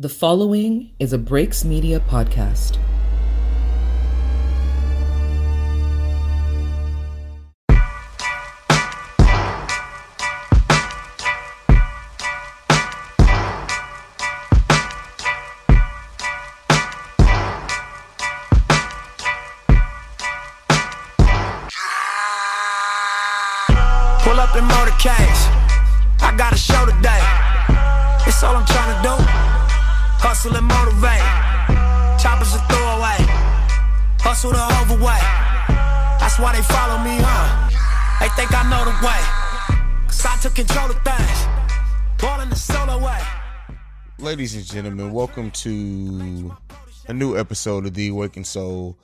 The 0.00 0.08
following 0.08 0.92
is 1.00 1.12
a 1.12 1.18
Breaks 1.18 1.64
Media 1.64 1.98
podcast. 1.98 2.78
Ladies 44.20 44.56
and 44.56 44.64
gentlemen, 44.64 45.12
welcome 45.12 45.52
to 45.52 46.52
a 47.06 47.12
new 47.12 47.38
episode 47.38 47.86
of 47.86 47.94
The 47.94 48.08
Awakened 48.08 48.48
Soul. 48.48 48.98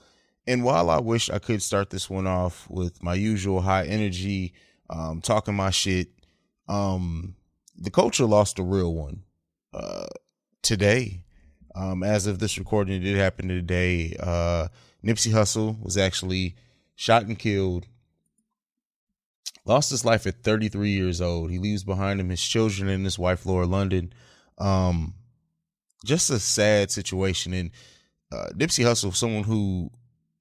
And 0.44 0.64
while 0.64 0.90
I 0.90 0.98
wish 0.98 1.30
I 1.30 1.38
could 1.38 1.62
start 1.62 1.90
this 1.90 2.10
one 2.10 2.26
off 2.26 2.68
with 2.68 3.00
my 3.00 3.14
usual 3.14 3.60
high 3.60 3.84
energy, 3.86 4.54
um, 4.90 5.20
talking 5.20 5.54
my 5.54 5.70
shit, 5.70 6.08
um, 6.66 7.36
the 7.78 7.92
culture 7.92 8.24
lost 8.24 8.58
a 8.58 8.64
real 8.64 8.92
one 8.92 9.22
uh, 9.72 10.06
today. 10.62 11.22
Um, 11.76 12.02
as 12.02 12.26
of 12.26 12.40
this 12.40 12.58
recording, 12.58 12.96
it 12.96 13.04
did 13.04 13.16
happen 13.16 13.46
today. 13.46 14.16
Uh, 14.18 14.66
Nipsey 15.04 15.30
Hussle 15.30 15.80
was 15.80 15.96
actually 15.96 16.56
shot 16.96 17.22
and 17.22 17.38
killed. 17.38 17.86
Lost 19.64 19.90
his 19.90 20.04
life 20.04 20.26
at 20.26 20.42
33 20.42 20.90
years 20.90 21.20
old. 21.20 21.52
He 21.52 21.58
leaves 21.58 21.84
behind 21.84 22.18
him 22.18 22.30
his 22.30 22.42
children 22.42 22.88
and 22.88 23.04
his 23.04 23.16
wife, 23.16 23.46
Lauren 23.46 23.70
London. 23.70 24.12
Um, 24.58 25.14
just 26.04 26.30
a 26.30 26.38
sad 26.38 26.90
situation. 26.90 27.52
And 27.52 27.70
uh, 28.32 28.50
Nipsey 28.54 28.84
Hussle, 28.84 29.14
someone 29.14 29.44
who 29.44 29.90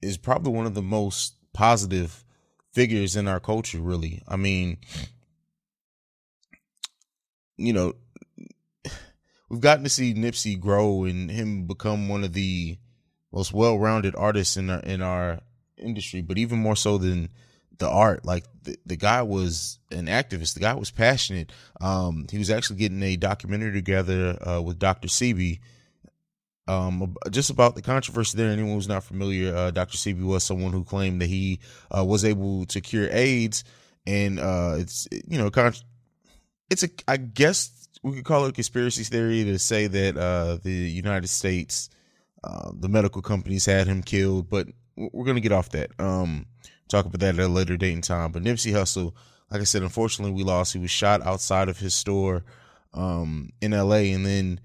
is 0.02 0.18
probably 0.18 0.52
one 0.52 0.66
of 0.66 0.74
the 0.74 0.82
most 0.82 1.36
positive 1.52 2.24
figures 2.72 3.16
in 3.16 3.28
our 3.28 3.40
culture, 3.40 3.80
really. 3.80 4.22
I 4.28 4.36
mean, 4.36 4.78
you 7.56 7.72
know, 7.72 7.94
we've 9.48 9.60
gotten 9.60 9.84
to 9.84 9.90
see 9.90 10.14
Nipsey 10.14 10.58
grow 10.58 11.04
and 11.04 11.30
him 11.30 11.66
become 11.66 12.08
one 12.08 12.24
of 12.24 12.32
the 12.32 12.78
most 13.32 13.52
well-rounded 13.52 14.14
artists 14.16 14.56
in 14.56 14.70
our 14.70 14.80
in 14.80 15.02
our 15.02 15.40
industry, 15.76 16.22
but 16.22 16.38
even 16.38 16.58
more 16.58 16.76
so 16.76 16.98
than 16.98 17.30
the 17.78 17.88
art. 17.88 18.24
Like 18.24 18.44
the, 18.62 18.76
the 18.86 18.96
guy 18.96 19.22
was 19.22 19.78
an 19.90 20.06
activist. 20.06 20.54
The 20.54 20.60
guy 20.60 20.74
was 20.74 20.90
passionate. 20.90 21.52
Um, 21.80 22.26
he 22.30 22.38
was 22.38 22.50
actually 22.50 22.76
getting 22.76 23.02
a 23.02 23.16
documentary 23.16 23.72
together 23.72 24.38
uh, 24.46 24.60
with 24.62 24.78
Dr. 24.78 25.08
Sebi. 25.08 25.60
Um, 26.66 27.14
just 27.30 27.50
about 27.50 27.74
the 27.74 27.82
controversy 27.82 28.38
there. 28.38 28.50
Anyone 28.50 28.74
who's 28.74 28.88
not 28.88 29.04
familiar, 29.04 29.54
uh, 29.54 29.70
Dr. 29.70 29.98
Sebi 29.98 30.22
was 30.22 30.44
someone 30.44 30.72
who 30.72 30.82
claimed 30.84 31.20
that 31.20 31.26
he 31.26 31.60
uh, 31.96 32.04
was 32.04 32.24
able 32.24 32.64
to 32.66 32.80
cure 32.80 33.08
AIDS, 33.10 33.64
and 34.06 34.38
uh, 34.40 34.76
it's 34.78 35.06
you 35.28 35.36
know, 35.36 35.50
con- 35.50 35.74
it's 36.70 36.82
a 36.82 36.88
I 37.06 37.18
guess 37.18 37.88
we 38.02 38.12
could 38.12 38.24
call 38.24 38.46
it 38.46 38.50
a 38.50 38.52
conspiracy 38.52 39.04
theory 39.04 39.44
to 39.44 39.58
say 39.58 39.88
that 39.88 40.16
uh, 40.16 40.56
the 40.62 40.72
United 40.72 41.28
States, 41.28 41.90
uh, 42.42 42.70
the 42.74 42.88
medical 42.88 43.20
companies 43.20 43.66
had 43.66 43.86
him 43.86 44.02
killed, 44.02 44.48
but 44.48 44.66
we're 44.96 45.26
gonna 45.26 45.40
get 45.40 45.52
off 45.52 45.68
that. 45.70 45.90
Um, 45.98 46.46
talk 46.88 47.06
about 47.06 47.20
that 47.20 47.38
at 47.38 47.44
a 47.44 47.48
later 47.48 47.76
date 47.76 47.94
and 47.94 48.04
time. 48.04 48.32
But 48.32 48.42
Nipsey 48.42 48.72
Hussle, 48.72 49.12
like 49.50 49.60
I 49.60 49.64
said, 49.64 49.82
unfortunately 49.82 50.34
we 50.34 50.42
lost. 50.42 50.72
He 50.72 50.78
was 50.78 50.90
shot 50.90 51.22
outside 51.22 51.68
of 51.68 51.78
his 51.78 51.94
store 51.94 52.44
um, 52.92 53.50
in 53.60 53.72
L.A. 53.72 54.12
and 54.12 54.24
then 54.24 54.60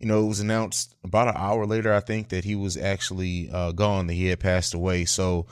you 0.00 0.06
know, 0.06 0.24
it 0.24 0.28
was 0.28 0.40
announced 0.40 0.94
about 1.04 1.28
an 1.28 1.34
hour 1.36 1.66
later, 1.66 1.92
I 1.92 2.00
think, 2.00 2.30
that 2.30 2.44
he 2.44 2.56
was 2.56 2.78
actually 2.78 3.50
uh, 3.52 3.72
gone, 3.72 4.06
that 4.06 4.14
he 4.14 4.26
had 4.26 4.40
passed 4.40 4.72
away. 4.72 5.04
So 5.04 5.46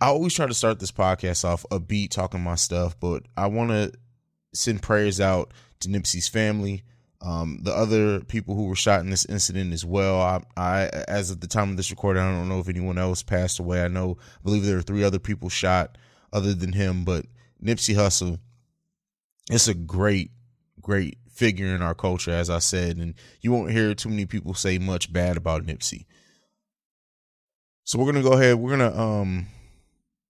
I 0.00 0.06
always 0.06 0.32
try 0.32 0.46
to 0.46 0.54
start 0.54 0.80
this 0.80 0.90
podcast 0.90 1.44
off 1.44 1.66
upbeat, 1.70 2.10
talking 2.10 2.40
my 2.40 2.54
stuff, 2.54 2.98
but 2.98 3.24
I 3.36 3.48
want 3.48 3.70
to 3.70 3.92
send 4.54 4.82
prayers 4.82 5.20
out 5.20 5.52
to 5.80 5.88
Nipsey's 5.88 6.26
family, 6.26 6.84
um, 7.22 7.60
the 7.62 7.72
other 7.72 8.20
people 8.20 8.56
who 8.56 8.66
were 8.66 8.74
shot 8.74 9.00
in 9.00 9.10
this 9.10 9.24
incident 9.24 9.72
as 9.72 9.84
well. 9.84 10.20
I, 10.20 10.42
I, 10.56 10.82
as 11.06 11.30
of 11.30 11.40
the 11.40 11.46
time 11.46 11.70
of 11.70 11.76
this 11.76 11.90
recording, 11.90 12.22
I 12.22 12.32
don't 12.32 12.48
know 12.48 12.58
if 12.58 12.68
anyone 12.68 12.98
else 12.98 13.22
passed 13.22 13.60
away. 13.60 13.84
I 13.84 13.88
know, 13.88 14.18
I 14.20 14.42
believe 14.42 14.64
there 14.64 14.78
are 14.78 14.82
three 14.82 15.04
other 15.04 15.20
people 15.20 15.48
shot 15.48 15.96
other 16.32 16.52
than 16.52 16.72
him, 16.72 17.04
but 17.04 17.26
Nipsey 17.62 17.94
Hussle, 17.94 18.40
it's 19.50 19.68
a 19.68 19.74
great, 19.74 20.32
great 20.80 21.18
figure 21.30 21.74
in 21.74 21.80
our 21.80 21.94
culture, 21.94 22.32
as 22.32 22.50
I 22.50 22.58
said, 22.58 22.96
and 22.96 23.14
you 23.40 23.52
won't 23.52 23.70
hear 23.70 23.94
too 23.94 24.08
many 24.08 24.26
people 24.26 24.54
say 24.54 24.78
much 24.78 25.12
bad 25.12 25.36
about 25.36 25.64
Nipsey. 25.64 26.06
So 27.84 27.98
we're 27.98 28.06
gonna 28.06 28.22
go 28.22 28.32
ahead. 28.32 28.56
We're 28.56 28.76
gonna 28.76 28.96
um, 28.96 29.46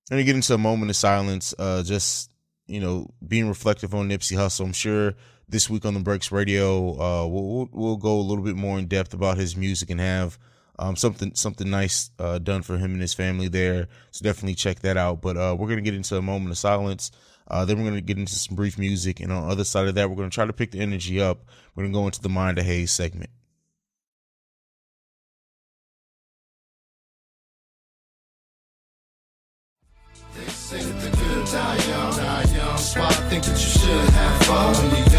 gonna 0.09 0.25
get 0.25 0.37
into 0.37 0.55
a 0.55 0.59
moment 0.59 0.91
of 0.91 0.97
silence. 0.97 1.55
Uh, 1.59 1.83
just 1.83 2.31
you 2.67 2.81
know, 2.81 3.11
being 3.27 3.49
reflective 3.49 3.95
on 3.95 4.09
Nipsey 4.09 4.37
Hussle. 4.37 4.65
I'm 4.65 4.73
sure 4.73 5.15
this 5.53 5.71
week 5.71 5.85
on 5.85 5.95
the 5.95 6.01
Breaks 6.01 6.33
Radio, 6.33 6.95
uh, 7.01 7.27
we'll 7.27 7.69
we'll 7.71 7.97
go 7.97 8.19
a 8.19 8.23
little 8.23 8.43
bit 8.43 8.57
more 8.57 8.79
in 8.79 8.87
depth 8.87 9.15
about 9.15 9.37
his 9.37 9.57
music 9.57 9.91
and 9.91 10.01
have 10.01 10.39
um 10.79 10.97
something 10.97 11.35
something 11.35 11.69
nice 11.69 12.11
uh 12.19 12.39
done 12.39 12.63
for 12.63 12.79
him 12.79 12.93
and 12.93 13.01
his 13.01 13.15
family 13.15 13.47
there. 13.47 13.87
So 14.11 14.25
definitely 14.25 14.55
check 14.55 14.81
that 14.81 14.97
out. 14.97 15.21
But 15.21 15.37
uh, 15.37 15.55
we're 15.57 15.69
gonna 15.69 15.83
get 15.83 15.95
into 15.95 16.17
a 16.17 16.23
moment 16.23 16.51
of 16.51 16.59
silence. 16.59 17.13
Uh, 17.49 17.65
then 17.67 17.85
we're 17.85 17.91
to 17.91 18.01
get 18.01 18.17
into 18.19 18.35
some 18.35 18.57
brief 18.57 18.79
music. 18.79 19.21
And 19.21 19.31
on 19.31 19.47
the 19.47 19.53
other 19.53 19.65
side 19.65 19.87
of 19.87 19.95
that, 19.97 20.09
we're 20.09 20.17
to 20.25 20.31
try 20.31 20.47
to 20.47 20.53
pick 20.53 20.71
the 20.71 20.81
energy 20.81 21.21
up. 21.21 21.45
We're 21.75 21.85
to 21.85 21.91
go 21.91 22.07
into 22.07 22.23
the 22.23 22.31
Mind 22.31 22.59
of 22.59 22.65
Haize 22.65 22.93
segment. 22.93 23.31
The 30.71 31.11
good 31.11 31.47
die 31.47 31.77
young, 31.89 32.17
die 32.17 32.45
young. 32.57 32.79
So 32.79 33.03
I 33.03 33.13
think 33.29 33.45
that 33.45 33.51
you 33.51 33.69
should 33.69 34.09
have 34.15 34.43
fun 34.47 35.12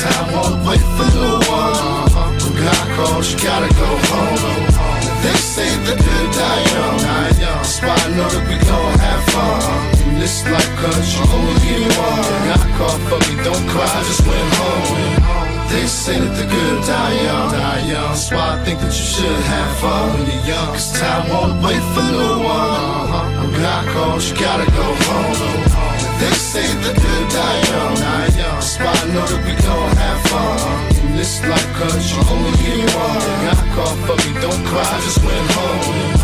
time 0.00 0.32
won't 0.32 0.56
wait 0.64 0.82
for 0.96 1.08
no 1.20 1.32
one. 1.44 2.08
When 2.40 2.54
God 2.56 2.86
calls, 2.96 3.32
you 3.32 3.38
gotta 3.38 3.68
go 3.68 3.88
home. 4.08 4.90
They 5.20 5.36
say 5.36 5.68
the 5.84 5.94
good 6.04 6.28
die 6.32 6.62
young, 6.72 6.98
young. 7.44 7.64
So 7.64 7.84
I 7.84 8.04
know 8.16 8.28
that 8.32 8.44
we 8.48 8.56
gon' 8.64 8.96
have 9.04 9.24
fun. 9.32 9.60
In 10.08 10.18
this 10.18 10.40
life, 10.48 10.72
cause 10.80 11.06
you 11.12 11.22
only 11.36 11.56
get 11.60 11.84
one. 12.00 12.24
When 12.30 12.42
God 12.48 12.68
called 12.78 13.02
for 13.08 13.20
me, 13.28 13.34
don't 13.44 13.66
cry, 13.68 13.92
just 14.08 14.24
went 14.24 14.50
home. 14.60 15.40
They 15.68 15.86
say 15.86 16.18
that 16.18 16.34
the 16.34 16.46
good 16.48 16.78
die 16.88 17.14
young, 17.22 17.50
die 17.52 17.84
young. 17.92 18.14
So 18.16 18.38
I 18.38 18.56
think 18.64 18.80
that 18.80 18.92
you 18.96 19.06
should 19.14 19.42
have 19.52 19.70
fun 19.80 20.16
when 20.16 20.24
you're 20.32 20.56
young. 20.56 20.68
Cause 20.72 20.90
time 20.98 21.28
won't 21.28 21.62
wait 21.62 21.82
for 21.92 22.06
no 22.16 22.40
one. 22.40 23.28
When 23.40 23.52
God 23.60 23.84
calls, 23.92 24.30
you 24.30 24.36
gotta 24.40 24.64
go 24.72 24.86
home. 25.04 25.79
The 26.20 26.92
good 26.92 27.28
die 27.30 27.60
young. 27.70 28.60
So 28.60 28.84
know 28.84 29.24
that 29.24 29.40
we 29.46 29.52
gon' 29.64 29.96
have 29.96 30.20
fun. 30.28 30.58
In 31.06 31.16
this 31.16 31.40
life, 31.46 31.72
cause 31.72 32.12
you 32.12 32.20
only 32.28 32.52
get 32.58 32.94
one. 32.94 33.20
For 34.06 34.16
me, 34.16 34.32
don't 34.38 34.64
cry, 34.66 35.00
just 35.00 35.24
went 35.24 35.50
home. 35.52 36.20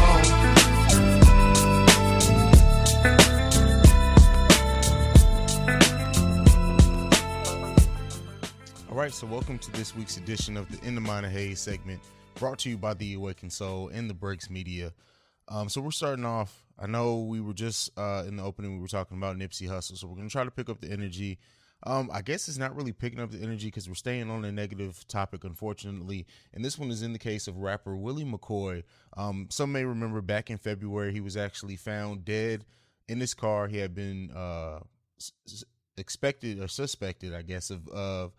All 8.91 8.97
right, 8.97 9.15
so 9.15 9.27
welcome 9.27 9.59
to 9.59 9.73
this 9.73 9.97
week's 9.97 10.19
edition 10.19 10.59
of 10.59 10.71
the 10.71 10.79
In 10.87 10.95
the 10.95 11.01
Mind 11.01 11.25
of 11.25 11.33
Haize 11.33 11.59
segment, 11.61 12.03
brought 12.35 12.59
to 12.61 12.69
you 12.69 12.77
by 12.77 12.93
the 12.93 13.15
Awakened 13.15 13.53
Soul 13.53 13.89
and 13.95 14.11
the 14.11 14.15
Breaks 14.15 14.51
Media. 14.51 14.93
Um, 15.49 15.69
so 15.69 15.81
we're 15.81 15.91
starting 15.91 16.25
off. 16.25 16.63
I 16.79 16.87
know 16.87 17.21
we 17.21 17.41
were 17.41 17.55
just 17.55 17.91
uh, 17.99 18.25
in 18.27 18.37
the 18.37 18.43
opening, 18.43 18.75
we 18.75 18.81
were 18.81 18.89
talking 18.89 19.17
about 19.17 19.37
Nipsey 19.37 19.69
Hussle, 19.69 19.97
so 19.97 20.07
we're 20.07 20.17
gonna 20.17 20.29
try 20.29 20.45
to 20.45 20.51
pick 20.51 20.69
up 20.69 20.81
the 20.81 20.91
energy. 20.91 21.39
Um, 21.83 22.11
I 22.13 22.23
guess 22.23 22.49
it's 22.49 22.59
not 22.59 22.75
really 22.75 22.93
picking 22.93 23.21
up 23.21 23.31
the 23.31 23.43
energy 23.43 23.69
because 23.69 23.89
we're 23.89 23.95
staying 23.95 24.31
on 24.31 24.45
a 24.45 24.51
negative 24.51 25.07
topic, 25.09 25.45
unfortunately. 25.45 26.27
And 26.53 26.65
this 26.65 26.79
one 26.79 26.91
is 26.91 27.03
in 27.03 27.13
the 27.13 27.19
case 27.19 27.49
of 27.49 27.59
rapper 27.59 27.97
Willie 27.97 28.25
McCoy. 28.25 28.83
Um, 29.17 29.49
some 29.51 29.73
may 29.73 29.85
remember 29.85 30.21
back 30.21 30.51
in 30.51 30.59
February, 30.59 31.13
he 31.13 31.21
was 31.21 31.37
actually 31.37 31.77
found 31.77 32.25
dead 32.25 32.65
in 33.09 33.21
his 33.21 33.35
car. 33.35 33.69
He 33.69 33.77
had 33.77 33.95
been 33.95 34.31
uh, 34.35 34.81
expected 35.97 36.61
or 36.61 36.69
suspected, 36.69 37.35
I 37.35 37.43
guess, 37.43 37.71
of 37.71 37.87
of 37.89 38.33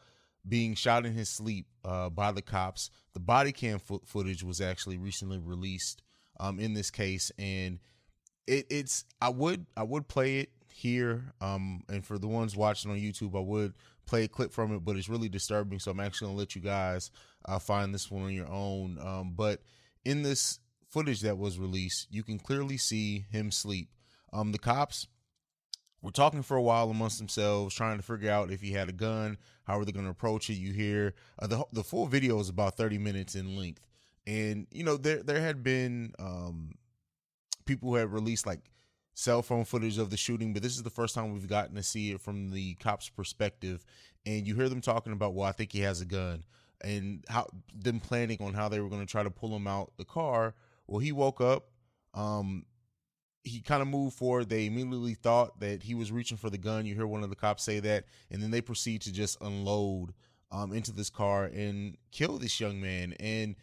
being 0.47 0.75
shot 0.75 1.05
in 1.05 1.13
his 1.13 1.29
sleep 1.29 1.67
uh, 1.85 2.09
by 2.09 2.31
the 2.31 2.41
cops. 2.41 2.89
The 3.13 3.19
body 3.19 3.51
cam 3.51 3.79
fo- 3.79 4.01
footage 4.05 4.43
was 4.43 4.61
actually 4.61 4.97
recently 4.97 5.39
released 5.39 6.01
um, 6.39 6.59
in 6.59 6.73
this 6.73 6.91
case, 6.91 7.31
and 7.37 7.79
it, 8.45 8.67
it's 8.69 9.05
I 9.21 9.29
would 9.29 9.65
I 9.75 9.83
would 9.83 10.07
play 10.07 10.39
it 10.39 10.49
here. 10.71 11.33
Um, 11.41 11.83
and 11.89 12.05
for 12.05 12.17
the 12.17 12.27
ones 12.27 12.55
watching 12.55 12.91
on 12.91 12.97
YouTube, 12.97 13.35
I 13.35 13.41
would 13.41 13.73
play 14.05 14.23
a 14.23 14.27
clip 14.27 14.53
from 14.53 14.73
it, 14.73 14.85
but 14.85 14.95
it's 14.95 15.09
really 15.09 15.29
disturbing. 15.29 15.79
So 15.79 15.91
I'm 15.91 15.99
actually 15.99 16.27
gonna 16.27 16.39
let 16.39 16.55
you 16.55 16.61
guys 16.61 17.11
uh, 17.45 17.59
find 17.59 17.93
this 17.93 18.09
one 18.09 18.23
on 18.23 18.33
your 18.33 18.49
own. 18.49 18.97
Um, 19.01 19.33
but 19.35 19.61
in 20.05 20.23
this 20.23 20.59
footage 20.87 21.21
that 21.21 21.37
was 21.37 21.59
released, 21.59 22.07
you 22.09 22.23
can 22.23 22.39
clearly 22.39 22.77
see 22.77 23.25
him 23.31 23.51
sleep. 23.51 23.89
Um, 24.31 24.51
the 24.51 24.59
cops 24.59 25.07
were 26.01 26.11
talking 26.11 26.43
for 26.43 26.57
a 26.57 26.61
while 26.61 26.89
amongst 26.89 27.17
themselves, 27.17 27.75
trying 27.75 27.97
to 27.97 28.03
figure 28.03 28.31
out 28.31 28.51
if 28.51 28.61
he 28.61 28.71
had 28.71 28.89
a 28.89 28.93
gun, 28.93 29.37
how 29.65 29.79
are 29.79 29.85
they 29.85 29.91
going 29.91 30.05
to 30.05 30.11
approach 30.11 30.49
it. 30.49 30.53
You 30.53 30.73
hear 30.73 31.13
uh, 31.39 31.47
the 31.47 31.63
the 31.73 31.83
full 31.83 32.05
video 32.05 32.39
is 32.39 32.49
about 32.49 32.77
30 32.77 32.97
minutes 32.97 33.35
in 33.35 33.57
length, 33.57 33.86
and 34.27 34.67
you 34.71 34.83
know 34.83 34.97
there 34.97 35.23
there 35.23 35.41
had 35.41 35.63
been 35.63 36.13
um, 36.19 36.75
people 37.65 37.89
who 37.89 37.95
had 37.95 38.11
released 38.11 38.45
like 38.45 38.59
cell 39.15 39.41
phone 39.41 39.65
footage 39.65 39.97
of 39.97 40.11
the 40.11 40.17
shooting, 40.17 40.53
but 40.53 40.61
this 40.61 40.75
is 40.75 40.83
the 40.83 40.91
first 40.91 41.15
time 41.15 41.33
we've 41.33 41.47
gotten 41.47 41.75
to 41.75 41.81
see 41.81 42.11
it 42.11 42.21
from 42.21 42.51
the 42.51 42.75
cops' 42.75 43.09
perspective. 43.09 43.83
And 44.27 44.45
you 44.45 44.53
hear 44.53 44.69
them 44.69 44.81
talking 44.81 45.13
about, 45.13 45.33
well, 45.33 45.47
I 45.47 45.53
think 45.53 45.71
he 45.71 45.79
has 45.79 46.01
a 46.01 46.05
gun, 46.05 46.43
and 46.83 47.23
how 47.29 47.47
them 47.73 47.99
planning 47.99 48.37
on 48.41 48.53
how 48.53 48.69
they 48.69 48.79
were 48.79 48.89
going 48.89 49.01
to 49.01 49.11
try 49.11 49.23
to 49.23 49.31
pull 49.31 49.55
him 49.55 49.65
out 49.65 49.93
the 49.97 50.05
car. 50.05 50.53
Well, 50.85 50.99
he 50.99 51.11
woke 51.13 51.41
up. 51.41 51.69
Um, 52.13 52.65
he 53.43 53.61
kind 53.61 53.81
of 53.81 53.87
moved 53.87 54.17
forward. 54.17 54.49
They 54.49 54.65
immediately 54.65 55.13
thought 55.13 55.61
that 55.61 55.83
he 55.83 55.95
was 55.95 56.11
reaching 56.11 56.37
for 56.37 56.49
the 56.49 56.57
gun. 56.57 56.85
You 56.85 56.95
hear 56.95 57.07
one 57.07 57.23
of 57.23 57.29
the 57.29 57.35
cops 57.35 57.63
say 57.63 57.79
that, 57.79 58.05
and 58.29 58.43
then 58.43 58.51
they 58.51 58.59
proceed 58.59 59.01
to 59.03 59.13
just 59.13 59.37
unload 59.41 60.13
um, 60.51 60.73
into 60.73 60.91
this 60.91 61.09
car 61.09 61.45
and 61.45 61.97
kill 62.11 62.37
this 62.37 62.59
young 62.59 62.81
man. 62.81 63.13
And 63.21 63.55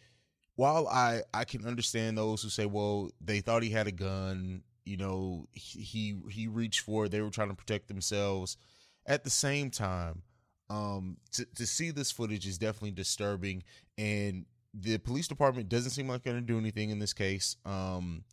while 0.55 0.87
I 0.87 1.21
I 1.33 1.45
can 1.45 1.65
understand 1.65 2.17
those 2.17 2.41
who 2.41 2.49
say, 2.49 2.65
well, 2.65 3.09
they 3.21 3.41
thought 3.41 3.63
he 3.63 3.69
had 3.69 3.87
a 3.87 3.91
gun, 3.91 4.63
you 4.85 4.97
know 4.97 5.47
he 5.51 6.15
he 6.29 6.47
reached 6.47 6.81
for 6.81 7.05
it 7.05 7.11
they 7.11 7.21
were 7.21 7.29
trying 7.29 7.49
to 7.49 7.55
protect 7.55 7.87
themselves. 7.87 8.57
At 9.05 9.23
the 9.23 9.29
same 9.29 9.69
time 9.69 10.21
um 10.69 11.17
to, 11.33 11.45
to 11.55 11.65
see 11.65 11.91
this 11.91 12.11
footage 12.11 12.47
is 12.47 12.57
definitely 12.57 12.91
disturbing 12.91 13.63
and 13.97 14.45
the 14.73 14.97
police 14.97 15.27
department 15.27 15.69
doesn't 15.69 15.91
seem 15.91 16.07
like 16.07 16.23
they're 16.23 16.33
going 16.33 16.45
to 16.45 16.53
do 16.53 16.57
anything 16.57 16.89
in 16.89 16.99
this 16.99 17.13
case 17.13 17.55
um 17.65 18.23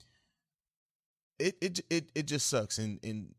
it 1.39 1.57
it 1.61 1.81
it, 1.91 2.11
it 2.15 2.27
just 2.27 2.49
sucks 2.49 2.79
and 2.79 2.99
and 3.03 3.35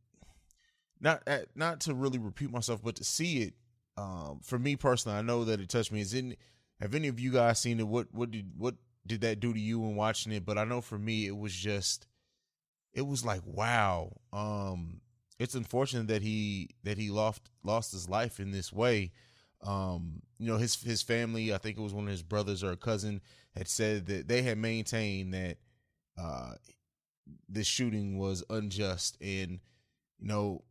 not 1.02 1.28
not 1.56 1.80
to 1.82 1.96
really 1.96 2.20
repeat 2.20 2.52
myself 2.52 2.84
but 2.84 2.96
to 2.96 3.04
see 3.04 3.40
it 3.40 3.54
um 3.98 4.40
for 4.44 4.60
me 4.60 4.76
personally 4.76 5.18
i 5.18 5.22
know 5.22 5.44
that 5.44 5.60
it 5.60 5.70
touched 5.70 5.92
me 5.92 6.02
is 6.02 6.14
in 6.14 6.36
have 6.84 6.96
any 6.96 7.08
of 7.08 7.20
you 7.20 7.32
guys 7.32 7.60
seen 7.60 7.80
it? 7.80 7.88
What 7.88 8.08
what 8.14 8.32
did 8.32 8.52
what 8.58 8.76
did 9.08 9.22
that 9.22 9.40
do 9.40 9.54
to 9.54 9.60
you 9.60 9.80
when 9.80 9.96
watching 9.96 10.32
it? 10.32 10.46
But 10.46 10.58
i 10.58 10.64
know 10.64 10.82
for 10.82 10.98
me 11.00 11.28
it 11.28 11.38
was 11.38 11.54
just 11.54 12.08
it 12.94 13.04
was 13.08 13.26
like 13.26 13.42
wow. 13.46 14.14
Um 14.32 15.02
it's 15.40 15.56
unfortunate 15.56 16.08
that 16.08 16.22
he 16.22 16.70
that 16.84 16.98
he 16.98 17.10
lost 17.10 17.42
lost 17.64 17.92
his 17.92 18.10
life 18.10 18.40
in 18.40 18.52
this 18.52 18.72
way. 18.72 19.12
Um 19.64 20.22
you 20.40 20.48
know 20.48 20.58
his 20.58 20.76
his 20.84 21.02
family 21.02 21.54
i 21.54 21.58
think 21.58 21.78
it 21.78 21.82
was 21.82 21.94
one 21.94 22.04
of 22.04 22.12
his 22.12 22.22
brothers 22.22 22.66
or 22.66 22.72
a 22.72 22.78
cousin 22.78 23.22
had 23.56 23.70
said 23.70 24.08
that 24.08 24.28
they 24.28 24.42
had 24.42 24.58
maintained 24.58 25.34
that 25.34 25.58
uh 26.18 26.54
this 27.48 27.68
shooting 27.68 28.18
was 28.18 28.44
unjust 28.50 29.18
and 29.22 29.60
you 30.20 30.28
know 30.28 30.64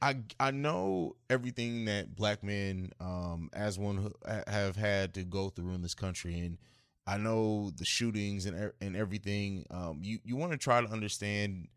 I 0.00 0.16
I 0.38 0.50
know 0.50 1.16
everything 1.30 1.86
that 1.86 2.14
black 2.14 2.42
men 2.42 2.92
um 3.00 3.50
as 3.52 3.78
one 3.78 4.12
have 4.46 4.76
had 4.76 5.14
to 5.14 5.24
go 5.24 5.48
through 5.48 5.74
in 5.74 5.82
this 5.82 5.94
country 5.94 6.38
and 6.38 6.58
I 7.06 7.18
know 7.18 7.70
the 7.70 7.84
shootings 7.84 8.46
and 8.46 8.72
and 8.80 8.96
everything. 8.96 9.64
Um, 9.70 10.00
you 10.02 10.18
you 10.24 10.36
want 10.36 10.52
to 10.52 10.58
try 10.58 10.80
to 10.80 10.88
understand, 10.88 11.68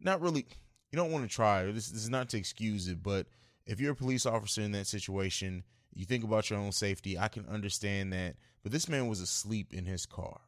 not 0.00 0.20
really. 0.20 0.46
You 0.90 0.96
don't 0.96 1.12
want 1.12 1.28
to 1.28 1.34
try. 1.34 1.64
This, 1.64 1.90
this 1.90 2.02
is 2.02 2.08
not 2.08 2.30
to 2.30 2.38
excuse 2.38 2.88
it, 2.88 3.02
but 3.02 3.26
if 3.66 3.78
you're 3.78 3.92
a 3.92 3.96
police 3.96 4.24
officer 4.24 4.62
in 4.62 4.72
that 4.72 4.86
situation, 4.86 5.62
you 5.92 6.06
think 6.06 6.24
about 6.24 6.48
your 6.48 6.58
own 6.58 6.72
safety. 6.72 7.18
I 7.18 7.28
can 7.28 7.46
understand 7.46 8.14
that, 8.14 8.36
but 8.62 8.72
this 8.72 8.88
man 8.88 9.06
was 9.08 9.20
asleep 9.20 9.74
in 9.74 9.84
his 9.84 10.06
car, 10.06 10.40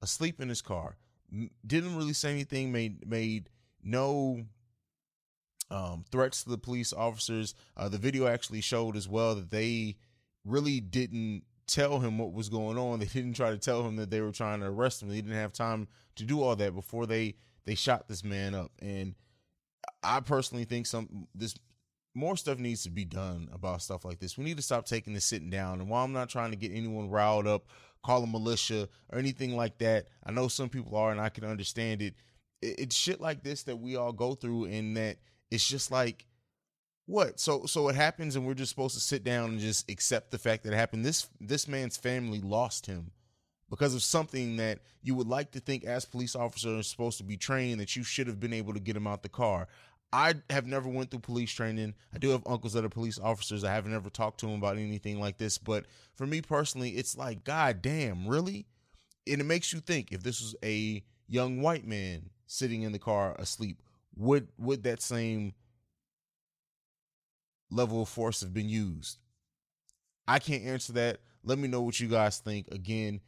asleep 0.00 0.40
in 0.40 0.48
his 0.48 0.62
car. 0.62 0.96
Didn't 1.66 1.96
really 1.96 2.12
say 2.12 2.30
anything. 2.30 2.70
Made 2.70 3.08
made 3.08 3.50
no 3.82 4.44
um, 5.70 6.04
threats 6.10 6.44
to 6.44 6.50
the 6.50 6.58
police 6.58 6.92
officers. 6.92 7.54
Uh, 7.76 7.88
the 7.88 7.98
video 7.98 8.26
actually 8.26 8.60
showed 8.60 8.96
as 8.96 9.08
well 9.08 9.34
that 9.34 9.50
they 9.50 9.96
really 10.44 10.80
didn't 10.80 11.42
tell 11.66 12.00
him 12.00 12.18
what 12.18 12.32
was 12.32 12.48
going 12.48 12.78
on. 12.78 12.98
They 13.00 13.06
didn't 13.06 13.34
try 13.34 13.50
to 13.50 13.58
tell 13.58 13.86
him 13.86 13.96
that 13.96 14.10
they 14.10 14.20
were 14.20 14.32
trying 14.32 14.60
to 14.60 14.66
arrest 14.66 15.02
him. 15.02 15.08
They 15.08 15.16
didn't 15.16 15.32
have 15.32 15.52
time 15.52 15.88
to 16.16 16.24
do 16.24 16.42
all 16.42 16.56
that 16.56 16.74
before 16.74 17.06
they 17.06 17.36
they 17.66 17.74
shot 17.74 18.08
this 18.08 18.24
man 18.24 18.54
up. 18.54 18.72
And 18.80 19.14
I 20.02 20.20
personally 20.20 20.64
think 20.64 20.86
some 20.86 21.28
this 21.34 21.54
more 22.14 22.36
stuff 22.36 22.58
needs 22.58 22.82
to 22.82 22.90
be 22.90 23.04
done 23.04 23.48
about 23.52 23.82
stuff 23.82 24.04
like 24.04 24.18
this. 24.18 24.36
We 24.36 24.44
need 24.44 24.56
to 24.56 24.62
stop 24.62 24.84
taking 24.84 25.14
this 25.14 25.24
sitting 25.24 25.50
down. 25.50 25.80
And 25.80 25.88
while 25.88 26.04
I'm 26.04 26.12
not 26.12 26.28
trying 26.28 26.50
to 26.50 26.56
get 26.56 26.72
anyone 26.72 27.08
riled 27.08 27.46
up, 27.46 27.66
call 28.02 28.24
a 28.24 28.26
militia 28.26 28.88
or 29.10 29.18
anything 29.18 29.56
like 29.56 29.78
that, 29.78 30.08
I 30.24 30.32
know 30.32 30.48
some 30.48 30.68
people 30.68 30.96
are, 30.96 31.12
and 31.12 31.20
I 31.20 31.28
can 31.28 31.44
understand 31.44 32.02
it. 32.02 32.14
It's 32.62 32.96
shit 32.96 33.20
like 33.20 33.42
this 33.42 33.62
that 33.64 33.76
we 33.76 33.96
all 33.96 34.12
go 34.12 34.34
through, 34.34 34.66
and 34.66 34.96
that 34.96 35.18
it's 35.50 35.66
just 35.66 35.90
like 35.90 36.26
what? 37.06 37.40
So 37.40 37.66
so 37.66 37.88
it 37.88 37.96
happens 37.96 38.36
and 38.36 38.46
we're 38.46 38.54
just 38.54 38.70
supposed 38.70 38.94
to 38.94 39.00
sit 39.00 39.24
down 39.24 39.50
and 39.50 39.58
just 39.58 39.90
accept 39.90 40.30
the 40.30 40.38
fact 40.38 40.62
that 40.62 40.72
it 40.72 40.76
happened. 40.76 41.04
This 41.04 41.28
this 41.40 41.66
man's 41.66 41.96
family 41.96 42.40
lost 42.40 42.86
him 42.86 43.10
because 43.68 43.94
of 43.94 44.02
something 44.02 44.56
that 44.56 44.80
you 45.02 45.14
would 45.14 45.26
like 45.26 45.50
to 45.52 45.60
think 45.60 45.84
as 45.84 46.04
police 46.04 46.36
officers 46.36 46.78
are 46.78 46.88
supposed 46.88 47.18
to 47.18 47.24
be 47.24 47.36
trained 47.36 47.80
that 47.80 47.96
you 47.96 48.02
should 48.02 48.26
have 48.26 48.40
been 48.40 48.52
able 48.52 48.74
to 48.74 48.80
get 48.80 48.96
him 48.96 49.06
out 49.06 49.22
the 49.22 49.28
car. 49.28 49.68
I 50.12 50.34
have 50.50 50.66
never 50.66 50.88
went 50.88 51.10
through 51.10 51.20
police 51.20 51.52
training. 51.52 51.94
I 52.12 52.18
do 52.18 52.30
have 52.30 52.42
uncles 52.46 52.72
that 52.72 52.84
are 52.84 52.88
police 52.88 53.18
officers. 53.18 53.62
I 53.62 53.72
haven't 53.72 53.94
ever 53.94 54.10
talked 54.10 54.40
to 54.40 54.46
them 54.46 54.56
about 54.56 54.76
anything 54.76 55.20
like 55.20 55.38
this, 55.38 55.56
but 55.56 55.86
for 56.14 56.26
me 56.26 56.42
personally, 56.42 56.90
it's 56.90 57.16
like 57.16 57.44
god 57.44 57.82
damn, 57.82 58.26
really? 58.26 58.66
And 59.26 59.40
it 59.40 59.44
makes 59.44 59.72
you 59.72 59.80
think 59.80 60.12
if 60.12 60.22
this 60.22 60.40
was 60.40 60.56
a 60.64 61.02
young 61.28 61.60
white 61.60 61.86
man 61.86 62.30
sitting 62.46 62.82
in 62.82 62.92
the 62.92 62.98
car 62.98 63.36
asleep, 63.38 63.82
would 64.20 64.48
would 64.58 64.82
that 64.82 65.00
same 65.02 65.54
level 67.70 68.02
of 68.02 68.08
force 68.08 68.40
have 68.42 68.52
been 68.52 68.68
used? 68.68 69.18
I 70.28 70.38
can't 70.38 70.64
answer 70.64 70.92
that. 70.92 71.20
Let 71.42 71.58
me 71.58 71.68
know 71.68 71.80
what 71.80 71.98
you 71.98 72.06
guys 72.06 72.38
think. 72.38 72.68
Again, 72.70 73.20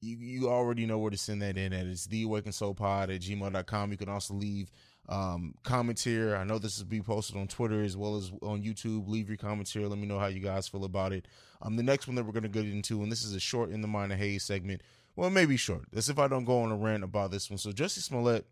you, 0.00 0.16
you 0.16 0.48
already 0.48 0.86
know 0.86 0.98
where 0.98 1.10
to 1.10 1.18
send 1.18 1.42
that 1.42 1.58
in 1.58 1.72
at. 1.72 1.86
It's 1.86 2.06
the 2.06 2.22
awakened 2.22 2.54
soul 2.54 2.74
pod 2.74 3.10
at 3.10 3.20
gmail.com. 3.20 3.90
You 3.90 3.98
can 3.98 4.08
also 4.08 4.34
leave 4.34 4.70
um, 5.08 5.54
comments 5.64 6.02
here. 6.02 6.34
I 6.34 6.44
know 6.44 6.58
this 6.58 6.78
is 6.78 6.84
be 6.84 7.02
posted 7.02 7.36
on 7.36 7.46
Twitter 7.46 7.82
as 7.82 7.96
well 7.96 8.16
as 8.16 8.32
on 8.42 8.62
YouTube. 8.62 9.06
Leave 9.06 9.28
your 9.28 9.36
comments 9.36 9.72
here. 9.72 9.86
Let 9.86 9.98
me 9.98 10.06
know 10.06 10.18
how 10.18 10.26
you 10.26 10.40
guys 10.40 10.66
feel 10.66 10.84
about 10.84 11.12
it. 11.12 11.28
Um, 11.60 11.76
the 11.76 11.82
next 11.82 12.06
one 12.06 12.16
that 12.16 12.24
we're 12.24 12.32
going 12.32 12.42
to 12.44 12.48
get 12.48 12.64
into, 12.64 13.02
and 13.02 13.12
this 13.12 13.22
is 13.22 13.34
a 13.34 13.40
short 13.40 13.70
in 13.70 13.82
the 13.82 13.88
mind 13.88 14.12
of 14.12 14.18
Haize 14.18 14.44
segment. 14.44 14.82
Well, 15.14 15.30
maybe 15.30 15.56
short. 15.56 15.84
That's 15.92 16.08
if 16.08 16.18
I 16.18 16.28
don't 16.28 16.44
go 16.44 16.60
on 16.60 16.70
a 16.70 16.76
rant 16.76 17.04
about 17.04 17.32
this 17.32 17.50
one. 17.50 17.58
So 17.58 17.70
Jussie 17.70 17.98
Smollett 17.98 18.46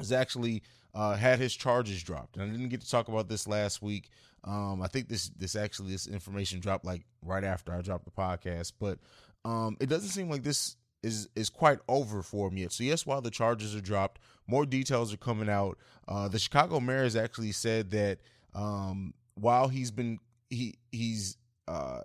is 0.00 0.12
actually 0.12 0.62
uh, 0.96 1.14
had 1.14 1.38
his 1.38 1.54
charges 1.54 2.02
dropped. 2.02 2.36
And 2.36 2.44
I 2.44 2.46
didn't 2.46 2.70
get 2.70 2.80
to 2.80 2.90
talk 2.90 3.08
about 3.08 3.28
this 3.28 3.46
last 3.46 3.82
week. 3.82 4.08
Um, 4.44 4.80
I 4.80 4.86
think 4.86 5.08
this 5.08 5.28
this 5.28 5.54
actually 5.54 5.92
this 5.92 6.06
information 6.06 6.58
dropped 6.58 6.86
like 6.86 7.02
right 7.22 7.44
after 7.44 7.72
I 7.72 7.82
dropped 7.82 8.06
the 8.06 8.10
podcast, 8.10 8.72
but 8.80 8.98
um, 9.44 9.76
it 9.78 9.90
doesn't 9.90 10.08
seem 10.08 10.30
like 10.30 10.42
this 10.42 10.76
is 11.02 11.28
is 11.36 11.50
quite 11.50 11.80
over 11.86 12.22
for 12.22 12.48
him 12.48 12.56
yet. 12.56 12.72
So 12.72 12.82
yes, 12.82 13.04
while 13.04 13.20
the 13.20 13.30
charges 13.30 13.76
are 13.76 13.80
dropped, 13.82 14.22
more 14.46 14.64
details 14.64 15.12
are 15.12 15.18
coming 15.18 15.50
out. 15.50 15.76
Uh, 16.08 16.28
the 16.28 16.38
Chicago 16.38 16.80
mayor 16.80 17.02
has 17.02 17.14
actually 17.14 17.52
said 17.52 17.90
that 17.90 18.20
um, 18.54 19.12
while 19.34 19.68
he's 19.68 19.90
been 19.90 20.18
he 20.48 20.78
he's 20.92 21.36
uh, 21.68 22.00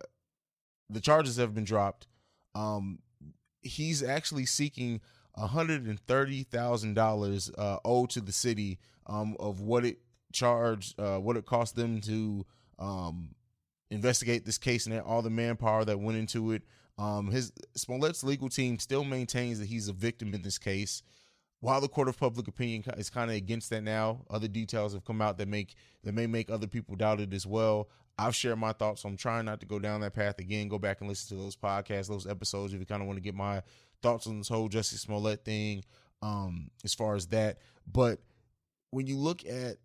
the 0.90 1.00
charges 1.00 1.38
have 1.38 1.56
been 1.56 1.64
dropped, 1.64 2.08
um, 2.56 3.00
he's 3.62 4.04
actually 4.04 4.46
seeking 4.46 5.00
$130,000 5.38 7.52
uh, 7.58 7.80
owed 7.86 8.10
to 8.12 8.22
the 8.22 8.32
city 8.32 8.80
um, 9.08 9.36
of 9.40 9.62
what 9.62 9.86
it 9.86 10.00
charged, 10.34 11.00
uh, 11.00 11.18
what 11.18 11.38
it 11.38 11.46
cost 11.46 11.76
them 11.76 12.02
to 12.02 12.46
um, 12.80 13.30
investigate 13.90 14.46
this 14.46 14.58
case 14.58 14.86
and 14.86 15.00
all 15.02 15.22
the 15.22 15.30
manpower 15.30 15.86
that 15.86 16.00
went 16.00 16.18
into 16.18 16.52
it. 16.52 16.64
Um, 16.98 17.32
his 17.32 17.52
Smollett's 17.76 18.24
legal 18.24 18.50
team 18.50 18.80
still 18.80 19.04
maintains 19.04 19.60
that 19.60 19.68
he's 19.68 19.88
a 19.88 19.94
victim 19.94 20.34
in 20.34 20.42
this 20.42 20.58
case. 20.58 21.04
while 21.62 21.80
the 21.80 21.88
court 21.88 22.10
of 22.10 22.18
public 22.18 22.48
opinion 22.48 22.84
is 22.98 23.10
kind 23.10 23.30
of 23.30 23.38
against 23.38 23.70
that 23.70 23.84
now, 23.84 24.22
other 24.30 24.48
details 24.48 24.94
have 24.94 25.06
come 25.06 25.22
out 25.22 25.38
that 25.38 25.48
make 25.48 25.76
that 26.04 26.14
may 26.14 26.28
make 26.28 26.50
other 26.50 26.68
people 26.68 26.96
doubt 26.96 27.20
it 27.20 27.34
as 27.34 27.46
well. 27.46 27.88
I've 28.18 28.36
shared 28.36 28.60
my 28.60 28.74
thoughts. 28.74 29.02
So 29.02 29.10
I'm 29.10 29.18
trying 29.18 29.46
not 29.46 29.60
to 29.62 29.66
go 29.66 29.80
down 29.80 30.02
that 30.02 30.14
path 30.14 30.40
again. 30.40 30.68
Go 30.68 30.78
back 30.78 31.00
and 31.00 31.10
listen 31.10 31.36
to 31.36 31.44
those 31.44 31.56
podcasts, 31.56 32.08
those 32.08 32.28
episodes, 32.28 32.74
if 32.74 32.80
you 32.80 32.86
kind 32.86 33.02
of 33.02 33.08
want 33.08 33.18
to 33.18 33.24
get 33.24 33.36
my 33.36 33.62
thoughts 34.02 34.28
on 34.28 34.40
this 34.40 34.48
whole 34.48 34.70
Jussie 34.70 34.98
Smollett 34.98 35.46
thing. 35.46 35.84
Um, 36.24 36.70
as 36.84 36.94
far 36.94 37.16
as 37.16 37.28
that, 37.28 37.58
but 37.92 38.20
when 38.92 39.08
you 39.08 39.18
look 39.18 39.44
at 39.44 39.78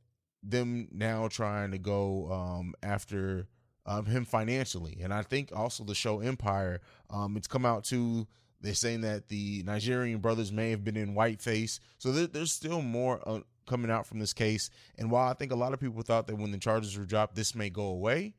them 0.43 0.87
now 0.93 1.29
trying 1.29 1.71
to 1.71 1.79
go 1.79 2.31
um 2.31 2.75
after 2.83 3.49
um, 3.87 4.05
him 4.05 4.27
financially, 4.27 4.99
and 5.03 5.15
I 5.15 5.23
think 5.23 5.51
also 5.57 5.83
the 5.83 5.95
show 5.95 6.21
Empire, 6.21 6.83
um, 7.09 7.39
it's 7.39 7.47
come 7.47 7.65
out 7.65 7.85
to 7.85 8.27
they're 8.61 8.75
saying 8.75 9.03
that 9.03 9.29
the 9.29 9.63
Nigerian 9.65 10.19
brothers 10.19 10.51
may 10.53 10.71
have 10.71 10.85
been 10.85 10.97
in 10.97 11.15
whiteface. 11.15 11.79
So 11.99 12.13
there, 12.13 12.27
there's 12.27 12.53
still 12.53 12.83
more 12.83 13.21
uh, 13.27 13.41
coming 13.67 13.91
out 13.91 14.07
from 14.07 14.19
this 14.19 14.33
case. 14.33 14.71
And 14.99 15.11
while 15.11 15.29
I 15.29 15.35
think 15.35 15.53
a 15.53 15.57
lot 15.57 15.73
of 15.73 15.81
people 15.81 16.03
thought 16.03 16.27
that 16.27 16.37
when 16.37 16.53
the 16.53 16.59
charges 16.59 16.97
were 16.97 17.05
dropped, 17.05 17.35
this 17.35 17.55
may 17.55 17.71
go 17.71 17.85
away, 17.85 18.35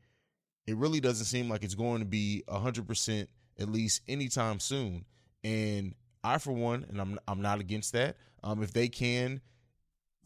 it 0.66 0.76
really 0.76 1.00
doesn't 1.00 1.26
seem 1.26 1.48
like 1.48 1.62
it's 1.62 1.74
going 1.74 2.00
to 2.00 2.06
be 2.06 2.42
100% 2.48 3.26
at 3.58 3.68
least 3.68 4.02
anytime 4.08 4.60
soon. 4.60 5.04
And 5.44 5.94
I, 6.24 6.38
for 6.38 6.52
one, 6.52 6.86
and 6.88 7.00
I'm, 7.00 7.18
I'm 7.28 7.40
not 7.40 7.60
against 7.60 7.92
that, 7.92 8.16
um, 8.42 8.62
if 8.62 8.72
they 8.72 8.88
can 8.88 9.40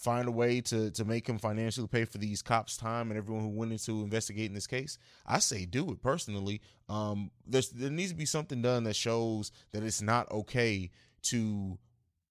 find 0.03 0.27
a 0.27 0.33
way 0.33 0.61
to 0.61 0.91
to 0.91 1.05
make 1.05 1.29
him 1.29 1.39
financially 1.39 1.87
pay 1.87 2.05
for 2.05 2.19
these 2.19 2.43
cops' 2.43 2.77
time 2.77 3.11
and 3.11 3.17
everyone 3.17 3.45
who 3.45 3.51
went 3.51 3.71
into 3.71 4.03
investigating 4.03 4.53
this 4.55 4.67
case, 4.67 4.99
I 5.25 5.39
say 5.39 5.65
do 5.65 5.91
it 5.93 6.03
personally. 6.03 6.61
Um, 6.89 7.31
there's 7.47 7.71
there 7.71 7.91
needs 7.91 8.11
to 8.11 8.17
be 8.17 8.27
something 8.27 8.63
done 8.63 8.85
that 8.85 8.97
shows 8.97 9.53
that 9.73 9.85
it's 9.85 10.03
not 10.03 10.31
okay 10.33 10.91
to 11.23 11.79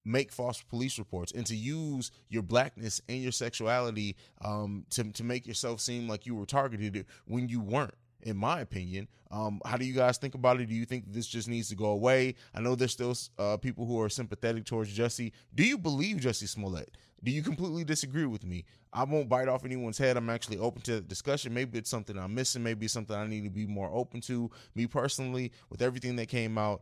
make 0.04 0.32
false 0.32 0.62
police 0.64 0.98
reports 1.00 1.32
and 1.32 1.46
to 1.46 1.56
use 1.56 2.12
your 2.28 2.42
blackness 2.42 3.02
and 3.08 3.22
your 3.22 3.32
sexuality 3.32 4.18
um, 4.44 4.86
to 4.90 5.10
to 5.14 5.24
make 5.24 5.48
yourself 5.48 5.80
seem 5.80 6.10
like 6.10 6.26
you 6.26 6.36
were 6.36 6.46
targeted 6.46 7.06
when 7.26 7.48
you 7.48 7.62
weren't 7.62 7.94
in 8.24 8.38
my 8.38 8.62
opinion. 8.62 9.08
Um, 9.30 9.62
how 9.66 9.78
do 9.78 9.86
you 9.86 9.94
guys 9.94 10.18
think 10.18 10.36
about 10.36 10.60
it? 10.60 10.68
Do 10.68 10.76
you 10.76 10.86
think 10.86 11.06
this 11.08 11.28
just 11.28 11.48
needs 11.48 11.70
to 11.70 11.76
go 11.76 11.88
away? 11.88 12.36
I 12.54 12.62
know 12.62 12.76
there's 12.76 12.92
still 12.92 13.16
uh, 13.40 13.58
people 13.58 13.86
who 13.86 14.00
are 14.02 14.10
sympathetic 14.10 14.66
towards 14.66 14.96
Jussie. 14.96 15.32
Do 15.56 15.64
you 15.64 15.78
believe 15.78 16.18
Jussie 16.18 16.48
Smollett? 16.48 16.98
Do 17.24 17.32
you 17.32 17.44
completely 17.44 17.84
disagree 17.84 18.26
with 18.26 18.44
me? 18.44 18.66
I 18.92 19.04
won't 19.04 19.30
bite 19.30 19.48
off 19.48 19.64
anyone's 19.64 19.98
head. 19.98 20.18
I'm 20.18 20.30
actually 20.30 20.58
open 20.58 20.82
to 20.84 21.02
discussion. 21.02 21.54
Maybe 21.54 21.78
it's 21.78 21.90
something 21.90 22.18
I'm 22.18 22.34
missing. 22.34 22.64
Maybe 22.64 22.86
it's 22.86 22.94
something 22.94 23.16
I 23.16 23.28
need 23.28 23.44
to 23.44 23.50
be 23.50 23.68
more 23.68 23.90
open 23.94 24.22
to. 24.22 24.50
Me 24.76 24.88
personally, 24.88 25.52
with 25.70 25.82
everything 25.82 26.16
that 26.18 26.28
came 26.28 26.58
out, 26.58 26.82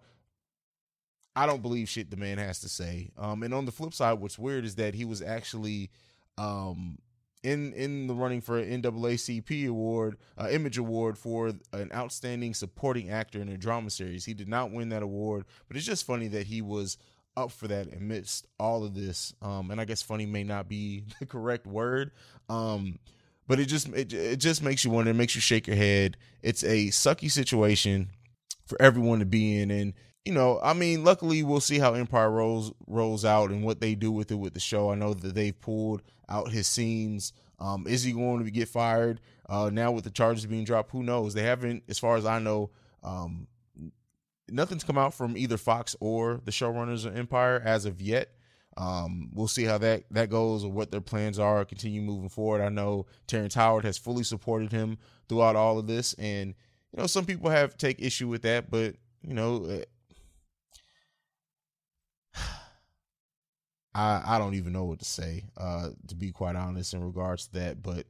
I 1.36 1.46
don't 1.46 1.62
believe 1.62 1.88
shit 1.88 2.10
the 2.10 2.17
man 2.17 2.38
has 2.38 2.60
to 2.62 2.69
say. 2.69 3.12
Um, 3.17 3.43
and 3.43 3.53
on 3.53 3.65
the 3.65 3.72
flip 3.72 3.93
side, 3.93 4.13
what's 4.13 4.39
weird 4.39 4.65
is 4.65 4.75
that 4.75 4.96
he 4.96 5.05
was 5.05 5.22
actually 5.22 5.91
um, 6.38 6.98
in 7.43 7.74
in 7.74 8.08
the 8.08 8.13
running 8.13 8.41
for 8.41 8.58
an 8.60 8.81
NAACP 8.81 9.67
award, 9.67 10.17
uh, 10.38 10.48
Image 10.50 10.77
Award 10.77 11.17
for 11.17 11.53
an 11.74 11.91
outstanding 11.93 12.53
supporting 12.53 13.10
actor 13.10 13.41
in 13.41 13.50
a 13.50 13.58
drama 13.58 13.89
series. 13.89 14.25
He 14.25 14.34
did 14.34 14.48
not 14.48 14.72
win 14.72 14.89
that 14.89 15.03
award, 15.03 15.46
but 15.67 15.77
it's 15.77 15.86
just 15.86 16.05
funny 16.05 16.27
that 16.29 16.48
he 16.48 16.62
was 16.62 16.98
up 17.38 17.51
for 17.51 17.67
that 17.67 17.93
amidst 17.93 18.48
all 18.60 18.84
of 18.84 18.93
this. 18.93 19.34
Um, 19.41 19.72
and 19.72 19.79
I 19.79 19.86
guess 19.86 20.01
funny 20.01 20.25
may 20.25 20.43
not 20.43 20.67
be 20.67 21.03
the 21.19 21.25
correct 21.25 21.65
word. 21.65 22.12
Um, 22.50 23.00
but 23.48 23.60
it 23.60 23.65
just 23.65 23.88
it, 23.89 24.13
it 24.13 24.38
just 24.38 24.62
makes 24.62 24.86
you 24.86 24.91
wonder, 24.91 25.12
it 25.12 25.15
makes 25.15 25.36
you 25.36 25.41
shake 25.41 25.67
your 25.67 25.75
head. 25.75 26.17
It's 26.43 26.63
a 26.63 26.88
sucky 26.88 27.31
situation 27.31 28.10
for 28.65 28.79
everyone 28.79 29.19
to 29.19 29.25
be 29.25 29.60
in, 29.60 29.72
and 29.72 29.93
you 30.26 30.34
know, 30.34 30.60
I 30.62 30.74
mean, 30.74 31.04
luckily 31.04 31.44
we'll 31.44 31.60
see 31.60 31.80
how 31.80 31.94
Empire 31.94 32.30
rolls 32.30 32.72
rolls 32.88 33.26
out 33.26 33.52
and 33.52 33.64
what 33.64 33.80
they 33.80 33.96
do 33.96 34.12
with 34.12 34.32
it 34.32 34.36
with 34.36 34.54
the 34.54 34.60
show. 34.60 34.92
I 34.92 34.96
know 34.96 35.14
that 35.14 35.34
they've 35.34 35.60
pulled 35.60 36.02
out 36.28 36.52
his 36.52 36.68
scenes. 36.68 37.34
Um, 37.60 37.86
is 37.88 38.04
he 38.04 38.12
going 38.12 38.44
to 38.44 38.52
get 38.52 38.70
fired 38.70 39.22
uh, 39.50 39.70
now 39.72 39.92
with 39.92 40.04
the 40.04 40.10
charges 40.10 40.46
being 40.46 40.64
dropped? 40.64 40.92
Who 40.92 41.04
knows? 41.04 41.34
They 41.34 41.44
haven't, 41.44 41.84
as 41.90 42.00
far 42.00 42.16
as 42.16 42.26
I 42.26 42.40
know, 42.40 42.70
um, 43.04 43.48
nothing's 44.50 44.84
come 44.84 44.98
out 44.98 45.14
from 45.14 45.36
either 45.36 45.58
Fox 45.58 45.96
or 46.00 46.40
the 46.46 46.52
showrunners 46.52 47.06
of 47.06 47.18
Empire 47.18 47.62
as 47.64 47.86
of 47.86 48.02
yet. 48.02 48.30
Um, 48.78 49.32
we'll 49.34 49.48
see 49.48 49.66
how 49.66 49.78
that 49.80 50.04
that 50.12 50.30
goes 50.30 50.64
or 50.64 50.72
what 50.72 50.92
their 50.92 51.02
plans 51.02 51.40
are. 51.40 51.66
Continue 51.66 52.02
moving 52.02 52.30
forward. 52.30 52.62
I 52.62 52.70
know 52.70 53.08
Terrence 53.28 53.56
Howard 53.56 53.84
has 53.84 53.98
fully 53.98 54.24
supported 54.24 54.72
him 54.72 54.98
throughout 55.28 55.56
all 55.56 55.80
of 55.80 55.88
this, 55.88 56.14
and 56.14 56.54
you 56.94 57.02
know 57.02 57.08
some 57.08 57.26
people 57.26 57.50
have 57.50 57.78
take 57.78 58.02
issue 58.02 58.28
with 58.28 58.44
that, 58.44 58.70
but 58.70 58.96
you 59.22 59.34
know. 59.34 59.84
I 63.93 64.22
I 64.25 64.38
don't 64.38 64.55
even 64.55 64.74
know 64.74 64.86
what 64.86 65.00
to 65.00 65.05
say, 65.05 65.46
uh, 65.58 65.89
to 66.08 66.15
be 66.15 66.31
quite 66.31 66.55
honest, 66.55 66.93
in 66.93 67.03
regards 67.03 67.48
to 67.48 67.53
that. 67.53 67.81
But 67.81 68.05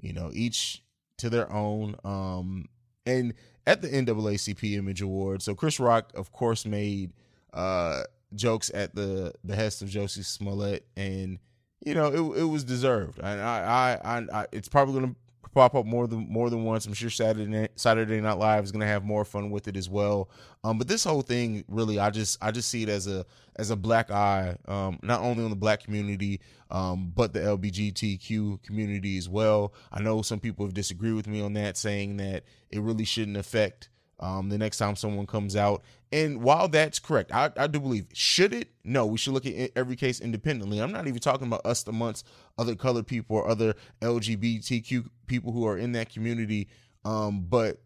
you 0.00 0.12
know, 0.12 0.30
each 0.32 0.82
to 1.18 1.30
their 1.30 1.50
own. 1.52 1.96
Um, 2.04 2.68
and 3.06 3.34
at 3.66 3.82
the 3.82 3.88
NAACP 3.88 4.76
Image 4.76 5.02
Award. 5.02 5.42
So 5.42 5.54
Chris 5.54 5.78
Rock, 5.78 6.12
of 6.14 6.32
course, 6.32 6.66
made 6.66 7.12
uh, 7.52 8.02
jokes 8.34 8.70
at 8.74 8.94
the 8.94 9.32
behest 9.44 9.82
of 9.82 9.88
Jussie 9.88 10.24
Smollett, 10.24 10.86
and 10.96 11.38
you 11.84 11.94
know 11.94 12.06
it 12.06 12.40
it 12.40 12.44
was 12.44 12.64
deserved. 12.64 13.18
And 13.18 13.40
I 13.40 13.98
I, 14.04 14.18
I, 14.18 14.42
I 14.42 14.46
it's 14.52 14.68
probably 14.68 15.00
gonna 15.00 15.14
pop 15.52 15.74
up 15.74 15.86
more 15.86 16.06
than 16.06 16.26
more 16.28 16.50
than 16.50 16.64
once. 16.64 16.86
I'm 16.86 16.94
sure 16.94 17.10
Saturday 17.10 17.46
Night, 17.46 17.72
Saturday 17.76 18.20
Night 18.20 18.38
Live 18.38 18.64
is 18.64 18.72
gonna 18.72 18.86
have 18.86 19.04
more 19.04 19.24
fun 19.24 19.50
with 19.50 19.68
it 19.68 19.76
as 19.76 19.88
well. 19.88 20.30
Um, 20.64 20.78
but 20.78 20.88
this 20.88 21.04
whole 21.04 21.22
thing, 21.22 21.64
really, 21.68 21.98
I 21.98 22.10
just 22.10 22.42
I 22.42 22.50
just 22.50 22.68
see 22.68 22.82
it 22.82 22.88
as 22.88 23.06
a 23.06 23.24
as 23.56 23.70
a 23.70 23.76
black 23.76 24.10
eye, 24.10 24.56
um, 24.66 24.98
not 25.02 25.20
only 25.20 25.44
on 25.44 25.50
the 25.50 25.56
black 25.56 25.84
community, 25.84 26.40
um, 26.70 27.12
but 27.14 27.32
the 27.32 27.40
LGBTQ 27.40 28.62
community 28.62 29.18
as 29.18 29.28
well. 29.28 29.74
I 29.92 30.00
know 30.02 30.22
some 30.22 30.40
people 30.40 30.64
have 30.66 30.74
disagreed 30.74 31.14
with 31.14 31.26
me 31.26 31.42
on 31.42 31.52
that, 31.54 31.76
saying 31.76 32.16
that 32.16 32.44
it 32.70 32.80
really 32.80 33.04
shouldn't 33.04 33.36
affect 33.36 33.90
um, 34.20 34.48
the 34.48 34.58
next 34.58 34.78
time 34.78 34.96
someone 34.96 35.26
comes 35.26 35.56
out. 35.56 35.82
And 36.12 36.42
while 36.42 36.68
that's 36.68 36.98
correct, 36.98 37.32
I, 37.32 37.50
I 37.56 37.66
do 37.66 37.80
believe, 37.80 38.06
should 38.12 38.52
it? 38.52 38.68
No, 38.84 39.06
we 39.06 39.16
should 39.16 39.32
look 39.32 39.46
at 39.46 39.70
every 39.74 39.96
case 39.96 40.20
independently. 40.20 40.78
I'm 40.78 40.92
not 40.92 41.08
even 41.08 41.20
talking 41.20 41.46
about 41.46 41.64
us 41.64 41.86
amongst 41.86 42.26
other 42.58 42.74
colored 42.74 43.06
people 43.06 43.36
or 43.36 43.48
other 43.48 43.74
LGBTQ 44.02 45.08
people 45.26 45.52
who 45.52 45.66
are 45.66 45.78
in 45.78 45.92
that 45.92 46.10
community. 46.10 46.68
Um, 47.06 47.46
but 47.48 47.80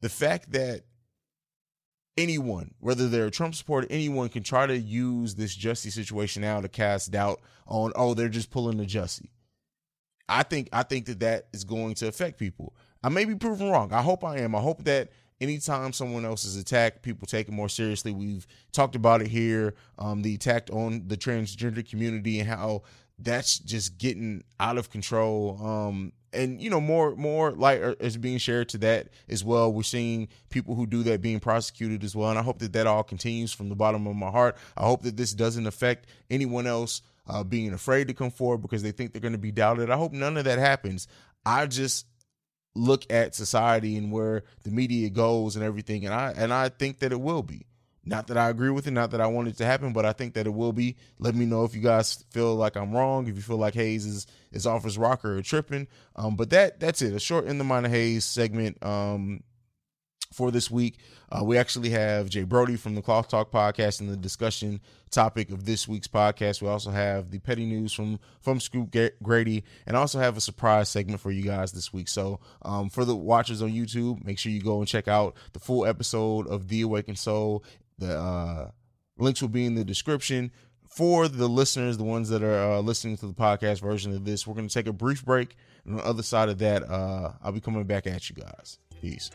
the 0.00 0.08
fact 0.08 0.50
that 0.50 0.82
anyone, 2.18 2.74
whether 2.80 3.08
they're 3.08 3.26
a 3.26 3.30
Trump 3.30 3.54
supporter, 3.54 3.86
anyone 3.88 4.28
can 4.30 4.42
try 4.42 4.66
to 4.66 4.76
use 4.76 5.36
this 5.36 5.56
Jussie 5.56 5.92
situation 5.92 6.42
now 6.42 6.60
to 6.60 6.68
cast 6.68 7.12
doubt 7.12 7.40
on, 7.68 7.92
oh, 7.94 8.14
they're 8.14 8.28
just 8.28 8.50
pulling 8.50 8.78
the 8.78 8.84
Jussie. 8.84 9.30
I 10.28 10.42
think 10.42 10.68
I 10.72 10.84
think 10.84 11.06
that 11.06 11.20
that 11.20 11.48
is 11.52 11.64
going 11.64 11.94
to 11.94 12.08
affect 12.08 12.38
people. 12.38 12.74
I 13.02 13.08
may 13.08 13.24
be 13.24 13.34
proven 13.34 13.70
wrong. 13.70 13.92
I 13.92 14.02
hope 14.02 14.24
I 14.24 14.38
am. 14.38 14.54
I 14.54 14.60
hope 14.60 14.84
that 14.84 15.10
anytime 15.40 15.92
someone 15.92 16.24
else 16.24 16.44
is 16.44 16.56
attacked, 16.56 17.02
people 17.02 17.26
take 17.26 17.48
it 17.48 17.52
more 17.52 17.68
seriously. 17.68 18.12
We've 18.12 18.46
talked 18.72 18.94
about 18.94 19.22
it 19.22 19.28
here. 19.28 19.74
Um, 19.98 20.22
the 20.22 20.34
attack 20.34 20.68
on 20.72 21.08
the 21.08 21.16
transgender 21.16 21.88
community 21.88 22.40
and 22.40 22.48
how 22.48 22.82
that's 23.18 23.58
just 23.58 23.98
getting 23.98 24.44
out 24.58 24.78
of 24.78 24.90
control. 24.90 25.58
Um, 25.62 26.12
and 26.32 26.60
you 26.60 26.70
know, 26.70 26.80
more 26.80 27.16
more 27.16 27.52
light 27.52 27.80
is 28.00 28.16
being 28.16 28.38
shared 28.38 28.68
to 28.70 28.78
that 28.78 29.08
as 29.28 29.44
well. 29.44 29.72
We're 29.72 29.82
seeing 29.82 30.28
people 30.48 30.74
who 30.74 30.86
do 30.86 31.02
that 31.04 31.20
being 31.20 31.40
prosecuted 31.40 32.04
as 32.04 32.14
well, 32.14 32.30
and 32.30 32.38
I 32.38 32.42
hope 32.42 32.60
that 32.60 32.72
that 32.74 32.86
all 32.86 33.02
continues 33.02 33.52
from 33.52 33.68
the 33.68 33.74
bottom 33.74 34.06
of 34.06 34.14
my 34.14 34.30
heart. 34.30 34.56
I 34.76 34.84
hope 34.84 35.02
that 35.02 35.16
this 35.16 35.32
doesn't 35.32 35.66
affect 35.66 36.06
anyone 36.30 36.66
else 36.66 37.02
uh, 37.26 37.42
being 37.42 37.72
afraid 37.72 38.08
to 38.08 38.14
come 38.14 38.30
forward 38.30 38.58
because 38.58 38.82
they 38.82 38.92
think 38.92 39.12
they're 39.12 39.20
going 39.20 39.32
to 39.32 39.38
be 39.38 39.52
doubted. 39.52 39.90
I 39.90 39.96
hope 39.96 40.12
none 40.12 40.36
of 40.36 40.44
that 40.44 40.58
happens. 40.58 41.08
I 41.44 41.66
just 41.66 42.06
look 42.74 43.10
at 43.12 43.34
society 43.34 43.96
and 43.96 44.12
where 44.12 44.44
the 44.62 44.70
media 44.70 45.10
goes 45.10 45.56
and 45.56 45.64
everything 45.64 46.04
and 46.04 46.14
I 46.14 46.32
and 46.36 46.52
I 46.52 46.68
think 46.68 47.00
that 47.00 47.12
it 47.12 47.20
will 47.20 47.42
be. 47.42 47.66
Not 48.02 48.28
that 48.28 48.38
I 48.38 48.48
agree 48.48 48.70
with 48.70 48.86
it, 48.86 48.92
not 48.92 49.10
that 49.10 49.20
I 49.20 49.26
want 49.26 49.48
it 49.48 49.58
to 49.58 49.66
happen, 49.66 49.92
but 49.92 50.06
I 50.06 50.12
think 50.12 50.32
that 50.34 50.46
it 50.46 50.54
will 50.54 50.72
be. 50.72 50.96
Let 51.18 51.34
me 51.34 51.44
know 51.44 51.64
if 51.64 51.74
you 51.74 51.82
guys 51.82 52.24
feel 52.30 52.54
like 52.54 52.74
I'm 52.76 52.92
wrong, 52.92 53.28
if 53.28 53.36
you 53.36 53.42
feel 53.42 53.58
like 53.58 53.74
Haize 53.74 54.06
is 54.06 54.26
is 54.52 54.66
off 54.66 54.84
his 54.84 54.96
rocker 54.96 55.36
or 55.36 55.42
tripping. 55.42 55.86
Um, 56.16 56.34
but 56.34 56.50
that 56.50 56.80
that's 56.80 57.02
it. 57.02 57.12
A 57.12 57.20
short 57.20 57.44
in 57.44 57.58
the 57.58 57.64
mind 57.64 57.86
of 57.86 57.92
Haize 57.92 58.24
segment. 58.24 58.82
Um, 58.82 59.42
for 60.32 60.50
this 60.50 60.70
week. 60.70 60.98
Uh, 61.30 61.44
we 61.44 61.56
actually 61.56 61.90
have 61.90 62.28
J 62.28 62.44
Brodie 62.44 62.76
from 62.76 62.94
the 62.94 63.02
Cloth 63.02 63.28
Talk 63.28 63.50
podcast 63.50 64.00
in 64.00 64.06
the 64.06 64.16
discussion 64.16 64.80
topic 65.10 65.50
of 65.50 65.64
this 65.64 65.88
week's 65.88 66.08
podcast. 66.08 66.62
We 66.62 66.68
also 66.68 66.90
have 66.90 67.30
the 67.30 67.38
petty 67.38 67.66
news 67.66 67.92
from 67.92 68.18
from 68.40 68.60
Scoop 68.60 68.94
Grady, 69.22 69.64
and 69.86 69.96
also 69.96 70.18
have 70.18 70.36
a 70.36 70.40
surprise 70.40 70.88
segment 70.88 71.20
for 71.20 71.30
you 71.30 71.42
guys 71.42 71.72
this 71.72 71.92
week. 71.92 72.08
So, 72.08 72.40
um, 72.62 72.90
for 72.90 73.04
the 73.04 73.16
watchers 73.16 73.62
on 73.62 73.70
YouTube, 73.70 74.24
make 74.24 74.38
sure 74.38 74.52
you 74.52 74.62
go 74.62 74.78
and 74.78 74.88
check 74.88 75.08
out 75.08 75.36
the 75.52 75.60
full 75.60 75.86
episode 75.86 76.46
of 76.46 76.68
The 76.68 76.82
Awakened 76.82 77.18
Soul. 77.18 77.64
The 77.98 78.18
uh, 78.18 78.70
links 79.18 79.42
will 79.42 79.48
be 79.48 79.66
in 79.66 79.74
the 79.74 79.84
description. 79.84 80.52
For 80.88 81.28
the 81.28 81.48
listeners, 81.48 81.98
the 81.98 82.04
ones 82.04 82.30
that 82.30 82.42
are 82.42 82.72
uh, 82.72 82.80
listening 82.80 83.16
to 83.18 83.26
the 83.26 83.32
podcast 83.32 83.80
version 83.80 84.12
of 84.12 84.24
this, 84.24 84.44
we're 84.44 84.54
going 84.54 84.66
to 84.66 84.74
take 84.74 84.88
a 84.88 84.92
brief 84.92 85.24
break. 85.24 85.54
And 85.84 85.94
on 85.94 85.98
the 85.98 86.04
other 86.04 86.22
side 86.24 86.48
of 86.48 86.58
that, 86.58 86.82
uh, 86.82 87.34
I'll 87.44 87.52
be 87.52 87.60
coming 87.60 87.84
back 87.84 88.08
at 88.08 88.28
you 88.28 88.34
guys. 88.34 88.80
Peace. 89.00 89.30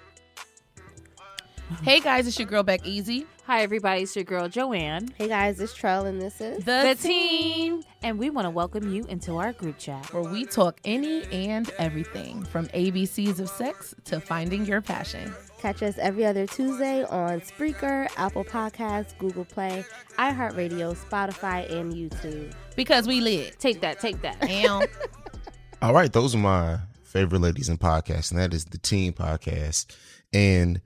Hey 1.82 2.00
guys, 2.00 2.28
it's 2.28 2.38
your 2.38 2.48
girl 2.48 2.62
Beck 2.64 2.86
Easy. 2.86 3.26
Hi, 3.48 3.62
everybody. 3.64 4.04
It's 4.04 4.16
your 4.16 4.24
girl 4.24 4.48
Joanne. 4.48 5.10
Hey 5.18 5.28
guys, 5.28 5.60
it's 5.60 5.74
Trell, 5.74 6.06
and 6.06 6.22
this 6.22 6.40
is 6.40 6.64
The, 6.64 6.96
team. 7.02 7.82
And 8.04 8.20
we 8.20 8.30
want 8.30 8.46
to 8.46 8.52
welcome 8.52 8.94
you 8.94 9.04
into 9.06 9.38
our 9.38 9.52
group 9.52 9.80
chat. 9.80 10.14
where 10.14 10.24
we 10.24 10.46
talk 10.46 10.80
any 10.86 11.24
and 11.32 11.70
everything 11.80 12.44
from 12.46 12.68
ABCs 12.68 13.40
of 13.40 13.50
sex 13.50 13.96
to 14.06 14.20
finding 14.20 14.66
your 14.66 14.80
passion. 14.82 15.34
Catch 15.60 15.82
us 15.82 15.98
every 15.98 16.24
other 16.26 16.46
Tuesday 16.46 17.04
on 17.06 17.42
Spreaker, 17.42 18.08
Apple 18.16 18.44
Podcasts, 18.46 19.18
Google 19.18 19.46
Play, 19.46 19.84
iHeartRadio, 20.20 20.96
Spotify, 20.96 21.70
and 21.72 21.92
YouTube. 21.94 22.54
Because 22.76 23.08
we 23.08 23.22
lit. 23.22 23.58
Take 23.60 23.82
that, 23.82 24.00
take 24.00 24.22
that. 24.22 24.42
And 24.48 24.88
All 25.82 25.94
right, 25.94 26.14
those 26.14 26.36
are 26.36 26.40
my 26.40 26.78
favorite 27.04 27.40
ladies 27.40 27.70
in 27.70 27.78
podcasts, 27.80 28.30
and 28.30 28.40
that 28.40 28.54
is 28.54 28.66
the 28.66 28.78
Team 28.78 29.14
Podcast. 29.14 29.88
And 30.32 30.80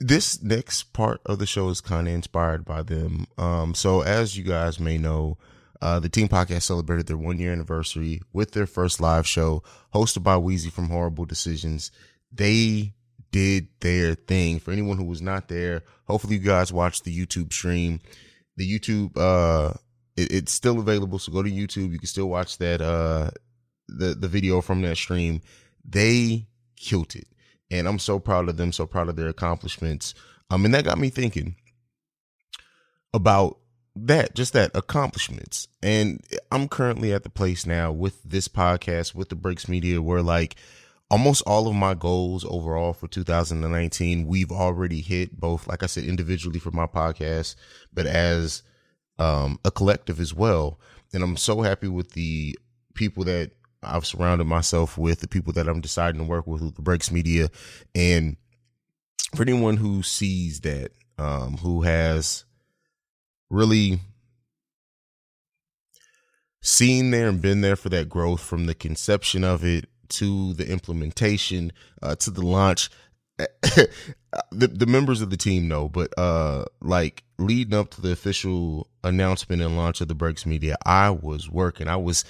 this 0.00 0.42
next 0.42 0.94
part 0.94 1.20
of 1.26 1.38
the 1.38 1.46
show 1.46 1.68
is 1.68 1.80
kind 1.80 2.08
of 2.08 2.14
inspired 2.14 2.64
by 2.64 2.82
them. 2.82 3.26
Um, 3.36 3.74
so 3.74 4.00
as 4.00 4.36
you 4.36 4.42
guys 4.42 4.80
may 4.80 4.98
know, 4.98 5.36
uh, 5.82 6.00
the 6.00 6.08
Team 6.08 6.28
Podcast 6.28 6.62
celebrated 6.62 7.06
their 7.06 7.16
one 7.16 7.38
year 7.38 7.52
anniversary 7.52 8.22
with 8.32 8.52
their 8.52 8.66
first 8.66 9.00
live 9.00 9.26
show, 9.26 9.62
hosted 9.94 10.22
by 10.22 10.36
Wheezy 10.36 10.70
from 10.70 10.88
Horrible 10.88 11.26
Decisions. 11.26 11.90
They 12.32 12.94
did 13.30 13.68
their 13.80 14.14
thing. 14.14 14.58
For 14.58 14.72
anyone 14.72 14.96
who 14.96 15.04
was 15.04 15.22
not 15.22 15.48
there, 15.48 15.82
hopefully 16.06 16.36
you 16.36 16.42
guys 16.42 16.72
watched 16.72 17.04
the 17.04 17.16
YouTube 17.16 17.52
stream. 17.52 18.00
The 18.56 18.70
YouTube, 18.70 19.16
uh, 19.16 19.74
it, 20.16 20.32
it's 20.32 20.52
still 20.52 20.80
available, 20.80 21.18
so 21.18 21.32
go 21.32 21.42
to 21.42 21.50
YouTube. 21.50 21.92
You 21.92 21.98
can 21.98 22.08
still 22.08 22.28
watch 22.28 22.58
that, 22.58 22.80
uh, 22.80 23.30
the 23.88 24.14
the 24.14 24.28
video 24.28 24.60
from 24.60 24.82
that 24.82 24.96
stream. 24.96 25.40
They 25.84 26.46
killed 26.76 27.14
it, 27.16 27.26
and 27.70 27.86
I'm 27.86 27.98
so 27.98 28.18
proud 28.18 28.48
of 28.48 28.56
them. 28.56 28.72
So 28.72 28.86
proud 28.86 29.08
of 29.08 29.16
their 29.16 29.28
accomplishments. 29.28 30.14
Um, 30.50 30.64
and 30.64 30.74
that 30.74 30.84
got 30.84 30.98
me 30.98 31.10
thinking 31.10 31.56
about 33.14 33.58
that, 33.96 34.34
just 34.34 34.52
that 34.52 34.70
accomplishments. 34.74 35.68
And 35.82 36.24
I'm 36.50 36.68
currently 36.68 37.12
at 37.12 37.22
the 37.22 37.30
place 37.30 37.66
now 37.66 37.92
with 37.92 38.22
this 38.22 38.48
podcast, 38.48 39.14
with 39.14 39.28
the 39.28 39.36
Breaks 39.36 39.68
Media, 39.68 40.02
where 40.02 40.22
like 40.22 40.56
almost 41.10 41.42
all 41.46 41.66
of 41.66 41.74
my 41.74 41.92
goals 41.94 42.44
overall 42.48 42.92
for 42.92 43.08
2019 43.08 44.26
we've 44.26 44.52
already 44.52 45.00
hit 45.00 45.38
both 45.38 45.66
like 45.66 45.82
i 45.82 45.86
said 45.86 46.04
individually 46.04 46.60
for 46.60 46.70
my 46.70 46.86
podcast 46.86 47.56
but 47.92 48.06
as 48.06 48.62
um 49.18 49.58
a 49.64 49.70
collective 49.70 50.20
as 50.20 50.32
well 50.32 50.78
and 51.12 51.22
i'm 51.22 51.36
so 51.36 51.62
happy 51.62 51.88
with 51.88 52.12
the 52.12 52.56
people 52.94 53.24
that 53.24 53.50
i've 53.82 54.06
surrounded 54.06 54.44
myself 54.44 54.98
with 54.98 55.20
the 55.20 55.28
people 55.28 55.52
that 55.52 55.68
i'm 55.68 55.80
deciding 55.80 56.20
to 56.20 56.26
work 56.26 56.46
with 56.46 56.62
with 56.62 56.74
the 56.74 56.82
breaks 56.82 57.10
media 57.10 57.48
and 57.94 58.36
for 59.34 59.42
anyone 59.42 59.76
who 59.76 60.02
sees 60.02 60.60
that 60.60 60.92
um 61.18 61.56
who 61.58 61.82
has 61.82 62.44
really 63.48 64.00
seen 66.62 67.10
there 67.10 67.28
and 67.28 67.40
been 67.40 67.62
there 67.62 67.76
for 67.76 67.88
that 67.88 68.08
growth 68.08 68.40
from 68.40 68.66
the 68.66 68.74
conception 68.74 69.44
of 69.44 69.64
it 69.64 69.86
to 70.08 70.52
the 70.54 70.70
implementation 70.70 71.72
uh, 72.02 72.14
to 72.14 72.30
the 72.30 72.42
launch 72.42 72.90
the, 73.38 73.88
the 74.50 74.86
members 74.86 75.22
of 75.22 75.30
the 75.30 75.36
team 75.36 75.66
know 75.66 75.88
but 75.88 76.12
uh 76.18 76.64
like 76.82 77.24
leading 77.38 77.72
up 77.72 77.88
to 77.88 78.02
the 78.02 78.12
official 78.12 78.86
announcement 79.02 79.62
and 79.62 79.76
launch 79.76 80.02
of 80.02 80.08
the 80.08 80.14
breaks 80.14 80.44
media 80.44 80.76
i 80.84 81.08
was 81.08 81.48
working. 81.48 81.88
I 81.88 81.96
was 81.96 82.24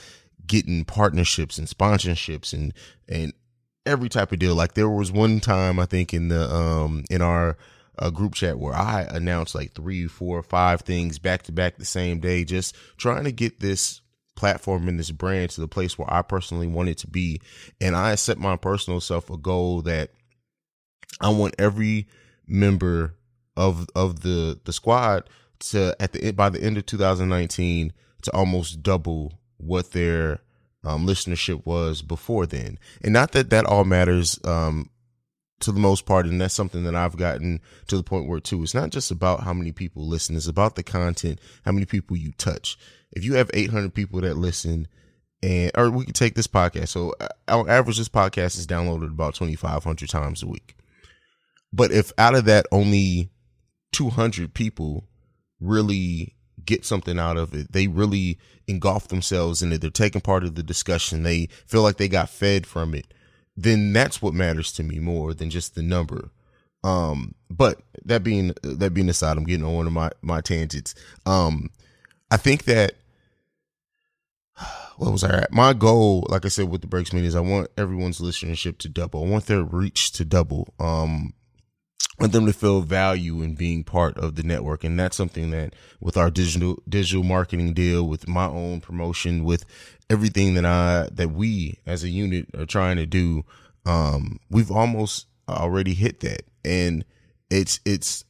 getting 0.51 0.85
partnerships 0.85 1.59
and 1.59 1.69
sponsorships 1.69 2.53
and 2.53 2.75
and 3.09 3.33
every 3.87 4.09
type 4.09 4.33
of 4.33 4.39
deal 4.41 4.55
like 4.55 4.75
there 4.75 4.91
was 4.91 5.13
one 5.13 5.39
time 5.39 5.79
i 5.79 5.87
think 5.87 6.13
in 6.13 6.29
the 6.29 6.53
um 6.53 7.05
in 7.09 7.23
our 7.23 7.57
uh, 7.99 8.11
group 8.11 8.35
chat 8.35 8.59
where 8.59 8.75
i 8.75 9.07
announced 9.11 9.55
like 9.55 9.73
three 9.73 10.07
four 10.09 10.43
five 10.43 10.81
things 10.81 11.21
back 11.21 11.43
to 11.43 11.53
back 11.53 11.77
the 11.77 11.85
same 11.85 12.19
day 12.19 12.45
just 12.45 12.75
trying 12.99 13.25
to 13.25 13.33
get 13.33 13.61
this 13.61 14.01
platform 14.41 14.89
and 14.89 14.99
this 14.99 15.11
brand 15.11 15.51
to 15.51 15.61
the 15.61 15.69
place 15.69 15.99
where 15.99 16.11
I 16.11 16.23
personally 16.23 16.67
want 16.67 16.89
it 16.89 16.97
to 16.99 17.07
be. 17.07 17.43
And 17.79 17.95
I 17.95 18.15
set 18.15 18.39
my 18.39 18.57
personal 18.57 18.99
self 18.99 19.29
a 19.29 19.37
goal 19.37 19.83
that 19.83 20.13
I 21.21 21.29
want 21.29 21.55
every 21.59 22.09
member 22.47 23.17
of 23.55 23.87
of 23.95 24.21
the 24.21 24.59
the 24.65 24.73
squad 24.73 25.29
to 25.59 25.95
at 26.01 26.13
the 26.13 26.31
by 26.33 26.49
the 26.49 26.63
end 26.63 26.79
of 26.79 26.87
2019 26.87 27.93
to 28.23 28.33
almost 28.35 28.83
double 28.83 29.35
what 29.59 29.93
their 29.93 30.41
um, 30.85 31.07
listenership 31.07 31.65
was 31.67 32.03
before 32.03 32.47
then. 32.47 32.79
And 33.03 33.13
not 33.13 33.33
that 33.33 33.51
that 33.51 33.67
all 33.67 33.85
matters 33.85 34.39
um, 34.45 34.91
to 35.61 35.73
the 35.73 35.81
most 35.81 36.07
part, 36.07 36.27
and 36.27 36.41
that's 36.41 36.55
something 36.55 36.85
that 36.85 36.95
I've 36.95 37.17
gotten 37.17 37.61
to 37.89 37.97
the 37.97 38.03
point 38.03 38.29
where 38.29 38.41
too. 38.41 38.63
It's 38.63 38.75
not 38.75 38.91
just 38.91 39.11
about 39.11 39.43
how 39.43 39.53
many 39.53 39.73
people 39.73 40.07
listen; 40.07 40.37
it's 40.37 40.47
about 40.47 40.77
the 40.77 40.83
content, 40.83 41.39
how 41.65 41.73
many 41.73 41.87
people 41.87 42.17
you 42.17 42.33
touch 42.33 42.79
if 43.13 43.25
you 43.25 43.35
have 43.35 43.51
800 43.53 43.93
people 43.95 44.21
that 44.21 44.37
listen 44.37 44.89
and 45.43 45.71
or 45.77 45.91
we 45.91 46.05
can 46.05 46.13
take 46.13 46.35
this 46.35 46.47
podcast 46.47 46.89
so 46.89 47.15
uh, 47.21 47.29
on 47.49 47.69
average 47.69 47.99
this 47.99 48.09
podcast 48.09 48.59
is 48.59 48.67
downloaded 48.67 49.11
about 49.11 49.35
2500 49.35 50.09
times 50.09 50.43
a 50.43 50.47
week 50.47 50.77
but 51.73 51.93
if 51.93 52.13
out 52.19 52.35
of 52.35 52.45
that 52.45 52.67
only 52.73 53.31
200 53.93 54.55
people 54.55 55.05
really 55.61 56.35
get 56.65 56.85
something 56.85 57.19
out 57.19 57.37
of 57.37 57.55
it 57.55 57.73
they 57.73 57.87
really 57.87 58.39
engulf 58.67 59.09
themselves 59.09 59.63
in 59.63 59.73
it 59.73 59.81
they're 59.81 59.91
taking 59.91 60.21
part 60.21 60.45
of 60.45 60.55
the 60.55 60.63
discussion 60.63 61.23
they 61.23 61.49
feel 61.67 61.83
like 61.83 61.97
they 61.97 62.09
got 62.09 62.29
fed 62.29 62.67
from 62.67 62.95
it 62.95 63.13
then 63.57 63.93
that's 63.93 64.23
what 64.23 64.35
matters 64.35 64.73
to 64.73 64.83
me 64.83 64.99
more 64.99 65.35
than 65.35 65.51
just 65.51 65.75
the 65.75 65.83
number 65.83 66.31
um 66.85 67.35
but 67.51 67.81
that 68.05 68.23
being 68.23 68.55
that 68.63 68.95
being 68.95 69.09
aside 69.09 69.37
i'm 69.37 69.45
getting 69.45 69.65
on 69.65 69.75
one 69.75 69.87
of 69.87 69.93
my 69.93 70.11
my 70.23 70.41
tangents 70.41 70.95
um 71.27 71.69
I 72.31 72.37
think 72.37 72.65
that 72.65 72.95
what 74.97 75.13
was 75.13 75.25
I 75.25 75.39
at? 75.41 75.53
My 75.53 75.73
goal, 75.73 76.27
like 76.29 76.45
I 76.45 76.49
said, 76.49 76.69
with 76.69 76.83
the 76.83 76.87
breaks 76.87 77.13
media 77.13 77.29
is 77.29 77.35
I 77.35 77.41
want 77.41 77.69
everyone's 77.77 78.21
listenership 78.21 78.79
to 78.79 78.89
double. 78.89 79.25
I 79.25 79.29
want 79.29 79.47
their 79.47 79.63
reach 79.63 80.13
to 80.13 80.25
double. 80.25 80.75
Um, 80.79 81.33
want 82.21 82.33
them 82.33 82.47
to 82.47 82.53
feel 82.53 82.83
value 82.83 83.41
in 83.41 83.55
being 83.55 83.83
part 83.83 84.17
of 84.19 84.35
the 84.35 84.43
network, 84.43 84.85
and 84.85 84.99
that's 84.99 85.17
something 85.17 85.51
that 85.51 85.75
with 86.01 86.17
our 86.17 86.31
digital 86.31 86.83
digital 86.89 87.25
marketing 87.25 87.73
deal, 87.73 88.07
with 88.07 88.29
my 88.29 88.47
own 88.47 88.81
promotion, 88.81 89.43
with 89.43 89.65
everything 90.11 90.55
that 90.55 90.67
I 90.67 91.09
that 91.13 91.31
we 91.31 91.79
as 91.87 92.05
a 92.05 92.11
unit 92.11 92.49
are 92.57 92.67
trying 92.67 92.99
to 92.99 93.07
do, 93.07 93.45
um, 93.87 94.39
we've 94.51 94.71
almost 94.71 95.27
already 95.49 95.95
hit 95.95 96.21
that, 96.21 96.43
and 96.63 97.05
it's 97.49 97.81
it's 97.87 98.25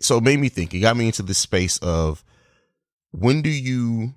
so 0.00 0.18
it 0.18 0.24
made 0.24 0.38
me 0.38 0.48
think. 0.48 0.72
It 0.72 0.80
got 0.80 0.96
me 0.96 1.06
into 1.06 1.22
the 1.22 1.34
space 1.34 1.78
of 1.78 2.24
when 3.10 3.42
do 3.42 3.50
you 3.50 4.14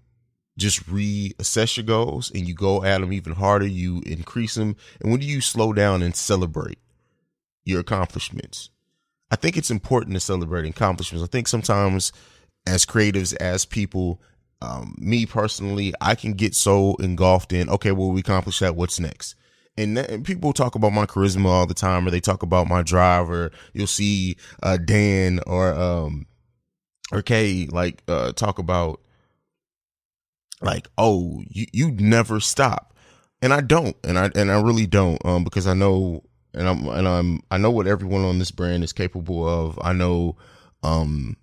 just 0.56 0.86
reassess 0.86 1.78
your 1.78 1.84
goals 1.84 2.32
and 2.36 2.48
you 2.48 2.54
go 2.54 2.84
at 2.84 3.02
them 3.02 3.12
even 3.12 3.34
harder, 3.34 3.66
you 3.66 4.04
increase 4.06 4.54
them, 4.54 4.76
and 5.02 5.10
when 5.10 5.20
do 5.20 5.26
you 5.26 5.42
slow 5.42 5.74
down 5.74 6.04
and 6.04 6.16
celebrate 6.16 6.78
your 7.66 7.80
accomplishments? 7.80 8.70
I 9.32 9.36
think 9.36 9.58
it's 9.58 9.72
important 9.72 10.16
to 10.16 10.20
celebrate 10.20 10.70
accomplishments. 10.70 11.24
I 11.24 11.28
think 11.28 11.48
sometimes 11.48 12.12
as 12.68 12.86
creatives, 12.86 13.36
as 13.38 13.66
people, 13.66 14.22
um, 14.62 14.96
me 14.98 15.26
personally, 15.26 15.94
I 16.00 16.16
can 16.16 16.34
get 16.34 16.56
so 16.56 16.96
engulfed 16.96 17.52
in, 17.52 17.70
okay, 17.70 17.92
well, 17.92 18.12
we 18.12 18.22
accomplished 18.22 18.60
that. 18.60 18.76
What's 18.76 19.00
next? 19.00 19.36
And, 19.76 19.98
that, 19.98 20.12
and 20.12 20.24
people 20.24 20.54
talk 20.54 20.76
about 20.76 20.94
my 20.94 21.08
charisma 21.08 21.48
all 21.48 21.66
the 21.66 21.74
time, 21.74 22.08
or 22.08 22.12
they 22.12 22.20
talk 22.20 22.44
about 22.44 22.68
my 22.68 22.84
drive, 22.84 23.30
or 23.30 23.52
you'll 23.74 23.88
see 23.88 24.38
uh, 24.62 24.78
Dan 24.78 25.40
or 25.48 25.74
um, 25.74 26.28
or 27.12 27.24
Kay 27.24 27.68
like 27.72 28.04
uh, 28.08 28.34
talk 28.34 28.60
about 28.60 29.02
like, 30.62 30.88
oh, 30.98 31.42
you 31.50 31.66
you 31.74 31.92
never 31.92 32.40
stop, 32.40 32.96
and 33.42 33.52
I 33.52 33.62
don't, 33.62 33.96
and 34.04 34.20
I 34.20 34.30
and 34.36 34.52
I 34.52 34.62
really 34.62 34.86
don't, 34.86 35.24
um, 35.26 35.44
because 35.44 35.66
I 35.66 35.74
know, 35.74 36.24
and 36.54 36.68
I'm 36.68 36.88
and 36.88 37.08
I'm 37.08 37.44
I 37.52 37.58
know 37.58 37.72
what 37.72 37.88
everyone 37.88 38.24
on 38.24 38.40
this 38.40 38.52
brand 38.52 38.84
is 38.84 38.94
capable 38.94 39.48
of. 39.48 39.80
I 39.82 39.94
know, 39.94 40.38
um, 40.84 41.38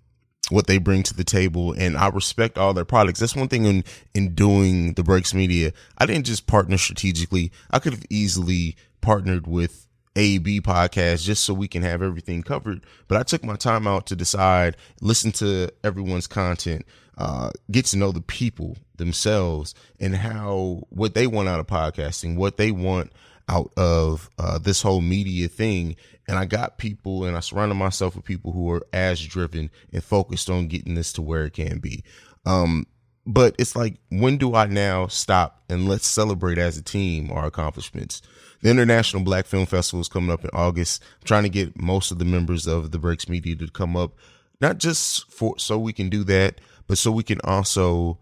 what 0.49 0.67
they 0.67 0.77
bring 0.77 1.03
to 1.03 1.13
the 1.13 1.23
table, 1.23 1.73
and 1.77 1.97
I 1.97 2.09
respect 2.09 2.57
all 2.57 2.73
their 2.73 2.85
products. 2.85 3.19
That's 3.19 3.35
one 3.35 3.47
thing 3.47 3.65
in 3.65 3.83
in 4.13 4.33
doing 4.35 4.93
the 4.93 5.03
Breaks 5.03 5.33
Media. 5.33 5.71
I 5.97 6.05
didn't 6.05 6.25
just 6.25 6.47
partner 6.47 6.77
strategically. 6.77 7.51
I 7.71 7.79
could 7.79 7.93
have 7.93 8.05
easily 8.09 8.75
partnered 9.01 9.47
with 9.47 9.87
a 10.15 10.39
B 10.39 10.59
podcast 10.59 11.23
just 11.23 11.43
so 11.43 11.53
we 11.53 11.67
can 11.67 11.83
have 11.83 12.01
everything 12.01 12.43
covered. 12.43 12.85
But 13.07 13.17
I 13.17 13.23
took 13.23 13.43
my 13.43 13.55
time 13.55 13.87
out 13.87 14.05
to 14.07 14.15
decide, 14.15 14.75
listen 14.99 15.31
to 15.33 15.69
everyone's 15.83 16.27
content, 16.27 16.85
uh, 17.17 17.51
get 17.71 17.85
to 17.87 17.97
know 17.97 18.11
the 18.11 18.21
people 18.21 18.77
themselves 18.97 19.73
and 19.99 20.15
how 20.15 20.83
what 20.89 21.15
they 21.15 21.27
want 21.27 21.47
out 21.47 21.59
of 21.59 21.67
podcasting, 21.67 22.35
what 22.35 22.57
they 22.57 22.71
want 22.71 23.11
out 23.47 23.71
of 23.77 24.29
uh, 24.37 24.57
this 24.57 24.81
whole 24.81 25.01
media 25.01 25.47
thing. 25.47 25.95
And 26.27 26.37
I 26.37 26.45
got 26.45 26.77
people 26.77 27.25
and 27.25 27.35
I 27.35 27.39
surrounded 27.41 27.75
myself 27.75 28.15
with 28.15 28.25
people 28.25 28.51
who 28.51 28.69
are 28.71 28.85
as 28.93 29.25
driven 29.25 29.69
and 29.91 30.03
focused 30.03 30.49
on 30.49 30.67
getting 30.67 30.95
this 30.95 31.13
to 31.13 31.21
where 31.21 31.45
it 31.45 31.53
can 31.53 31.79
be. 31.79 32.03
Um, 32.45 32.87
but 33.25 33.55
it's 33.59 33.75
like, 33.75 33.97
when 34.09 34.37
do 34.37 34.55
I 34.55 34.65
now 34.65 35.07
stop 35.07 35.63
and 35.69 35.87
let's 35.87 36.07
celebrate 36.07 36.57
as 36.57 36.77
a 36.77 36.81
team 36.81 37.31
our 37.31 37.45
accomplishments? 37.45 38.21
The 38.61 38.69
International 38.69 39.23
Black 39.23 39.45
Film 39.45 39.65
Festival 39.65 40.01
is 40.01 40.07
coming 40.07 40.31
up 40.31 40.43
in 40.43 40.49
August. 40.53 41.03
I'm 41.03 41.25
trying 41.25 41.43
to 41.43 41.49
get 41.49 41.79
most 41.79 42.11
of 42.11 42.19
the 42.19 42.25
members 42.25 42.67
of 42.67 42.91
the 42.91 42.99
Breaks 42.99 43.27
Media 43.27 43.55
to 43.55 43.67
come 43.67 43.95
up, 43.95 44.13
not 44.59 44.77
just 44.77 45.31
for 45.31 45.57
so 45.57 45.77
we 45.77 45.93
can 45.93 46.09
do 46.09 46.23
that, 46.25 46.61
but 46.87 46.97
so 46.97 47.11
we 47.11 47.23
can 47.23 47.39
also 47.43 48.19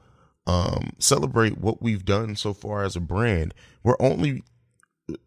um, 0.47 0.93
celebrate 0.97 1.57
what 1.57 1.81
we've 1.81 2.05
done 2.05 2.35
so 2.35 2.53
far 2.53 2.83
as 2.83 2.95
a 2.95 3.01
brand. 3.01 3.53
We're 3.83 3.97
only 3.99 4.43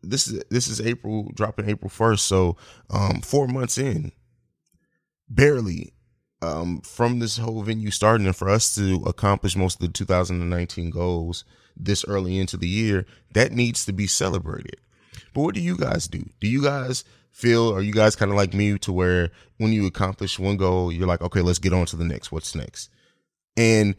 this 0.03 0.29
is 0.29 0.42
this 0.51 0.68
is 0.68 0.81
April 0.81 1.31
dropping 1.35 1.68
April 1.68 1.88
first, 1.88 2.27
so 2.27 2.57
um, 2.90 3.21
four 3.21 3.47
months 3.47 3.79
in, 3.79 4.12
barely 5.29 5.92
um, 6.42 6.81
from 6.81 7.18
this 7.18 7.38
whole 7.38 7.62
venue 7.62 7.90
starting, 7.90 8.27
and 8.27 8.37
for 8.37 8.49
us 8.49 8.75
to 8.75 9.03
accomplish 9.07 9.57
most 9.57 9.81
of 9.81 9.87
the 9.87 9.92
2019 9.92 10.90
goals 10.90 11.45
this 11.77 12.05
early 12.07 12.38
into 12.38 12.57
the 12.57 12.68
year, 12.68 13.07
that 13.33 13.53
needs 13.53 13.87
to 13.87 13.92
be 13.92 14.07
celebrated. 14.07 14.77
But 15.33 15.42
what 15.42 15.55
do 15.55 15.61
you 15.61 15.77
guys 15.77 16.09
do? 16.09 16.29
Do 16.40 16.49
you 16.49 16.62
guys 16.62 17.05
feel, 17.31 17.75
are 17.75 17.81
you 17.81 17.92
guys 17.92 18.16
kind 18.16 18.31
of 18.31 18.37
like 18.37 18.53
me 18.53 18.79
to 18.79 18.92
where 18.92 19.31
when 19.57 19.73
you 19.73 19.87
accomplish 19.87 20.38
one 20.38 20.57
goal, 20.57 20.92
you're 20.92 21.07
like, 21.07 21.23
okay, 21.23 21.40
let's 21.40 21.59
get 21.59 21.73
on 21.73 21.87
to 21.87 21.97
the 21.97 22.05
next. 22.05 22.31
What's 22.31 22.55
next? 22.55 22.90
And 23.57 23.95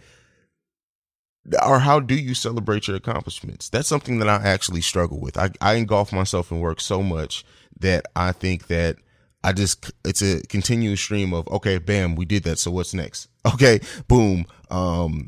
or 1.66 1.80
how 1.80 2.00
do 2.00 2.16
you 2.16 2.34
celebrate 2.34 2.88
your 2.88 2.98
accomplishments? 2.98 3.70
That's 3.70 3.88
something 3.88 4.20
that 4.20 4.30
I 4.30 4.36
actually 4.48 4.82
struggle 4.82 5.20
with. 5.20 5.38
I, 5.38 5.52
I 5.62 5.74
engulf 5.76 6.14
myself 6.14 6.52
in 6.52 6.60
work 6.60 6.80
so 6.80 7.04
much 7.04 7.44
that 7.80 8.06
I 8.16 8.32
think 8.32 8.68
that 8.68 8.98
I 9.44 9.52
just 9.52 9.92
it's 10.06 10.22
a 10.22 10.42
continuous 10.44 11.02
stream 11.02 11.34
of 11.34 11.48
okay, 11.50 11.78
bam, 11.78 12.16
we 12.16 12.26
did 12.26 12.44
that. 12.44 12.60
So 12.60 12.72
what's 12.72 12.94
next? 12.94 13.28
Okay, 13.54 13.82
boom. 14.08 14.46
Um, 14.72 15.28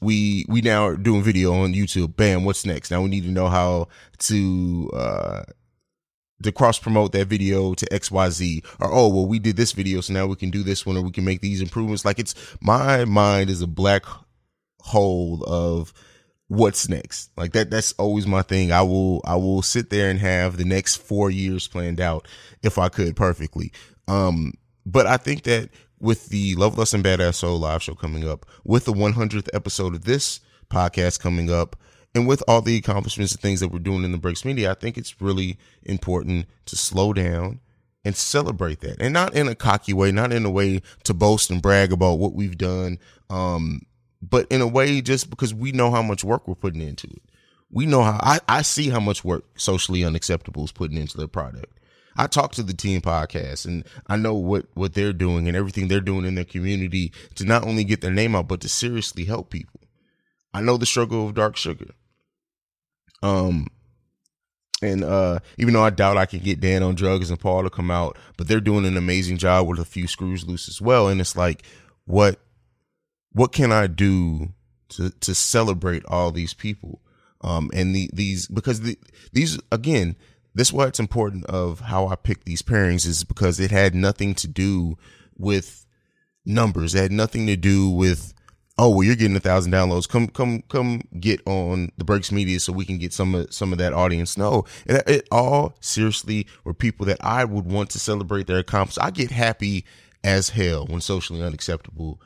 we 0.00 0.46
we 0.48 0.60
now 0.60 0.86
are 0.86 0.96
doing 0.96 1.20
video 1.24 1.52
on 1.52 1.74
YouTube. 1.74 2.14
Bam, 2.14 2.44
what's 2.44 2.64
next? 2.64 2.92
Now 2.92 3.02
we 3.02 3.08
need 3.08 3.24
to 3.24 3.30
know 3.30 3.48
how 3.48 3.88
to 4.18 4.90
uh 4.94 5.42
to 6.44 6.52
cross 6.52 6.78
promote 6.78 7.10
that 7.12 7.26
video 7.26 7.74
to 7.74 7.86
XYZ 7.86 8.64
or 8.80 8.88
oh 8.92 9.08
well 9.08 9.26
we 9.26 9.38
did 9.38 9.56
this 9.56 9.72
video 9.72 10.00
so 10.00 10.12
now 10.12 10.26
we 10.26 10.36
can 10.36 10.50
do 10.50 10.62
this 10.62 10.86
one 10.86 10.96
or 10.96 11.02
we 11.02 11.10
can 11.10 11.24
make 11.24 11.40
these 11.40 11.60
improvements 11.60 12.04
like 12.04 12.18
it's 12.18 12.34
my 12.60 13.04
mind 13.04 13.50
is 13.50 13.60
a 13.60 13.66
black 13.66 14.04
hole 14.80 15.44
of 15.44 15.92
what's 16.48 16.88
next. 16.88 17.30
Like 17.36 17.52
that 17.52 17.70
that's 17.70 17.92
always 17.92 18.26
my 18.26 18.42
thing. 18.42 18.72
I 18.72 18.82
will 18.82 19.20
i 19.24 19.36
will 19.36 19.62
sit 19.62 19.90
there 19.90 20.10
and 20.10 20.18
have 20.18 20.56
the 20.56 20.64
next 20.64 20.96
4 20.96 21.30
years 21.30 21.68
planned 21.68 22.00
out 22.00 22.26
if 22.62 22.78
i 22.78 22.88
could 22.88 23.16
perfectly. 23.16 23.72
Um 24.08 24.54
but 24.84 25.06
i 25.06 25.16
think 25.16 25.44
that 25.44 25.70
with 26.00 26.26
the 26.30 26.54
Loveless 26.56 26.94
and 26.94 27.04
Badass 27.04 27.34
Soul 27.36 27.58
live 27.58 27.82
show 27.82 27.94
coming 27.94 28.26
up, 28.28 28.46
with 28.64 28.86
the 28.86 28.92
100th 28.92 29.48
episode 29.52 29.94
of 29.94 30.04
this 30.04 30.40
podcast 30.70 31.20
coming 31.20 31.52
up, 31.52 31.76
and 32.14 32.26
with 32.26 32.42
all 32.48 32.62
the 32.62 32.76
accomplishments 32.76 33.32
and 33.32 33.40
things 33.40 33.60
that 33.60 33.68
we're 33.68 33.78
doing 33.78 34.02
in 34.02 34.10
the 34.10 34.18
Breaks 34.18 34.44
Media, 34.44 34.70
I 34.70 34.74
think 34.74 34.98
it's 34.98 35.20
really 35.20 35.58
important 35.82 36.46
to 36.66 36.76
slow 36.76 37.12
down 37.12 37.60
and 38.04 38.16
celebrate 38.16 38.80
that. 38.80 39.00
And 39.00 39.12
not 39.12 39.34
in 39.34 39.46
a 39.46 39.54
cocky 39.54 39.92
way, 39.92 40.10
not 40.10 40.32
in 40.32 40.44
a 40.44 40.50
way 40.50 40.80
to 41.04 41.14
boast 41.14 41.50
and 41.50 41.62
brag 41.62 41.92
about 41.92 42.18
what 42.18 42.34
we've 42.34 42.58
done, 42.58 42.98
um, 43.28 43.82
but 44.22 44.46
in 44.50 44.60
a 44.60 44.66
way 44.66 45.00
just 45.00 45.30
because 45.30 45.54
we 45.54 45.72
know 45.72 45.90
how 45.90 46.02
much 46.02 46.24
work 46.24 46.46
we're 46.46 46.54
putting 46.54 46.82
into 46.82 47.06
it. 47.08 47.22
We 47.70 47.86
know 47.86 48.02
how 48.02 48.18
I, 48.22 48.40
I 48.48 48.62
see 48.62 48.90
how 48.90 49.00
much 49.00 49.24
work 49.24 49.44
socially 49.58 50.04
unacceptable 50.04 50.64
is 50.64 50.72
putting 50.72 50.98
into 50.98 51.16
their 51.16 51.28
product. 51.28 51.78
I 52.16 52.26
talk 52.26 52.52
to 52.52 52.62
the 52.62 52.74
team 52.74 53.00
podcast 53.00 53.64
and 53.64 53.84
I 54.08 54.16
know 54.16 54.34
what 54.34 54.66
what 54.74 54.94
they're 54.94 55.12
doing 55.12 55.46
and 55.48 55.56
everything 55.56 55.88
they're 55.88 56.00
doing 56.00 56.24
in 56.24 56.34
their 56.34 56.44
community 56.44 57.12
to 57.36 57.44
not 57.44 57.64
only 57.64 57.84
get 57.84 58.00
their 58.00 58.10
name 58.10 58.34
out 58.34 58.48
but 58.48 58.60
to 58.62 58.68
seriously 58.68 59.24
help 59.24 59.50
people. 59.50 59.80
I 60.52 60.60
know 60.60 60.76
the 60.76 60.86
struggle 60.86 61.26
of 61.26 61.34
dark 61.34 61.56
sugar. 61.56 61.90
Um 63.22 63.68
and 64.82 65.04
uh 65.04 65.38
even 65.56 65.74
though 65.74 65.84
I 65.84 65.90
doubt 65.90 66.16
I 66.16 66.26
can 66.26 66.40
get 66.40 66.60
Dan 66.60 66.82
on 66.82 66.96
drugs 66.96 67.30
and 67.30 67.38
Paul 67.38 67.62
to 67.62 67.70
come 67.70 67.90
out, 67.90 68.18
but 68.36 68.48
they're 68.48 68.60
doing 68.60 68.84
an 68.84 68.96
amazing 68.96 69.38
job 69.38 69.68
with 69.68 69.78
a 69.78 69.84
few 69.84 70.08
screws 70.08 70.46
loose 70.46 70.68
as 70.68 70.80
well 70.80 71.08
and 71.08 71.20
it's 71.20 71.36
like 71.36 71.62
what 72.04 72.40
what 73.32 73.52
can 73.52 73.72
I 73.72 73.86
do 73.86 74.52
to 74.90 75.10
to 75.10 75.34
celebrate 75.34 76.04
all 76.06 76.30
these 76.30 76.54
people? 76.54 77.00
Um 77.42 77.70
and 77.72 77.94
the 77.94 78.10
these 78.12 78.46
because 78.46 78.80
the 78.80 78.98
these 79.32 79.58
again 79.70 80.16
this 80.54 80.72
why 80.72 80.86
it's 80.86 81.00
important 81.00 81.46
of 81.46 81.80
how 81.80 82.08
I 82.08 82.16
pick 82.16 82.44
these 82.44 82.62
pairings 82.62 83.06
is 83.06 83.24
because 83.24 83.60
it 83.60 83.70
had 83.70 83.94
nothing 83.94 84.34
to 84.36 84.48
do 84.48 84.98
with 85.38 85.86
numbers. 86.44 86.94
It 86.94 87.02
had 87.02 87.12
nothing 87.12 87.46
to 87.46 87.56
do 87.56 87.88
with 87.88 88.34
oh 88.76 88.90
well 88.90 89.04
you're 89.04 89.16
getting 89.16 89.36
a 89.36 89.40
thousand 89.40 89.72
downloads. 89.72 90.08
Come 90.08 90.26
come 90.28 90.62
come 90.68 91.02
get 91.20 91.40
on 91.46 91.92
the 91.98 92.04
Breaks 92.04 92.32
Media 92.32 92.58
so 92.58 92.72
we 92.72 92.84
can 92.84 92.98
get 92.98 93.12
some 93.12 93.34
of 93.34 93.52
some 93.54 93.72
of 93.72 93.78
that 93.78 93.92
audience. 93.92 94.36
No, 94.36 94.64
it, 94.86 95.08
it 95.08 95.28
all 95.30 95.74
seriously 95.80 96.46
were 96.64 96.74
people 96.74 97.06
that 97.06 97.18
I 97.20 97.44
would 97.44 97.66
want 97.66 97.90
to 97.90 98.00
celebrate 98.00 98.46
their 98.46 98.58
accomplishments. 98.58 99.06
I 99.06 99.10
get 99.10 99.30
happy 99.30 99.84
as 100.24 100.50
hell 100.50 100.86
when 100.86 101.00
socially 101.00 101.42
unacceptable 101.42 102.20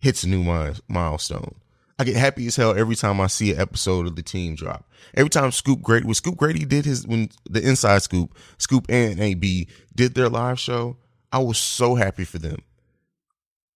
hits 0.00 0.24
a 0.24 0.28
new 0.28 0.42
milestone. 0.88 1.54
I 1.98 2.04
get 2.04 2.16
happy 2.16 2.46
as 2.46 2.56
hell 2.56 2.76
every 2.76 2.96
time 2.96 3.20
I 3.20 3.28
see 3.28 3.52
an 3.52 3.60
episode 3.60 4.06
of 4.06 4.16
the 4.16 4.22
team 4.22 4.56
drop. 4.56 4.90
Every 5.14 5.30
time 5.30 5.52
Scoop 5.52 5.80
Grady, 5.80 6.04
when 6.04 6.14
Scoop 6.14 6.36
Grady 6.36 6.64
did 6.64 6.84
his, 6.84 7.06
when 7.06 7.30
the 7.48 7.66
Inside 7.66 8.02
Scoop, 8.02 8.36
Scoop 8.58 8.86
and 8.88 9.20
AB 9.20 9.68
did 9.94 10.14
their 10.14 10.28
live 10.28 10.58
show, 10.58 10.96
I 11.30 11.38
was 11.38 11.58
so 11.58 11.94
happy 11.94 12.24
for 12.24 12.38
them 12.38 12.58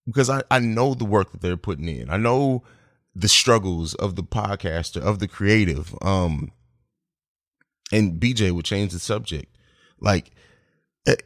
because 0.06 0.28
I, 0.30 0.42
I 0.50 0.58
know 0.58 0.94
the 0.94 1.04
work 1.04 1.32
that 1.32 1.42
they're 1.42 1.56
putting 1.56 1.88
in. 1.88 2.10
I 2.10 2.16
know 2.16 2.64
the 3.14 3.28
struggles 3.28 3.94
of 3.94 4.16
the 4.16 4.22
podcaster, 4.22 5.00
of 5.00 5.18
the 5.18 5.28
creative. 5.28 5.94
Um, 6.02 6.50
and 7.92 8.20
BJ 8.20 8.52
would 8.52 8.64
change 8.64 8.92
the 8.92 8.98
subject. 8.98 9.54
Like, 10.00 10.30
eh, 11.06 11.16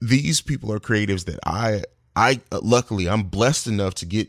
these 0.00 0.40
people 0.40 0.72
are 0.72 0.80
creatives 0.80 1.24
that 1.24 1.38
I, 1.46 1.84
I, 2.16 2.40
uh, 2.50 2.60
luckily, 2.62 3.08
I'm 3.08 3.24
blessed 3.24 3.66
enough 3.66 3.94
to 3.96 4.06
get 4.06 4.28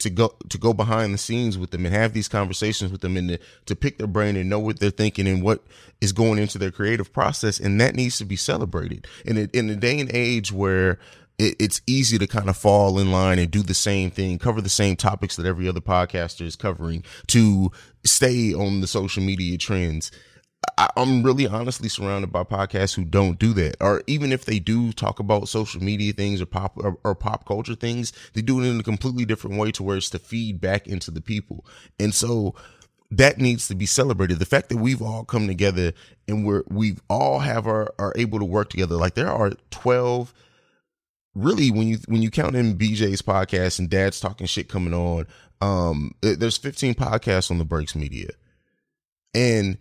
to 0.00 0.10
go 0.10 0.34
to 0.48 0.58
go 0.58 0.72
behind 0.72 1.14
the 1.14 1.18
scenes 1.18 1.56
with 1.56 1.70
them 1.70 1.86
and 1.86 1.94
have 1.94 2.12
these 2.12 2.28
conversations 2.28 2.90
with 2.90 3.00
them 3.00 3.16
and 3.16 3.28
to, 3.28 3.38
to 3.66 3.76
pick 3.76 3.98
their 3.98 4.08
brain 4.08 4.36
and 4.36 4.50
know 4.50 4.58
what 4.58 4.80
they're 4.80 4.90
thinking 4.90 5.28
and 5.28 5.42
what 5.42 5.62
is 6.00 6.12
going 6.12 6.38
into 6.38 6.58
their 6.58 6.72
creative 6.72 7.12
process 7.12 7.60
and 7.60 7.80
that 7.80 7.94
needs 7.94 8.18
to 8.18 8.24
be 8.24 8.36
celebrated. 8.36 9.06
In 9.24 9.36
a, 9.36 9.48
in 9.52 9.70
a 9.70 9.76
day 9.76 10.00
and 10.00 10.10
age 10.12 10.50
where 10.50 10.98
it, 11.38 11.56
it's 11.60 11.80
easy 11.86 12.18
to 12.18 12.26
kind 12.26 12.48
of 12.48 12.56
fall 12.56 12.98
in 12.98 13.12
line 13.12 13.38
and 13.38 13.50
do 13.50 13.62
the 13.62 13.74
same 13.74 14.10
thing 14.10 14.38
cover 14.38 14.60
the 14.60 14.68
same 14.68 14.96
topics 14.96 15.36
that 15.36 15.46
every 15.46 15.68
other 15.68 15.80
podcaster 15.80 16.42
is 16.42 16.56
covering 16.56 17.04
to 17.28 17.70
stay 18.04 18.52
on 18.52 18.80
the 18.80 18.86
social 18.86 19.22
media 19.22 19.56
trends 19.56 20.10
I, 20.78 20.88
am 20.96 21.22
really 21.22 21.46
honestly 21.46 21.88
surrounded 21.88 22.32
by 22.32 22.44
podcasts 22.44 22.94
who 22.94 23.04
don't 23.04 23.38
do 23.38 23.52
that, 23.54 23.76
or 23.80 24.02
even 24.06 24.32
if 24.32 24.44
they 24.44 24.58
do 24.58 24.92
talk 24.92 25.18
about 25.18 25.48
social 25.48 25.82
media 25.82 26.12
things 26.12 26.40
or 26.40 26.46
pop 26.46 26.72
or, 26.76 26.98
or, 27.04 27.14
pop 27.14 27.46
culture 27.46 27.74
things, 27.74 28.12
they 28.34 28.42
do 28.42 28.60
it 28.60 28.66
in 28.66 28.80
a 28.80 28.82
completely 28.82 29.24
different 29.24 29.58
way 29.58 29.72
to 29.72 29.82
where 29.82 29.96
it's 29.96 30.10
to 30.10 30.18
feed 30.18 30.60
back 30.60 30.86
into 30.86 31.10
the 31.10 31.20
people. 31.20 31.64
And 31.98 32.14
so 32.14 32.54
that 33.10 33.38
needs 33.38 33.68
to 33.68 33.74
be 33.74 33.86
celebrated. 33.86 34.38
The 34.38 34.46
fact 34.46 34.68
that 34.70 34.78
we've 34.78 35.02
all 35.02 35.24
come 35.24 35.46
together 35.46 35.92
and 36.26 36.44
we're 36.44 36.64
we've 36.68 37.00
all 37.08 37.40
have 37.40 37.66
our 37.66 37.92
are 37.98 38.12
able 38.16 38.38
to 38.38 38.44
work 38.44 38.70
together. 38.70 38.96
Like 38.96 39.14
there 39.14 39.30
are 39.30 39.52
twelve. 39.70 40.34
Really, 41.34 41.70
when 41.70 41.88
you 41.88 41.98
when 42.06 42.22
you 42.22 42.30
count 42.30 42.54
in 42.54 42.78
BJ's 42.78 43.22
podcast 43.22 43.78
and 43.78 43.90
Dad's 43.90 44.20
talking 44.20 44.46
shit 44.46 44.68
coming 44.68 44.94
on, 44.94 45.26
um, 45.60 46.14
there's 46.20 46.56
15 46.56 46.94
podcasts 46.94 47.50
on 47.50 47.58
the 47.58 47.64
Breaks 47.64 47.96
Media, 47.96 48.30
and 49.34 49.78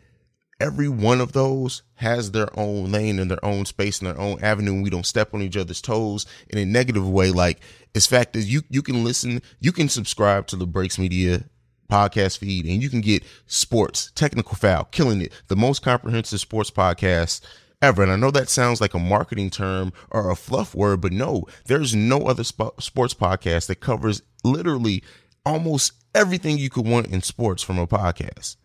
every 0.63 0.88
one 0.88 1.19
of 1.19 1.34
those 1.34 1.84
has 1.95 2.32
their 2.32 2.47
own 2.58 2.89
lane 2.89 3.19
and 3.19 3.30
their 3.30 3.43
own 3.43 3.65
space 3.65 3.99
and 3.99 4.08
their 4.08 4.19
own 4.19 4.41
avenue 4.41 4.71
and 4.71 4.82
we 4.82 4.89
don't 4.89 5.06
step 5.06 5.34
on 5.34 5.41
each 5.41 5.58
other's 5.58 5.82
toes 5.82 6.26
in 6.49 6.58
a 6.58 6.65
negative 6.65 7.08
way. 7.08 7.32
Like 7.32 7.60
as 7.93 8.06
fact 8.06 8.38
is 8.38 8.52
you 8.52 8.62
you 8.69 8.82
can 8.82 9.04
listen 9.04 9.41
you 9.60 9.73
can 9.73 9.89
subscribe 9.89 10.47
to 10.47 10.56
the 10.56 10.65
breaks 10.65 10.97
media 10.97 11.43
podcast 11.91 12.38
feed 12.38 12.65
and 12.65 12.82
you 12.82 12.89
can 12.89 13.02
get 13.02 13.23
sports 13.45 14.13
technical 14.15 14.56
foul 14.56 14.86
killing 14.86 15.21
it 15.21 15.34
the 15.49 15.56
most 15.56 15.84
comprehensive 15.84 16.39
sports 16.39 16.71
podcast 16.71 17.41
ever. 17.82 18.02
And 18.02 18.12
i 18.12 18.15
know 18.15 18.32
that 18.32 18.47
sounds 18.47 18.80
like 18.80 18.93
a 18.93 18.99
marketing 18.99 19.49
term 19.49 19.91
or 20.12 20.32
a 20.32 20.36
fluff 20.36 20.73
word 20.73 21.02
but 21.02 21.12
no 21.12 21.43
there's 21.65 21.93
no 21.93 22.21
other 22.21 22.45
sp- 22.47 22.80
sports 22.80 23.13
podcast 23.13 23.67
that 23.67 23.82
covers 23.82 24.21
literally 24.45 25.04
almost 25.45 25.91
everything 26.15 26.58
you 26.58 26.69
could 26.69 26.88
want 26.88 27.08
in 27.08 27.21
sports 27.21 27.62
from 27.62 27.78
a 27.78 27.86
podcast 27.86 28.56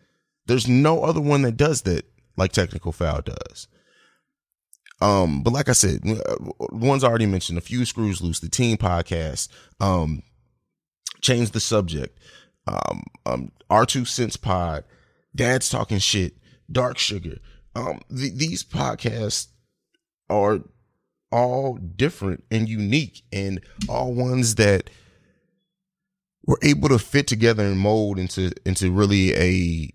there's 0.49 0.67
no 0.67 1.03
other 1.03 1.21
one 1.21 1.43
that 1.43 1.57
does 1.57 1.83
that 1.83 2.05
like 2.35 2.51
Technical 2.51 2.91
Foul 2.91 3.21
does. 3.21 3.67
Um, 4.99 5.43
but 5.43 5.53
like 5.53 5.69
I 5.69 5.73
said, 5.73 6.01
uh, 6.05 6.35
one's 6.71 7.03
already 7.03 7.27
mentioned 7.27 7.57
a 7.57 7.61
few 7.61 7.85
screws 7.85 8.19
loose, 8.19 8.39
the 8.39 8.49
team 8.49 8.75
podcast, 8.75 9.47
um, 9.79 10.23
change 11.21 11.51
the 11.51 11.59
subject, 11.59 12.19
um, 12.67 13.03
um, 13.25 13.51
R2 13.69 14.07
Cents 14.07 14.35
Pod, 14.35 14.83
Dad's 15.35 15.69
Talking 15.69 15.99
Shit, 15.99 16.33
Dark 16.69 16.97
Sugar. 16.97 17.37
Um, 17.75 18.01
th- 18.09 18.33
these 18.33 18.63
podcasts 18.63 19.47
are 20.29 20.59
all 21.31 21.75
different 21.77 22.43
and 22.49 22.67
unique 22.67 23.21
and 23.31 23.61
all 23.87 24.13
ones 24.13 24.55
that 24.55 24.89
were 26.45 26.59
able 26.63 26.89
to 26.89 26.97
fit 26.97 27.27
together 27.27 27.63
and 27.63 27.79
mold 27.79 28.17
into 28.17 28.51
into 28.65 28.91
really 28.91 29.35
a 29.35 29.93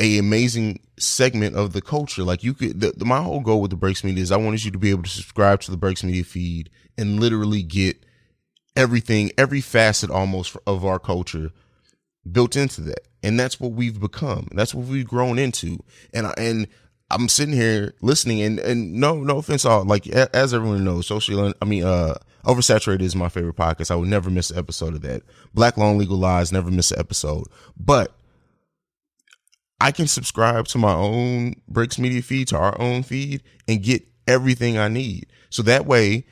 a 0.00 0.18
amazing 0.18 0.80
segment 0.98 1.54
of 1.54 1.72
the 1.72 1.82
culture. 1.82 2.24
Like 2.24 2.42
you 2.42 2.54
could, 2.54 2.80
the, 2.80 2.92
the, 2.92 3.04
my 3.04 3.22
whole 3.22 3.40
goal 3.40 3.60
with 3.60 3.70
the 3.70 3.76
Breaks 3.76 4.02
Media 4.02 4.22
is 4.22 4.32
I 4.32 4.36
wanted 4.36 4.64
you 4.64 4.70
to 4.70 4.78
be 4.78 4.90
able 4.90 5.02
to 5.04 5.10
subscribe 5.10 5.60
to 5.62 5.70
the 5.70 5.76
Breaks 5.76 6.02
Media 6.02 6.24
feed 6.24 6.70
and 6.98 7.20
literally 7.20 7.62
get 7.62 8.04
everything, 8.76 9.30
every 9.38 9.60
facet 9.60 10.10
almost 10.10 10.56
of 10.66 10.84
our 10.84 10.98
culture 10.98 11.52
built 12.30 12.56
into 12.56 12.80
that. 12.82 13.06
And 13.22 13.38
that's 13.38 13.60
what 13.60 13.72
we've 13.72 14.00
become. 14.00 14.48
That's 14.52 14.74
what 14.74 14.86
we've 14.86 15.06
grown 15.06 15.38
into. 15.38 15.78
And 16.14 16.26
I, 16.26 16.34
and 16.38 16.66
I'm 17.10 17.28
sitting 17.28 17.54
here 17.54 17.94
listening 18.00 18.40
and 18.40 18.58
and 18.60 18.94
no 18.94 19.16
no 19.22 19.38
offense 19.38 19.64
all 19.64 19.84
like 19.84 20.06
as 20.06 20.54
everyone 20.54 20.84
knows, 20.84 21.06
social 21.06 21.52
I 21.60 21.64
mean 21.64 21.84
uh 21.84 22.14
Oversaturated 22.44 23.02
is 23.02 23.14
my 23.14 23.28
favorite 23.28 23.56
podcast. 23.56 23.90
I 23.90 23.96
would 23.96 24.08
never 24.08 24.30
miss 24.30 24.50
an 24.50 24.58
episode 24.58 24.94
of 24.94 25.02
that. 25.02 25.22
Black 25.52 25.76
Long 25.76 25.98
Legal 25.98 26.16
Lies, 26.16 26.52
never 26.52 26.70
miss 26.70 26.90
an 26.90 26.98
episode. 26.98 27.44
But 27.76 28.14
I 29.80 29.92
can 29.92 30.06
subscribe 30.06 30.66
to 30.68 30.78
my 30.78 30.92
own 30.92 31.54
Breaks 31.68 31.98
Media 31.98 32.22
feed, 32.22 32.48
to 32.48 32.58
our 32.58 32.78
own 32.80 33.02
feed, 33.02 33.42
and 33.66 33.82
get 33.82 34.06
everything 34.26 34.78
I 34.78 34.88
need. 34.88 35.26
So 35.48 35.62
that 35.62 35.86
way, 35.86 36.26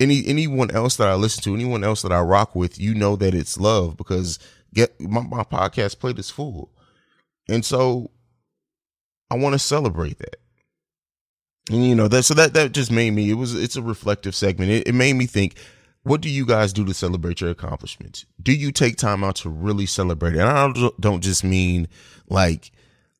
any 0.00 0.26
anyone 0.26 0.70
else 0.70 0.96
that 0.96 1.08
I 1.08 1.14
listen 1.14 1.42
to, 1.44 1.54
anyone 1.54 1.84
else 1.84 2.02
that 2.02 2.12
I 2.12 2.20
rock 2.20 2.54
with, 2.56 2.80
you 2.80 2.94
know 2.94 3.16
that 3.16 3.34
it's 3.34 3.58
love 3.58 3.96
because 3.96 4.38
get 4.74 4.98
my, 5.00 5.20
my 5.20 5.44
podcast 5.44 5.98
plate 5.98 6.18
is 6.18 6.30
full. 6.30 6.70
And 7.48 7.64
so 7.64 8.10
I 9.30 9.36
want 9.36 9.52
to 9.52 9.58
celebrate 9.58 10.18
that. 10.18 10.36
And 11.70 11.84
you 11.86 11.94
know, 11.94 12.08
that 12.08 12.24
so 12.24 12.34
that 12.34 12.54
that 12.54 12.72
just 12.72 12.90
made 12.90 13.10
me 13.10 13.30
it 13.30 13.34
was 13.34 13.54
it's 13.54 13.76
a 13.76 13.82
reflective 13.82 14.34
segment. 14.34 14.70
It, 14.70 14.88
it 14.88 14.94
made 14.94 15.14
me 15.14 15.26
think 15.26 15.56
what 16.02 16.20
do 16.20 16.30
you 16.30 16.46
guys 16.46 16.72
do 16.72 16.84
to 16.84 16.94
celebrate 16.94 17.40
your 17.40 17.50
accomplishments? 17.50 18.24
Do 18.42 18.52
you 18.52 18.72
take 18.72 18.96
time 18.96 19.22
out 19.22 19.36
to 19.36 19.50
really 19.50 19.86
celebrate 19.86 20.34
it? 20.34 20.40
And 20.40 20.48
I 20.48 20.90
don't 20.98 21.22
just 21.22 21.44
mean 21.44 21.88
like, 22.28 22.72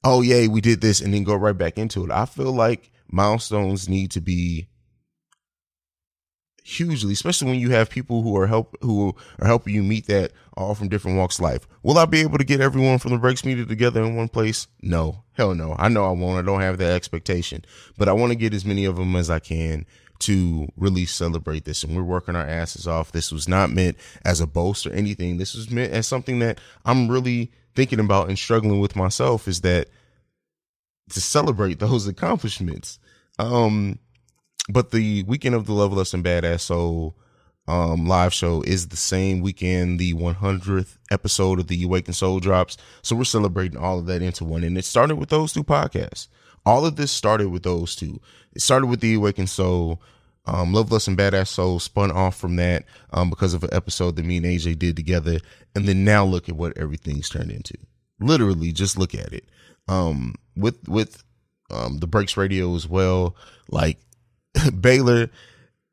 oh, 0.02 0.22
yay, 0.22 0.48
we 0.48 0.60
did 0.60 0.80
this 0.80 1.00
and 1.00 1.12
then 1.12 1.24
go 1.24 1.34
right 1.34 1.56
back 1.56 1.76
into 1.76 2.04
it. 2.04 2.10
I 2.10 2.24
feel 2.24 2.52
like 2.52 2.90
milestones 3.10 3.88
need 3.88 4.10
to 4.12 4.20
be 4.20 4.68
hugely, 6.64 7.12
especially 7.12 7.50
when 7.50 7.60
you 7.60 7.70
have 7.70 7.90
people 7.90 8.22
who 8.22 8.36
are 8.36 8.46
help 8.46 8.76
who 8.80 9.14
are 9.40 9.46
helping 9.46 9.74
you 9.74 9.82
meet 9.82 10.06
that 10.06 10.32
all 10.54 10.74
from 10.74 10.88
different 10.88 11.18
walks 11.18 11.38
of 11.38 11.44
life. 11.44 11.66
Will 11.82 11.98
I 11.98 12.04
be 12.06 12.20
able 12.20 12.38
to 12.38 12.44
get 12.44 12.60
everyone 12.60 12.98
from 12.98 13.12
the 13.12 13.18
breaks 13.18 13.44
media 13.44 13.66
together 13.66 14.02
in 14.02 14.16
one 14.16 14.28
place? 14.28 14.68
No, 14.80 15.24
hell 15.32 15.54
no. 15.54 15.74
I 15.78 15.88
know 15.88 16.04
I 16.04 16.12
won't. 16.12 16.38
I 16.38 16.42
don't 16.42 16.60
have 16.60 16.78
that 16.78 16.92
expectation, 16.92 17.64
but 17.98 18.08
I 18.08 18.12
want 18.12 18.32
to 18.32 18.36
get 18.36 18.54
as 18.54 18.64
many 18.64 18.84
of 18.84 18.96
them 18.96 19.16
as 19.16 19.28
I 19.28 19.38
can 19.38 19.84
to 20.20 20.68
really 20.76 21.06
celebrate 21.06 21.64
this. 21.64 21.82
And 21.82 21.96
we're 21.96 22.02
working 22.02 22.36
our 22.36 22.46
asses 22.46 22.86
off. 22.86 23.12
This 23.12 23.32
was 23.32 23.48
not 23.48 23.70
meant 23.70 23.96
as 24.24 24.40
a 24.40 24.46
boast 24.46 24.86
or 24.86 24.92
anything. 24.92 25.38
This 25.38 25.54
was 25.54 25.70
meant 25.70 25.92
as 25.92 26.06
something 26.06 26.38
that 26.40 26.58
I'm 26.84 27.08
really 27.10 27.50
thinking 27.74 28.00
about 28.00 28.28
and 28.28 28.38
struggling 28.38 28.80
with 28.80 28.96
myself 28.96 29.48
is 29.48 29.60
that 29.62 29.88
to 31.10 31.20
celebrate 31.20 31.78
those 31.78 32.06
accomplishments. 32.06 32.98
Um, 33.38 33.98
but 34.68 34.90
the 34.90 35.24
weekend 35.24 35.54
of 35.54 35.66
the 35.66 35.72
Level 35.72 35.90
Loveless 35.90 36.14
and 36.14 36.24
Badass 36.24 36.60
Soul 36.60 37.16
um, 37.66 38.06
live 38.06 38.34
show 38.34 38.62
is 38.62 38.88
the 38.88 38.96
same 38.96 39.40
weekend 39.40 39.98
the 39.98 40.14
100th 40.14 40.98
episode 41.10 41.60
of 41.60 41.68
the 41.68 41.82
Awakened 41.84 42.16
Soul 42.16 42.40
drops. 42.40 42.76
So 43.02 43.16
we're 43.16 43.24
celebrating 43.24 43.78
all 43.78 43.98
of 43.98 44.06
that 44.06 44.22
into 44.22 44.44
one. 44.44 44.64
And 44.64 44.76
it 44.76 44.84
started 44.84 45.16
with 45.16 45.28
those 45.28 45.52
two 45.52 45.64
podcasts. 45.64 46.28
All 46.70 46.86
of 46.86 46.94
this 46.94 47.10
started 47.10 47.48
with 47.48 47.64
those 47.64 47.96
two. 47.96 48.20
It 48.54 48.62
started 48.62 48.86
with 48.86 49.00
the 49.00 49.14
Awakened 49.14 49.50
Soul. 49.50 50.00
Um, 50.46 50.72
Loveless 50.72 51.08
and 51.08 51.18
Badass 51.18 51.48
Soul 51.48 51.80
spun 51.80 52.12
off 52.12 52.36
from 52.36 52.54
that 52.56 52.84
um, 53.12 53.28
because 53.28 53.54
of 53.54 53.64
an 53.64 53.70
episode 53.72 54.14
that 54.14 54.24
me 54.24 54.36
and 54.36 54.46
AJ 54.46 54.78
did 54.78 54.94
together. 54.94 55.40
And 55.74 55.88
then 55.88 56.04
now 56.04 56.24
look 56.24 56.48
at 56.48 56.54
what 56.54 56.78
everything's 56.78 57.28
turned 57.28 57.50
into. 57.50 57.74
Literally, 58.20 58.70
just 58.70 58.96
look 58.96 59.16
at 59.16 59.32
it. 59.32 59.48
Um, 59.88 60.36
with 60.54 60.88
with 60.88 61.24
um, 61.72 61.98
the 61.98 62.06
Breaks 62.06 62.36
Radio 62.36 62.76
as 62.76 62.86
well, 62.88 63.34
like 63.68 63.98
Baylor, 64.80 65.28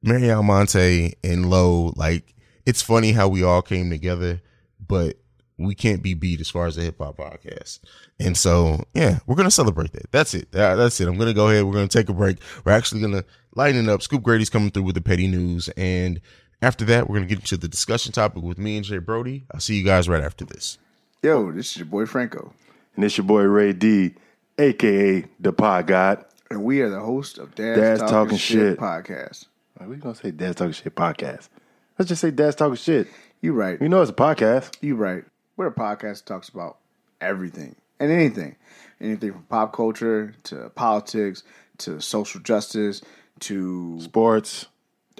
Mary 0.03 0.29
Almonte, 0.29 1.13
and 1.23 1.49
Low. 1.49 1.91
Like 1.95 2.35
it's 2.67 2.83
funny 2.83 3.13
how 3.13 3.27
we 3.29 3.41
all 3.41 3.63
came 3.63 3.89
together, 3.89 4.41
but 4.85 5.15
we 5.57 5.73
can't 5.75 6.03
be 6.03 6.13
beat 6.13 6.39
as 6.39 6.49
far 6.49 6.67
as 6.67 6.77
a 6.77 6.81
hip 6.81 6.97
hop 6.99 7.17
podcast. 7.17 7.79
And 8.19 8.37
so, 8.37 8.83
yeah, 8.93 9.19
we're 9.25 9.35
gonna 9.35 9.51
celebrate 9.51 9.91
that. 9.93 10.11
That's 10.11 10.33
it. 10.33 10.51
That's 10.51 10.99
it. 10.99 11.07
I'm 11.07 11.17
gonna 11.17 11.33
go 11.33 11.49
ahead. 11.49 11.65
We're 11.65 11.73
gonna 11.73 11.87
take 11.87 12.09
a 12.09 12.13
break. 12.13 12.37
We're 12.63 12.73
actually 12.73 13.01
gonna 13.01 13.23
lighten 13.55 13.87
it 13.87 13.91
up. 13.91 14.01
Scoop 14.01 14.21
Grady's 14.23 14.49
coming 14.49 14.69
through 14.69 14.83
with 14.83 14.95
the 14.95 15.01
petty 15.01 15.27
news, 15.27 15.69
and 15.69 16.21
after 16.61 16.85
that, 16.85 17.09
we're 17.09 17.15
gonna 17.17 17.27
get 17.27 17.39
into 17.39 17.57
the 17.57 17.67
discussion 17.67 18.11
topic 18.11 18.43
with 18.43 18.57
me 18.57 18.77
and 18.77 18.85
J 18.85 18.99
Brodie. 18.99 19.45
I'll 19.51 19.59
see 19.59 19.75
you 19.75 19.83
guys 19.83 20.07
right 20.07 20.23
after 20.23 20.45
this. 20.45 20.77
Yo, 21.23 21.51
this 21.51 21.71
is 21.71 21.77
your 21.77 21.85
boy 21.87 22.05
Franco, 22.05 22.53
and 22.95 23.03
this 23.03 23.17
your 23.17 23.25
boy 23.25 23.41
Ray 23.41 23.73
D, 23.73 24.13
aka 24.59 25.25
the 25.39 25.53
Pod 25.53 25.87
God, 25.87 26.23
and 26.51 26.63
we 26.63 26.81
are 26.81 26.89
the 26.89 26.99
host 26.99 27.39
of 27.39 27.55
Dad's, 27.55 27.79
Dad's 27.79 27.99
Talking, 28.01 28.13
Talking 28.13 28.37
Shit, 28.37 28.59
Shit 28.59 28.79
podcast. 28.79 29.47
Are 29.79 29.87
we 29.87 29.95
gonna 29.95 30.13
say 30.13 30.31
Dad's 30.31 30.55
Talking 30.55 30.73
Shit 30.73 30.95
podcast? 30.95 31.49
Let's 31.97 32.09
just 32.09 32.21
say 32.21 32.29
Dad's 32.29 32.55
Talking 32.55 32.75
Shit. 32.75 33.07
You 33.41 33.53
right. 33.53 33.81
You 33.81 33.89
know 33.89 34.01
it's 34.01 34.11
a 34.11 34.13
podcast. 34.13 34.75
You 34.81 34.95
right. 34.95 35.23
We're 35.57 35.67
a 35.67 35.73
podcast 35.73 36.19
that 36.19 36.25
talks 36.27 36.49
about 36.49 36.77
everything 37.19 37.75
and 37.99 38.11
anything. 38.11 38.55
Anything 39.01 39.33
from 39.33 39.43
pop 39.43 39.73
culture 39.73 40.35
to 40.43 40.69
politics 40.69 41.43
to 41.79 41.99
social 41.99 42.41
justice 42.41 43.01
to 43.41 43.99
sports, 44.01 44.67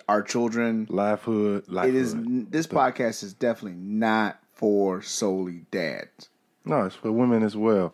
our 0.08 0.22
children, 0.22 0.88
livelihood. 0.90 1.66
It 1.70 1.96
is 1.96 2.16
this 2.50 2.68
podcast 2.68 3.24
is 3.24 3.34
definitely 3.34 3.80
not 3.80 4.40
for 4.54 5.02
solely 5.02 5.66
dads. 5.72 6.30
No, 6.66 6.86
it's 6.86 6.96
for 6.96 7.12
women 7.12 7.44
as 7.44 7.56
well. 7.56 7.94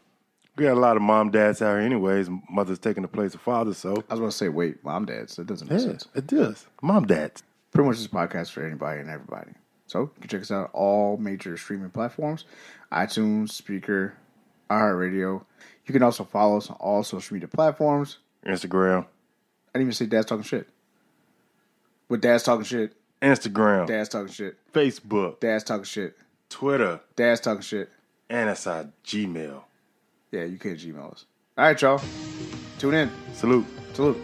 We 0.55 0.65
got 0.65 0.73
a 0.73 0.79
lot 0.79 0.97
of 0.97 1.01
mom 1.01 1.31
dads 1.31 1.61
out 1.61 1.77
here, 1.77 1.85
anyways. 1.85 2.29
Mothers 2.49 2.79
taking 2.79 3.03
the 3.03 3.07
place 3.07 3.33
of 3.33 3.41
fathers. 3.41 3.77
So 3.77 3.91
I 4.09 4.13
was 4.13 4.19
going 4.19 4.31
to 4.31 4.31
say, 4.31 4.49
wait, 4.49 4.83
mom 4.83 5.05
dads. 5.05 5.37
That 5.37 5.47
doesn't 5.47 5.69
make 5.69 5.79
yeah, 5.79 5.87
sense. 5.87 6.07
It 6.13 6.27
does. 6.27 6.67
Mom 6.81 7.07
dads. 7.07 7.41
Pretty 7.71 7.87
much 7.87 7.97
this 7.97 8.07
podcast 8.07 8.51
for 8.51 8.65
anybody 8.65 9.01
and 9.01 9.09
everybody. 9.09 9.51
So 9.93 9.99
you 9.99 10.21
can 10.21 10.27
check 10.27 10.41
us 10.41 10.49
out 10.49 10.63
on 10.63 10.69
all 10.73 11.17
major 11.17 11.55
streaming 11.55 11.91
platforms 11.91 12.45
iTunes, 12.91 13.49
Spreaker, 13.49 14.13
iHeartRadio. 14.67 15.43
You 15.85 15.93
can 15.93 16.01
also 16.01 16.23
follow 16.23 16.57
us 16.57 16.67
on 16.71 16.77
all 16.77 17.03
social 17.03 17.35
media 17.35 17.47
platforms 17.47 18.17
Instagram. 18.43 19.03
I 19.03 19.77
didn't 19.77 19.83
even 19.83 19.93
say 19.93 20.07
Dad's 20.07 20.25
talking 20.25 20.43
shit. 20.43 20.67
With 22.09 22.21
Dad's 22.21 22.41
talking 22.41 22.65
shit. 22.65 22.93
Instagram. 23.21 23.85
Dad's 23.85 24.09
talking 24.09 24.33
shit. 24.33 24.57
Facebook. 24.73 25.39
Dad's 25.39 25.63
talking 25.63 25.83
shit. 25.83 26.17
Twitter. 26.49 26.99
Dad's 27.15 27.41
talking 27.41 27.61
shit. 27.61 27.91
And 28.31 28.49
it's 28.49 28.65
our 28.65 28.87
Gmail. 29.05 29.61
Yeah, 30.31 30.45
you 30.45 30.57
can't 30.57 30.79
Gmail 30.79 31.11
us. 31.11 31.25
All 31.55 31.65
right, 31.65 31.79
y'all. 31.79 32.01
Tune 32.79 32.95
in. 32.95 33.11
Salute. 33.33 33.67
Salute. 33.93 34.17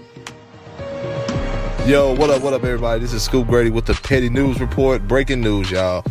Yo, 1.90 2.14
what 2.14 2.30
up, 2.30 2.44
what 2.44 2.54
up, 2.54 2.64
everybody? 2.64 3.02
This 3.02 3.14
is 3.14 3.24
Scoop 3.24 3.48
Grady 3.48 3.72
with 3.72 3.88
the 3.88 3.96
Petty 3.96 4.30
News 4.30 4.62
Report. 4.62 5.08
Breaking 5.08 5.42
news, 5.42 5.72
y'all. 5.72 6.04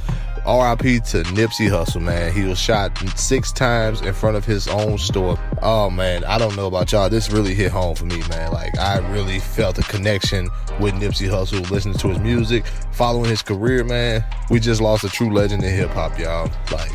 RIP 0.44 1.04
to 1.04 1.22
Nipsey 1.36 1.70
Hussle, 1.70 2.02
man. 2.02 2.32
He 2.32 2.42
was 2.42 2.58
shot 2.58 2.98
six 3.16 3.52
times 3.52 4.00
in 4.00 4.12
front 4.12 4.36
of 4.36 4.44
his 4.44 4.66
own 4.66 4.98
store. 4.98 5.38
Oh, 5.62 5.88
man, 5.88 6.24
I 6.24 6.36
don't 6.36 6.56
know 6.56 6.66
about 6.66 6.90
y'all. 6.90 7.08
This 7.08 7.30
really 7.30 7.54
hit 7.54 7.70
home 7.70 7.94
for 7.94 8.06
me, 8.06 8.20
man. 8.28 8.50
Like, 8.50 8.76
I 8.76 8.98
really 9.12 9.38
felt 9.38 9.78
a 9.78 9.82
connection 9.82 10.48
with 10.80 10.94
Nipsey 10.94 11.28
Hussle, 11.28 11.70
listening 11.70 11.96
to 11.98 12.08
his 12.08 12.18
music, 12.18 12.66
following 12.90 13.30
his 13.30 13.42
career, 13.42 13.84
man. 13.84 14.24
We 14.50 14.58
just 14.58 14.80
lost 14.80 15.04
a 15.04 15.08
true 15.08 15.32
legend 15.32 15.62
in 15.62 15.72
hip 15.72 15.90
hop, 15.90 16.18
y'all. 16.18 16.50
Like, 16.72 16.90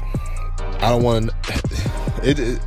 I 0.83 0.89
don't 0.89 1.03
want 1.03 1.31
it, 2.21 2.37
it 2.37 2.59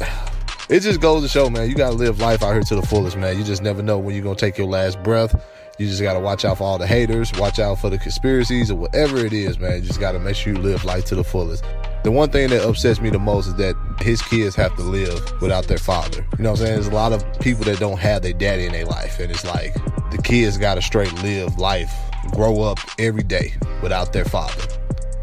it 0.70 0.80
just 0.80 1.00
goes 1.00 1.22
to 1.22 1.28
show, 1.28 1.50
man, 1.50 1.68
you 1.68 1.76
gotta 1.76 1.94
live 1.94 2.20
life 2.20 2.42
out 2.42 2.52
here 2.52 2.62
to 2.62 2.74
the 2.74 2.82
fullest, 2.82 3.18
man. 3.18 3.36
You 3.36 3.44
just 3.44 3.62
never 3.62 3.82
know 3.82 3.98
when 3.98 4.14
you're 4.14 4.24
gonna 4.24 4.34
take 4.34 4.56
your 4.56 4.66
last 4.66 5.00
breath. 5.02 5.34
You 5.78 5.86
just 5.86 6.00
gotta 6.00 6.20
watch 6.20 6.46
out 6.46 6.58
for 6.58 6.64
all 6.64 6.78
the 6.78 6.86
haters, 6.86 7.30
watch 7.38 7.58
out 7.58 7.78
for 7.78 7.90
the 7.90 7.98
conspiracies 7.98 8.70
or 8.70 8.76
whatever 8.76 9.18
it 9.18 9.34
is, 9.34 9.58
man. 9.58 9.74
You 9.74 9.82
just 9.82 10.00
gotta 10.00 10.18
make 10.18 10.34
sure 10.34 10.54
you 10.54 10.58
live 10.58 10.84
life 10.86 11.04
to 11.06 11.14
the 11.14 11.24
fullest. 11.24 11.64
The 12.02 12.10
one 12.10 12.30
thing 12.30 12.48
that 12.50 12.66
upsets 12.66 12.98
me 13.00 13.10
the 13.10 13.18
most 13.18 13.48
is 13.48 13.54
that 13.56 13.74
his 14.00 14.22
kids 14.22 14.54
have 14.56 14.74
to 14.76 14.82
live 14.82 15.20
without 15.42 15.66
their 15.66 15.76
father. 15.76 16.26
You 16.38 16.44
know 16.44 16.52
what 16.52 16.60
I'm 16.60 16.66
saying? 16.66 16.74
There's 16.76 16.86
a 16.86 16.94
lot 16.94 17.12
of 17.12 17.40
people 17.40 17.64
that 17.64 17.78
don't 17.78 17.98
have 17.98 18.22
their 18.22 18.32
daddy 18.32 18.64
in 18.64 18.72
their 18.72 18.86
life, 18.86 19.20
and 19.20 19.30
it's 19.30 19.44
like 19.44 19.74
the 20.10 20.20
kids 20.22 20.56
gotta 20.56 20.80
straight 20.80 21.12
live 21.22 21.58
life, 21.58 21.92
grow 22.32 22.62
up 22.62 22.78
every 22.98 23.22
day 23.22 23.52
without 23.82 24.14
their 24.14 24.24
father. 24.24 24.62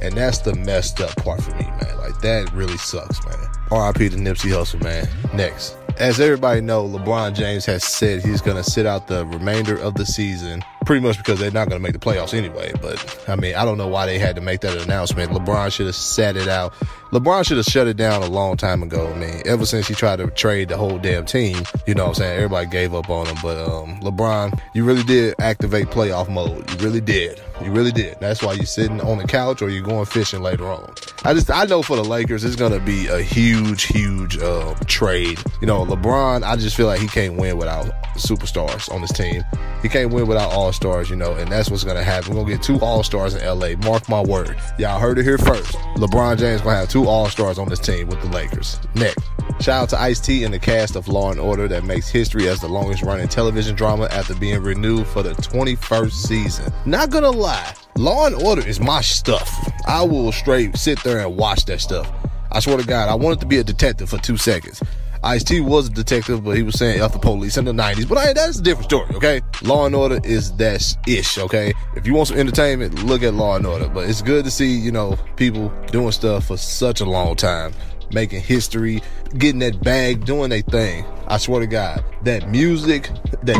And 0.03 0.15
that's 0.15 0.39
the 0.39 0.53
messed 0.53 1.01
up 1.01 1.15
part 1.15 1.41
for 1.41 1.55
me, 1.55 1.63
man. 1.63 1.97
Like 1.97 2.19
that 2.21 2.51
really 2.53 2.77
sucks, 2.77 3.25
man. 3.25 3.39
RIP 3.71 4.11
to 4.11 4.17
Nipsey 4.17 4.51
Hussle, 4.51 4.83
man. 4.83 5.07
Next. 5.33 5.77
As 5.97 6.19
everybody 6.19 6.59
know, 6.59 6.87
LeBron 6.87 7.35
James 7.35 7.65
has 7.67 7.83
said 7.83 8.25
he's 8.25 8.41
going 8.41 8.57
to 8.57 8.63
sit 8.63 8.85
out 8.85 9.07
the 9.07 9.25
remainder 9.27 9.77
of 9.77 9.93
the 9.93 10.05
season 10.05 10.63
pretty 10.85 11.05
much 11.05 11.17
because 11.17 11.39
they're 11.39 11.51
not 11.51 11.69
going 11.69 11.79
to 11.79 11.83
make 11.83 11.93
the 11.93 11.99
playoffs 11.99 12.33
anyway. 12.33 12.73
But 12.81 13.23
I 13.29 13.35
mean, 13.35 13.55
I 13.55 13.63
don't 13.63 13.77
know 13.77 13.87
why 13.87 14.05
they 14.07 14.17
had 14.17 14.35
to 14.35 14.41
make 14.41 14.61
that 14.61 14.75
announcement. 14.81 15.31
LeBron 15.31 15.71
should 15.71 15.85
have 15.85 15.95
sat 15.95 16.35
it 16.35 16.47
out. 16.47 16.73
LeBron 17.13 17.45
should 17.45 17.57
have 17.57 17.67
shut 17.67 17.85
it 17.85 17.95
down 17.95 18.23
a 18.23 18.27
long 18.27 18.57
time 18.57 18.81
ago. 18.81 19.07
I 19.07 19.15
mean, 19.15 19.43
ever 19.45 19.67
since 19.67 19.87
he 19.87 19.93
tried 19.93 20.15
to 20.15 20.31
trade 20.31 20.69
the 20.69 20.77
whole 20.77 20.97
damn 20.97 21.25
team, 21.25 21.61
you 21.85 21.93
know 21.93 22.05
what 22.05 22.09
I'm 22.09 22.15
saying? 22.15 22.37
Everybody 22.37 22.65
gave 22.65 22.95
up 22.95 23.07
on 23.07 23.27
him. 23.27 23.37
But 23.43 23.57
um, 23.57 23.99
LeBron, 23.99 24.59
you 24.73 24.83
really 24.83 25.03
did 25.03 25.35
activate 25.39 25.87
playoff 25.87 26.27
mode. 26.27 26.67
You 26.71 26.77
really 26.77 27.01
did. 27.01 27.39
You 27.63 27.71
really 27.71 27.91
did. 27.91 28.17
That's 28.19 28.41
why 28.41 28.53
you're 28.53 28.65
sitting 28.65 28.99
on 29.01 29.19
the 29.19 29.27
couch 29.27 29.61
or 29.61 29.69
you're 29.69 29.83
going 29.83 30.05
fishing 30.05 30.41
later 30.41 30.65
on. 30.65 30.91
I 31.23 31.35
just, 31.35 31.51
I 31.51 31.65
know 31.65 31.83
for 31.83 31.95
the 31.95 32.03
Lakers, 32.03 32.43
it's 32.43 32.55
going 32.55 32.73
to 32.73 32.79
be 32.79 33.07
a 33.07 33.21
huge, 33.21 33.83
huge 33.83 34.37
uh, 34.39 34.73
trade. 34.87 35.39
You 35.61 35.67
know, 35.67 35.85
LeBron, 35.85 36.43
I 36.43 36.55
just 36.55 36.75
feel 36.75 36.87
like 36.87 36.99
he 36.99 37.07
can't 37.07 37.37
win 37.37 37.57
without 37.57 37.85
superstars 38.15 38.91
on 38.91 39.01
his 39.01 39.11
team. 39.11 39.43
He 39.81 39.89
can't 39.89 40.11
win 40.11 40.27
without 40.27 40.51
all 40.51 40.73
stars, 40.73 41.09
you 41.09 41.15
know, 41.15 41.35
and 41.35 41.51
that's 41.51 41.69
what's 41.69 41.83
going 41.83 41.97
to 41.97 42.03
happen. 42.03 42.29
We're 42.31 42.43
going 42.43 42.47
to 42.47 42.53
get 42.53 42.63
two 42.63 42.79
all 42.79 43.03
stars 43.03 43.35
in 43.35 43.45
LA. 43.45 43.75
Mark 43.87 44.09
my 44.09 44.21
word. 44.21 44.57
Y'all 44.79 44.99
heard 44.99 45.17
it 45.19 45.23
here 45.23 45.37
first. 45.37 45.73
LeBron 45.95 46.37
James 46.39 46.61
going 46.61 46.73
to 46.73 46.79
have 46.79 46.89
two 46.89 47.02
all 47.07 47.27
stars 47.29 47.57
on 47.57 47.69
this 47.69 47.79
team 47.79 48.07
with 48.07 48.21
the 48.21 48.29
Lakers. 48.29 48.79
Next. 48.95 49.23
Shout 49.59 49.83
out 49.83 49.89
to 49.89 49.99
Ice 49.99 50.19
T 50.19 50.43
and 50.43 50.53
the 50.53 50.59
cast 50.59 50.95
of 50.95 51.07
Law 51.07 51.31
and 51.31 51.39
Order 51.39 51.67
that 51.69 51.83
makes 51.83 52.09
history 52.09 52.47
as 52.47 52.59
the 52.59 52.67
longest 52.67 53.03
running 53.03 53.27
television 53.27 53.75
drama 53.75 54.05
after 54.11 54.35
being 54.35 54.61
renewed 54.61 55.07
for 55.07 55.23
the 55.23 55.31
21st 55.35 56.11
season. 56.11 56.73
Not 56.85 57.11
gonna 57.11 57.31
lie, 57.31 57.73
Law 57.95 58.25
and 58.25 58.35
Order 58.35 58.67
is 58.67 58.79
my 58.79 59.01
stuff. 59.01 59.49
I 59.87 60.01
will 60.03 60.31
straight 60.31 60.75
sit 60.77 61.01
there 61.03 61.19
and 61.19 61.37
watch 61.37 61.65
that 61.65 61.81
stuff. 61.81 62.11
I 62.51 62.59
swear 62.59 62.77
to 62.77 62.85
God, 62.85 63.09
I 63.09 63.15
wanted 63.15 63.39
to 63.39 63.45
be 63.45 63.57
a 63.57 63.63
detective 63.63 64.09
for 64.09 64.17
two 64.17 64.37
seconds. 64.37 64.81
Ice 65.23 65.43
T 65.43 65.61
was 65.61 65.87
a 65.87 65.91
detective, 65.91 66.43
but 66.43 66.57
he 66.57 66.63
was 66.63 66.77
saying 66.77 67.01
off 67.01 67.13
the 67.13 67.19
police 67.19 67.57
in 67.57 67.65
the 67.65 67.71
90s. 67.71 68.07
But 68.07 68.17
I, 68.17 68.33
that's 68.33 68.59
a 68.59 68.61
different 68.61 68.89
story, 68.89 69.15
okay? 69.15 69.41
Law 69.61 69.85
and 69.85 69.95
Order 69.95 70.19
is 70.23 70.51
that 70.57 70.97
ish, 71.07 71.37
okay? 71.37 71.73
If 71.95 72.05
you 72.05 72.13
want 72.13 72.27
some 72.27 72.37
entertainment, 72.37 73.03
look 73.03 73.23
at 73.23 73.33
Law 73.33 73.55
and 73.55 73.65
Order. 73.65 73.87
But 73.87 74.09
it's 74.09 74.21
good 74.21 74.43
to 74.45 74.51
see, 74.51 74.77
you 74.77 74.91
know, 74.91 75.17
people 75.37 75.71
doing 75.91 76.11
stuff 76.11 76.47
for 76.47 76.57
such 76.57 76.99
a 76.99 77.05
long 77.05 77.35
time 77.35 77.73
making 78.13 78.41
history, 78.41 79.01
getting 79.37 79.59
that 79.59 79.81
bag, 79.83 80.25
doing 80.25 80.49
their 80.49 80.61
thing. 80.61 81.05
I 81.27 81.37
swear 81.37 81.61
to 81.61 81.67
God, 81.67 82.03
that 82.23 82.49
music, 82.49 83.09
that 83.43 83.57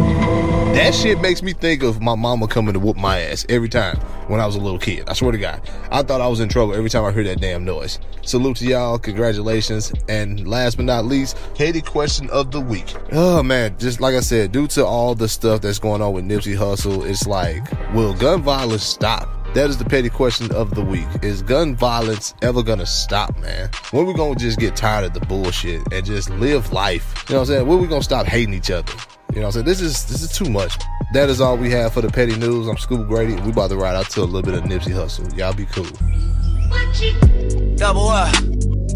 that 0.74 0.94
shit 0.94 1.20
makes 1.22 1.42
me 1.42 1.54
think 1.54 1.84
of 1.84 2.02
my 2.02 2.16
mama 2.16 2.48
coming 2.48 2.74
to 2.74 2.80
whoop 2.80 2.98
my 2.98 3.20
ass 3.20 3.46
every 3.50 3.70
time 3.70 3.98
when 4.28 4.40
I 4.40 4.46
was 4.46 4.56
a 4.56 4.60
little 4.60 4.80
kid. 4.80 5.08
I 5.08 5.14
swear 5.14 5.32
to 5.32 5.38
God, 5.38 5.62
I 5.92 6.04
thought 6.04 6.22
I 6.22 6.28
was 6.28 6.40
in 6.40 6.50
trouble 6.50 6.74
every 6.74 6.90
time 6.90 7.06
I 7.06 7.12
heard 7.12 7.26
that 7.26 7.40
damn 7.40 7.64
noise. 7.64 8.00
Salute 8.22 8.58
to 8.58 8.66
y'all, 8.66 8.98
congratulations, 8.98 9.94
and 10.08 10.48
last 10.48 10.78
but 10.78 10.86
not 10.86 11.06
least, 11.06 11.38
Katie 11.56 11.82
question 11.82 12.30
of 12.30 12.52
the 12.52 12.60
week. 12.60 12.94
Oh 13.12 13.44
man, 13.44 13.76
just 13.78 14.02
like 14.02 14.16
I 14.16 14.22
said, 14.22 14.52
due 14.52 14.68
to 14.68 14.86
all 14.86 15.16
the 15.16 15.28
stuff 15.28 15.62
that's 15.62 15.80
going 15.80 16.02
on 16.02 16.14
with 16.14 16.26
Nipsey 16.26 16.56
Hussle, 16.56 17.08
it's 17.08 17.28
like, 17.28 17.64
will 17.94 18.14
gun 18.14 18.42
violence 18.42 18.84
stop? 18.84 19.43
That 19.54 19.70
is 19.70 19.78
the 19.78 19.86
petty 19.86 20.10
question 20.10 20.52
of 20.52 20.74
the 20.74 20.82
week. 20.82 21.06
Is 21.22 21.44
gun 21.44 21.76
violence 21.76 22.34
ever 22.42 22.64
gonna 22.64 22.88
stop, 22.88 23.38
man? 23.38 23.70
When 23.92 24.08
we 24.08 24.14
gonna 24.16 24.36
just 24.36 24.58
get 24.58 24.76
tired 24.76 25.06
of 25.06 25.14
the 25.14 25.20
bullshit 25.20 25.82
and 25.94 26.04
just 26.04 26.32
live 26.32 26.74
life? 26.74 27.26
You 27.30 27.36
know 27.36 27.42
what 27.42 27.50
I'm 27.50 27.56
saying? 27.56 27.68
When 27.68 27.80
we 27.80 27.86
gonna 27.86 28.02
stop 28.02 28.26
hating 28.26 28.56
each 28.56 28.72
other? 28.72 28.92
You 29.32 29.42
know 29.42 29.42
what 29.42 29.46
I'm 29.46 29.52
saying? 29.52 29.66
This 29.68 29.80
is 29.80 30.06
this 30.06 30.24
is 30.24 30.32
too 30.32 30.50
much. 30.50 30.74
That 31.14 31.30
is 31.30 31.40
all 31.40 31.56
we 31.56 31.70
have 31.70 31.94
for 31.94 32.02
the 32.02 32.10
petty 32.10 32.36
news. 32.36 32.68
I'm 32.68 32.78
Scuba 32.78 33.04
Grady. 33.04 33.36
We 33.42 33.52
about 33.52 33.70
to 33.70 33.78
ride 33.78 33.96
out 33.96 34.10
to 34.12 34.22
a 34.22 34.26
little 34.26 34.42
bit 34.42 34.56
of 34.56 34.64
Nipsey 34.64 34.92
Hussle. 34.92 35.38
Y'all 35.38 35.54
be 35.54 35.68
cool. 35.68 35.86
Double 37.76 38.08
up. 38.08 38.34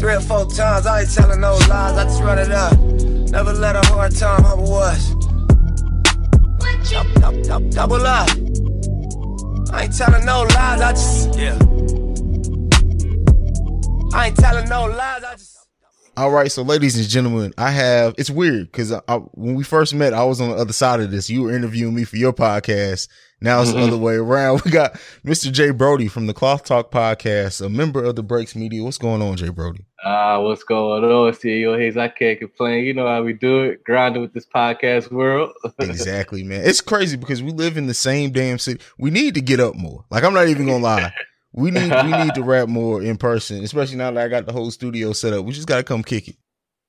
Three 0.00 0.14
or 0.14 0.20
four 0.20 0.44
times, 0.46 0.86
I 0.86 1.02
ain't 1.02 1.14
telling 1.14 1.40
no 1.40 1.52
lies, 1.54 1.70
I 1.70 2.04
just 2.04 2.20
run 2.20 2.38
it 2.40 2.50
up. 2.50 2.76
Never 3.30 3.52
let 3.52 3.76
a 3.76 3.86
hard 3.92 4.14
time 4.16 4.42
humble 4.42 4.74
us. 4.74 5.14
Double 7.70 8.06
up. 8.06 8.47
I 9.70 9.84
ain't 9.84 9.96
telling 9.96 10.24
no 10.24 10.42
lies, 10.42 10.80
I 10.80 10.92
just, 10.92 11.38
yeah. 11.38 11.58
I 14.16 14.26
ain't 14.28 14.36
telling 14.36 14.68
no 14.68 14.86
lies, 14.86 15.22
I 15.24 15.32
just. 15.36 15.56
All 16.16 16.30
right, 16.30 16.50
so 16.50 16.62
ladies 16.62 16.96
and 16.98 17.06
gentlemen, 17.08 17.52
I 17.56 17.70
have. 17.70 18.14
It's 18.18 18.30
weird 18.30 18.72
because 18.72 18.90
I, 18.90 19.00
I, 19.06 19.16
when 19.34 19.54
we 19.54 19.62
first 19.62 19.94
met, 19.94 20.12
I 20.14 20.24
was 20.24 20.40
on 20.40 20.48
the 20.50 20.56
other 20.56 20.72
side 20.72 20.98
of 21.00 21.12
this. 21.12 21.30
You 21.30 21.42
were 21.42 21.52
interviewing 21.54 21.94
me 21.94 22.02
for 22.02 22.16
your 22.16 22.32
podcast. 22.32 23.06
Now 23.40 23.60
it's 23.62 23.70
Mhm. 23.70 23.74
the 23.74 23.80
other 23.82 23.96
way 23.98 24.14
around. 24.16 24.62
We 24.64 24.72
got 24.72 24.94
Mr. 25.24 25.52
J 25.52 25.70
Brodie 25.70 26.08
from 26.08 26.26
the 26.26 26.34
Cloth 26.34 26.64
Talk 26.64 26.90
podcast, 26.90 27.64
a 27.64 27.68
member 27.68 28.02
of 28.02 28.16
the 28.16 28.24
Breaks 28.24 28.56
Media. 28.56 28.82
What's 28.82 28.98
going 28.98 29.22
on, 29.22 29.36
J 29.36 29.50
Brodie? 29.50 29.86
Ah, 30.04 30.40
what's 30.40 30.62
going 30.62 31.02
on, 31.02 31.32
CEO 31.32 31.76
Haize? 31.76 31.96
I 31.96 32.08
can't 32.08 32.38
complain. 32.38 32.84
You 32.84 32.94
know 32.94 33.06
how 33.06 33.22
we 33.22 33.32
do 33.32 33.64
it, 33.64 33.82
grinding 33.82 34.22
with 34.22 34.32
this 34.32 34.46
podcast 34.46 35.10
world. 35.10 35.50
exactly, 35.80 36.44
man. 36.44 36.62
It's 36.64 36.80
crazy 36.80 37.16
because 37.16 37.42
we 37.42 37.50
live 37.50 37.76
in 37.76 37.88
the 37.88 37.94
same 37.94 38.30
damn 38.30 38.58
city. 38.58 38.80
We 38.96 39.10
need 39.10 39.34
to 39.34 39.40
get 39.40 39.58
up 39.58 39.74
more. 39.74 40.04
Like 40.10 40.22
I'm 40.22 40.34
not 40.34 40.48
even 40.48 40.66
gonna 40.66 40.84
lie. 40.84 41.12
We 41.52 41.72
need 41.72 41.90
we 41.90 42.12
need 42.12 42.34
to 42.34 42.42
rap 42.44 42.68
more 42.68 43.02
in 43.02 43.16
person, 43.16 43.64
especially 43.64 43.96
now 43.96 44.12
that 44.12 44.24
I 44.24 44.28
got 44.28 44.46
the 44.46 44.52
whole 44.52 44.70
studio 44.70 45.12
set 45.12 45.32
up. 45.32 45.44
We 45.44 45.52
just 45.52 45.66
gotta 45.66 45.82
come 45.82 46.04
kick 46.04 46.28
it. 46.28 46.36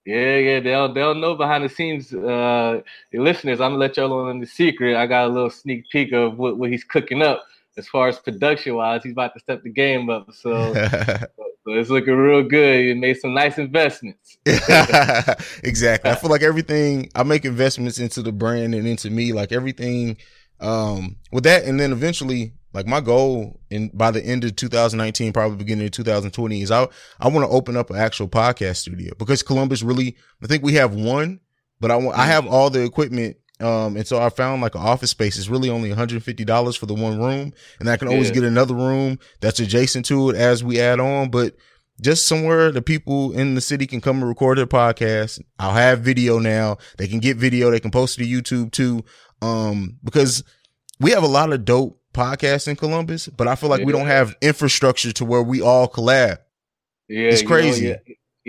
Yeah, 0.06 0.38
yeah, 0.38 0.60
they'll 0.60 0.94
they'll 0.94 1.16
know 1.16 1.36
behind 1.36 1.64
the 1.64 1.70
scenes. 1.70 2.14
Uh, 2.14 2.82
the 3.12 3.20
listeners, 3.20 3.60
I'm 3.60 3.72
gonna 3.72 3.80
let 3.80 3.98
y'all 3.98 4.28
on 4.28 4.40
the 4.40 4.46
secret. 4.46 4.96
I 4.96 5.08
got 5.08 5.26
a 5.26 5.34
little 5.34 5.50
sneak 5.50 5.90
peek 5.90 6.12
of 6.12 6.38
what, 6.38 6.58
what 6.58 6.70
he's 6.70 6.84
cooking 6.84 7.22
up 7.22 7.44
as 7.80 7.88
far 7.88 8.10
as 8.10 8.20
production 8.20 8.76
wise. 8.76 9.02
He's 9.04 9.14
about 9.14 9.34
to 9.34 9.40
step 9.40 9.64
the 9.64 9.72
game 9.72 10.10
up, 10.10 10.32
so, 10.34 10.74
so 10.74 11.74
it's 11.74 11.90
looking 11.90 12.16
real 12.16 12.44
good. 12.44 12.86
He 12.86 12.94
made 12.94 13.18
some 13.18 13.34
nice 13.34 13.58
investments. 13.58 14.38
exactly. 14.46 16.12
I 16.12 16.16
feel 16.16 16.30
like 16.30 16.44
everything 16.44 17.10
I 17.16 17.24
make 17.24 17.46
investments 17.46 17.98
into 17.98 18.22
the 18.22 18.32
brand 18.32 18.76
and 18.76 18.88
into 18.88 19.10
me, 19.10 19.34
like 19.34 19.52
everything 19.52 20.18
um 20.62 21.16
with 21.32 21.46
that 21.46 21.64
and 21.64 21.80
then 21.80 21.94
eventually 21.94 22.54
like 22.74 22.86
my 22.86 23.00
goal 23.00 23.62
in 23.70 23.90
by 23.94 24.12
the 24.12 24.22
end 24.22 24.44
of 24.44 24.56
2019 24.58 25.32
probably 25.32 25.58
beginning 25.58 25.86
of 25.86 25.92
2020 25.92 26.62
is 26.62 26.70
I 26.70 26.86
I 27.20 27.30
want 27.30 27.46
to 27.46 27.56
open 27.56 27.78
up 27.78 27.90
an 27.90 27.96
actual 27.96 28.28
podcast 28.28 28.76
studio 28.76 29.14
because 29.18 29.42
Columbus 29.42 29.84
really 29.84 30.18
I 30.44 30.48
think 30.48 30.64
we 30.64 30.74
have 30.74 30.94
one 30.94 31.40
but 31.80 31.92
I 31.92 31.96
want 31.96 32.18
I 32.18 32.26
have 32.26 32.46
all 32.46 32.70
the 32.70 32.84
equipment 32.84 33.38
um 33.62 33.98
and 33.98 34.08
so 34.08 34.22
I 34.22 34.30
found 34.30 34.62
like 34.62 34.76
an 34.76 34.82
office 34.82 35.12
space 35.12 35.38
is 35.38 35.50
really 35.50 35.70
only 35.70 35.90
$150 35.90 36.78
for 36.78 36.86
the 36.86 36.94
one 36.94 37.20
room 37.20 37.54
and 37.80 37.90
I 37.90 37.98
can 37.98 38.08
always 38.08 38.28
Yeah. 38.30 38.36
get 38.36 38.44
another 38.46 38.74
room 38.76 39.20
that's 39.42 39.60
adjacent 39.60 40.06
to 40.08 40.30
it 40.30 40.36
as 40.36 40.64
we 40.64 40.80
add 40.80 41.00
on 41.00 41.30
but 41.30 41.56
just 42.02 42.26
somewhere 42.28 42.72
the 42.72 42.82
people 42.82 43.34
in 43.34 43.56
the 43.56 43.62
city 43.62 43.86
can 43.86 44.00
come 44.00 44.20
and 44.20 44.28
record 44.30 44.58
their 44.58 44.66
podcast. 44.66 45.42
I'll 45.60 45.74
have 45.74 46.00
video 46.00 46.40
now. 46.40 46.78
They 46.98 47.08
can 47.10 47.20
get 47.20 47.36
video. 47.36 47.70
They 47.72 47.82
can 47.82 47.92
post 47.92 48.18
it 48.18 48.24
to 48.24 48.30
YouTube 48.30 48.72
too. 48.72 49.04
Um, 49.42 49.98
because 50.02 50.42
we 51.02 51.12
have 51.12 51.24
a 51.24 51.28
lot 51.28 51.52
of 51.52 51.66
dope 51.66 52.00
podcasts 52.14 52.70
in 52.70 52.78
Columbus, 52.78 53.28
but 53.28 53.50
I 53.50 53.56
feel 53.56 53.70
like 53.70 53.84
we 53.86 53.92
don't 53.92 54.08
have 54.08 54.34
infrastructure 54.42 55.12
to 55.12 55.26
where 55.26 55.44
we 55.44 55.62
all 55.62 55.90
collab. 55.90 56.38
Yeah, 57.10 57.30
It's 57.32 57.42
you 57.42 57.50
know, 57.50 57.54
crazy. 57.56 57.86
yeah, 57.88 57.96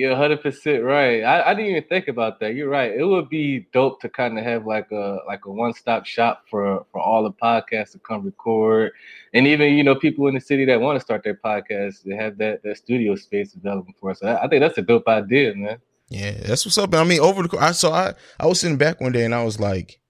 you're 0.00 0.12
100 0.12 0.40
percent 0.40 0.82
right. 0.82 1.22
I, 1.22 1.50
I 1.50 1.54
didn't 1.54 1.72
even 1.72 1.84
think 1.84 2.08
about 2.08 2.40
that. 2.40 2.54
You're 2.54 2.70
right. 2.70 2.90
It 2.90 3.04
would 3.04 3.28
be 3.28 3.66
dope 3.70 4.00
to 4.00 4.08
kind 4.08 4.38
of 4.38 4.44
have 4.44 4.66
like 4.66 4.90
a 4.90 5.18
like 5.26 5.44
a 5.44 5.50
one 5.50 5.74
stop 5.74 6.06
shop 6.06 6.44
for 6.48 6.86
for 6.90 7.00
all 7.00 7.22
the 7.22 7.32
podcasts 7.32 7.92
to 7.92 7.98
come 7.98 8.24
record, 8.24 8.92
and 9.34 9.46
even 9.46 9.74
you 9.74 9.84
know 9.84 9.94
people 9.94 10.26
in 10.26 10.34
the 10.34 10.40
city 10.40 10.64
that 10.64 10.80
want 10.80 10.98
to 10.98 11.04
start 11.04 11.22
their 11.22 11.34
podcast 11.34 12.02
to 12.04 12.16
have 12.16 12.38
that 12.38 12.62
that 12.62 12.78
studio 12.78 13.14
space 13.14 13.52
available 13.52 13.92
for 14.00 14.10
us. 14.10 14.22
I, 14.22 14.36
I 14.36 14.48
think 14.48 14.60
that's 14.62 14.78
a 14.78 14.82
dope 14.82 15.06
idea, 15.06 15.54
man. 15.54 15.76
Yeah, 16.08 16.32
that's 16.32 16.64
what's 16.64 16.78
up. 16.78 16.94
I 16.94 17.04
mean, 17.04 17.20
over 17.20 17.46
the 17.46 17.58
I 17.58 17.72
so 17.72 17.92
I 17.92 18.14
I 18.38 18.46
was 18.46 18.58
sitting 18.58 18.78
back 18.78 19.02
one 19.02 19.12
day 19.12 19.26
and 19.26 19.34
I 19.34 19.44
was 19.44 19.60
like, 19.60 20.00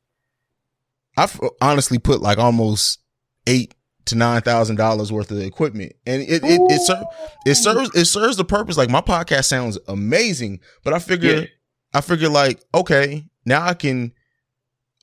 I've 1.16 1.38
honestly 1.60 1.98
put 1.98 2.22
like 2.22 2.38
almost 2.38 3.00
eight 3.48 3.74
to 4.06 4.14
nine 4.14 4.40
thousand 4.42 4.76
dollars 4.76 5.12
worth 5.12 5.30
of 5.30 5.38
equipment, 5.40 5.92
and 6.06 6.22
it 6.22 6.42
it 6.44 6.60
it, 6.70 6.80
ser- 6.82 7.04
it 7.46 7.54
serves 7.54 7.90
it 7.94 8.04
serves 8.06 8.36
the 8.36 8.44
purpose. 8.44 8.76
Like 8.76 8.90
my 8.90 9.00
podcast 9.00 9.44
sounds 9.46 9.78
amazing, 9.88 10.60
but 10.84 10.92
I 10.92 10.98
figure 10.98 11.40
Yeah. 11.40 11.46
I 11.94 12.00
figure 12.00 12.28
like 12.28 12.60
okay, 12.74 13.26
now 13.44 13.62
I 13.62 13.74
can 13.74 14.12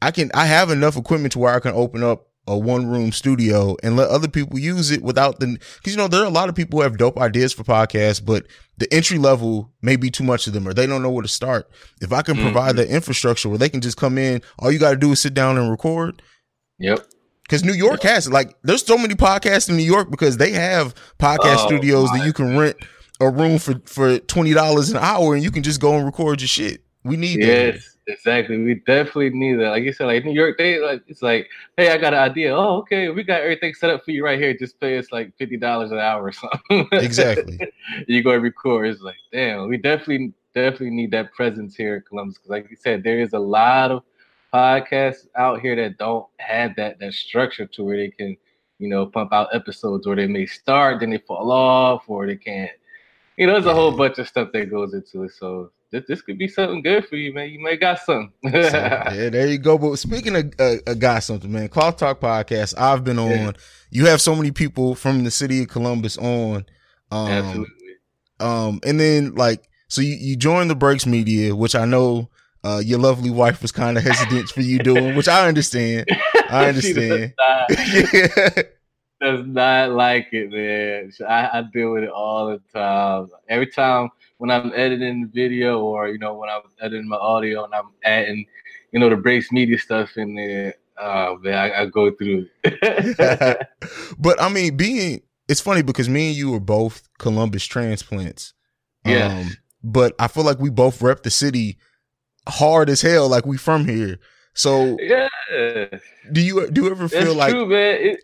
I 0.01 0.11
can 0.11 0.31
I 0.33 0.45
have 0.45 0.69
enough 0.69 0.97
equipment 0.97 1.31
to 1.33 1.39
where 1.39 1.53
I 1.53 1.59
can 1.59 1.73
open 1.73 2.03
up 2.03 2.23
a 2.49 2.57
one 2.57 2.87
room 2.87 3.11
studio 3.11 3.75
and 3.83 3.97
let 3.97 4.09
other 4.09 4.29
people 4.29 4.57
use 4.57 4.89
it 4.89 5.01
without 5.03 5.39
the 5.41 5.47
because 5.77 5.91
you 5.93 5.97
know 5.97 6.07
there 6.07 6.21
are 6.21 6.25
a 6.27 6.29
lot 6.29 6.47
of 6.47 6.55
people 6.55 6.79
who 6.79 6.83
have 6.83 6.97
dope 6.97 7.17
ideas 7.19 7.51
for 7.51 7.63
podcasts, 7.65 8.23
but 8.23 8.45
the 8.77 8.91
entry 8.93 9.17
level 9.17 9.71
may 9.81 9.97
be 9.97 10.09
too 10.09 10.23
much 10.23 10.47
of 10.47 10.53
them 10.53 10.65
or 10.67 10.73
they 10.73 10.87
don't 10.87 11.01
know 11.01 11.09
where 11.11 11.23
to 11.23 11.27
start. 11.27 11.69
If 11.99 12.13
I 12.13 12.21
can 12.21 12.37
provide 12.37 12.75
Mhm. 12.75 12.77
the 12.77 12.89
infrastructure 12.89 13.49
where 13.49 13.57
they 13.57 13.67
can 13.69 13.81
just 13.81 13.97
come 13.97 14.17
in, 14.17 14.41
all 14.59 14.71
you 14.71 14.79
got 14.79 14.91
to 14.91 14.97
do 14.97 15.11
is 15.11 15.19
sit 15.19 15.33
down 15.33 15.57
and 15.57 15.69
record. 15.69 16.21
Yep. 16.79 17.05
Because 17.47 17.63
New 17.63 17.73
York 17.73 18.03
has. 18.03 18.29
Like, 18.29 18.55
there's 18.63 18.85
so 18.85 18.97
many 18.97 19.15
podcasts 19.15 19.69
in 19.69 19.77
New 19.77 19.83
York 19.83 20.11
because 20.11 20.35
they 20.35 20.51
have 20.51 20.93
podcast 21.17 21.63
Oh, 21.63 21.67
studios 21.67 22.09
that 22.11 22.25
you 22.25 22.33
can 22.33 22.57
rent 22.57 22.75
a 23.19 23.29
room 23.29 23.57
for 23.57 23.81
for 23.85 24.19
twenty 24.19 24.53
dollars 24.53 24.89
an 24.89 24.97
hour 24.97 25.33
and 25.33 25.43
you 25.43 25.49
can 25.51 25.63
just 25.63 25.79
go 25.79 25.95
and 25.95 26.05
record 26.05 26.41
your 26.41 26.47
shit. 26.47 26.81
We 27.03 27.15
need 27.15 27.41
that. 27.41 27.47
Yes, 27.75 27.97
exactly. 28.07 28.57
We 28.57 28.75
definitely 28.85 29.29
need 29.29 29.55
that. 29.55 29.69
Like 29.69 29.83
you 29.83 29.93
said, 29.93 30.07
like 30.07 30.25
New 30.25 30.33
York, 30.33 30.57
they 30.57 30.79
like 30.79 31.03
it's 31.07 31.21
like, 31.21 31.49
hey, 31.77 31.89
I 31.91 31.97
got 31.97 32.13
an 32.13 32.19
idea. 32.19 32.53
Oh, 32.53 32.79
okay, 32.79 33.09
we 33.09 33.23
got 33.23 33.41
everything 33.41 33.73
set 33.73 33.89
up 33.89 34.03
for 34.03 34.11
you 34.11 34.25
right 34.25 34.37
here. 34.37 34.53
Just 34.53 34.79
pay 34.81 34.97
us 34.97 35.11
like 35.13 35.35
fifty 35.37 35.55
dollars 35.55 35.91
an 35.91 35.99
hour 35.99 36.23
or 36.23 36.31
something. 36.33 36.87
Exactly. 36.91 37.59
you 38.07 38.21
go 38.23 38.31
and 38.31 38.43
record. 38.43 38.87
It's 38.87 39.01
like, 39.01 39.15
damn, 39.31 39.69
we 39.69 39.77
definitely 39.77 40.33
definitely 40.53 40.89
need 40.89 41.11
that 41.11 41.33
presence 41.33 41.75
here 41.75 41.95
in 41.95 42.01
Columbus 42.01 42.35
because, 42.37 42.49
like 42.49 42.69
you 42.69 42.75
said, 42.75 43.03
there 43.03 43.19
is 43.21 43.33
a 43.33 43.39
lot 43.39 43.91
of 43.91 44.03
podcasts 44.53 45.27
out 45.35 45.61
here 45.61 45.75
that 45.75 45.97
don't 45.97 46.27
have 46.37 46.75
that 46.75 46.99
that 46.99 47.13
structure 47.13 47.65
to 47.65 47.83
where 47.83 47.97
they 47.97 48.09
can, 48.09 48.37
you 48.79 48.89
know, 48.89 49.05
pump 49.05 49.33
out 49.33 49.53
episodes, 49.53 50.07
or 50.07 50.15
they 50.15 50.27
may 50.27 50.45
start, 50.45 50.99
then 50.99 51.09
they 51.09 51.17
fall 51.17 51.51
off, 51.51 52.03
or 52.07 52.25
they 52.25 52.35
can't. 52.35 52.71
You 53.37 53.47
know, 53.47 53.53
there's 53.53 53.65
a 53.65 53.73
whole 53.73 53.91
bunch 53.91 54.17
of 54.17 54.27
stuff 54.27 54.49
that 54.53 54.69
goes 54.69 54.93
into 54.93 55.23
it. 55.23 55.31
So 55.33 55.71
this, 55.91 56.03
this 56.07 56.21
could 56.21 56.37
be 56.37 56.47
something 56.47 56.81
good 56.81 57.05
for 57.07 57.15
you, 57.15 57.33
man. 57.33 57.49
You 57.49 57.61
may 57.61 57.77
got 57.77 57.99
something. 57.99 58.31
So, 58.43 58.49
yeah, 58.51 59.29
there 59.29 59.47
you 59.47 59.57
go. 59.57 59.77
But 59.77 59.97
speaking 59.97 60.35
of 60.35 60.53
uh, 60.59 60.75
uh, 60.85 60.93
got 60.95 61.23
something, 61.23 61.51
man, 61.51 61.69
Cloth 61.69 61.97
Talk 61.97 62.19
podcast. 62.19 62.77
I've 62.77 63.03
been 63.03 63.19
on. 63.19 63.29
Yeah. 63.29 63.51
You 63.89 64.05
have 64.07 64.21
so 64.21 64.35
many 64.35 64.51
people 64.51 64.95
from 64.95 65.23
the 65.23 65.31
city 65.31 65.61
of 65.61 65.69
Columbus 65.69 66.17
on. 66.17 66.65
Um, 67.11 67.27
Absolutely. 67.27 67.73
Um, 68.39 68.79
and 68.83 68.99
then 68.99 69.35
like, 69.35 69.69
so 69.87 70.01
you, 70.01 70.15
you 70.19 70.35
joined 70.35 70.69
the 70.69 70.75
Breaks 70.75 71.05
Media, 71.05 71.55
which 71.55 71.73
I 71.73 71.85
know 71.85 72.29
uh, 72.67 72.79
your 72.79 72.99
lovely 72.99 73.29
wife 73.29 73.61
was 73.61 73.71
kind 73.71 73.97
of 73.97 74.03
hesitant 74.03 74.49
for 74.49 74.61
you 74.61 74.79
doing, 74.79 75.15
which 75.15 75.27
I 75.27 75.47
understand. 75.47 76.05
I 76.49 76.73
She 76.73 76.93
does 76.93 76.97
understand. 76.97 77.33
not- 77.37 78.65
does 79.21 79.45
not 79.47 79.91
like 79.91 80.27
it, 80.31 80.51
man. 80.51 81.11
I, 81.27 81.59
I 81.59 81.61
deal 81.73 81.91
with 81.93 82.03
it 82.03 82.09
all 82.09 82.49
the 82.49 82.61
time. 82.73 83.29
Every 83.49 83.67
time 83.67 84.09
when 84.37 84.51
I'm 84.51 84.71
editing 84.75 85.21
the 85.23 85.27
video 85.27 85.79
or 85.79 86.07
you 86.09 86.19
know 86.19 86.35
when 86.35 86.49
I'm 86.49 86.61
editing 86.81 87.07
my 87.07 87.15
audio 87.17 87.63
and 87.65 87.73
I'm 87.73 87.89
adding, 88.03 88.45
you 88.91 88.99
know, 88.99 89.09
the 89.09 89.15
Breaks 89.15 89.51
Media 89.51 89.79
stuff 89.79 90.17
in 90.17 90.35
there. 90.35 90.75
Oh 90.99 91.37
man, 91.41 91.53
I, 91.53 91.81
I 91.81 91.85
go 91.85 92.11
through 92.11 92.47
it. 92.63 93.67
but 94.19 94.41
I 94.41 94.49
mean, 94.49 94.77
being 94.77 95.21
it's 95.47 95.61
funny 95.61 95.81
because 95.81 96.09
me 96.09 96.27
and 96.29 96.37
you 96.37 96.53
are 96.55 96.59
both 96.59 97.07
Columbus 97.17 97.65
transplants. 97.65 98.53
Yes. 99.05 99.31
Um, 99.47 99.57
but 99.83 100.13
I 100.19 100.27
feel 100.27 100.43
like 100.43 100.59
we 100.59 100.69
both 100.69 101.01
rep 101.01 101.23
the 101.23 101.29
city 101.29 101.77
hard 102.47 102.89
as 102.89 103.01
hell, 103.01 103.27
like 103.29 103.45
we 103.45 103.57
from 103.57 103.85
here. 103.85 104.19
So 104.53 104.97
yeah, 104.99 105.27
do 106.31 106.41
you 106.41 106.69
do 106.71 106.85
you 106.85 106.91
ever 106.91 107.07
feel 107.07 107.21
that's 107.25 107.35
like 107.35 107.51
true. 107.51 107.73
It, 107.75 108.19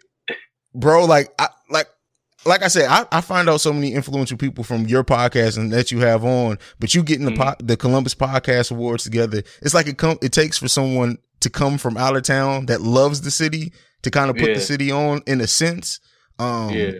bro, 0.73 1.05
like 1.05 1.33
I 1.39 1.49
like 1.69 1.87
like 2.45 2.63
I 2.63 2.67
said, 2.67 2.87
I, 2.89 3.05
I 3.11 3.21
find 3.21 3.47
out 3.47 3.61
so 3.61 3.71
many 3.71 3.93
influential 3.93 4.37
people 4.37 4.63
from 4.63 4.85
your 4.87 5.03
podcast 5.03 5.57
and 5.57 5.71
that 5.71 5.91
you 5.91 5.99
have 5.99 6.25
on, 6.25 6.57
but 6.79 6.93
you 6.93 7.03
getting 7.03 7.25
the 7.25 7.35
po- 7.35 7.55
the 7.63 7.77
Columbus 7.77 8.15
Podcast 8.15 8.71
Awards 8.71 9.03
together. 9.03 9.43
It's 9.61 9.73
like 9.73 9.87
it 9.87 9.97
come 9.97 10.17
it 10.21 10.31
takes 10.31 10.57
for 10.57 10.67
someone 10.67 11.17
to 11.41 11.49
come 11.49 11.77
from 11.77 11.97
out 11.97 12.15
of 12.17 12.23
town 12.23 12.65
that 12.65 12.81
loves 12.81 13.21
the 13.21 13.31
city 13.31 13.71
to 14.01 14.09
kind 14.11 14.29
of 14.29 14.35
put 14.35 14.49
Yeah. 14.49 14.55
the 14.55 14.61
city 14.61 14.91
on 14.91 15.21
in 15.27 15.39
a 15.39 15.47
sense. 15.47 15.99
Um 16.39 16.71
Yeah. 16.71 16.91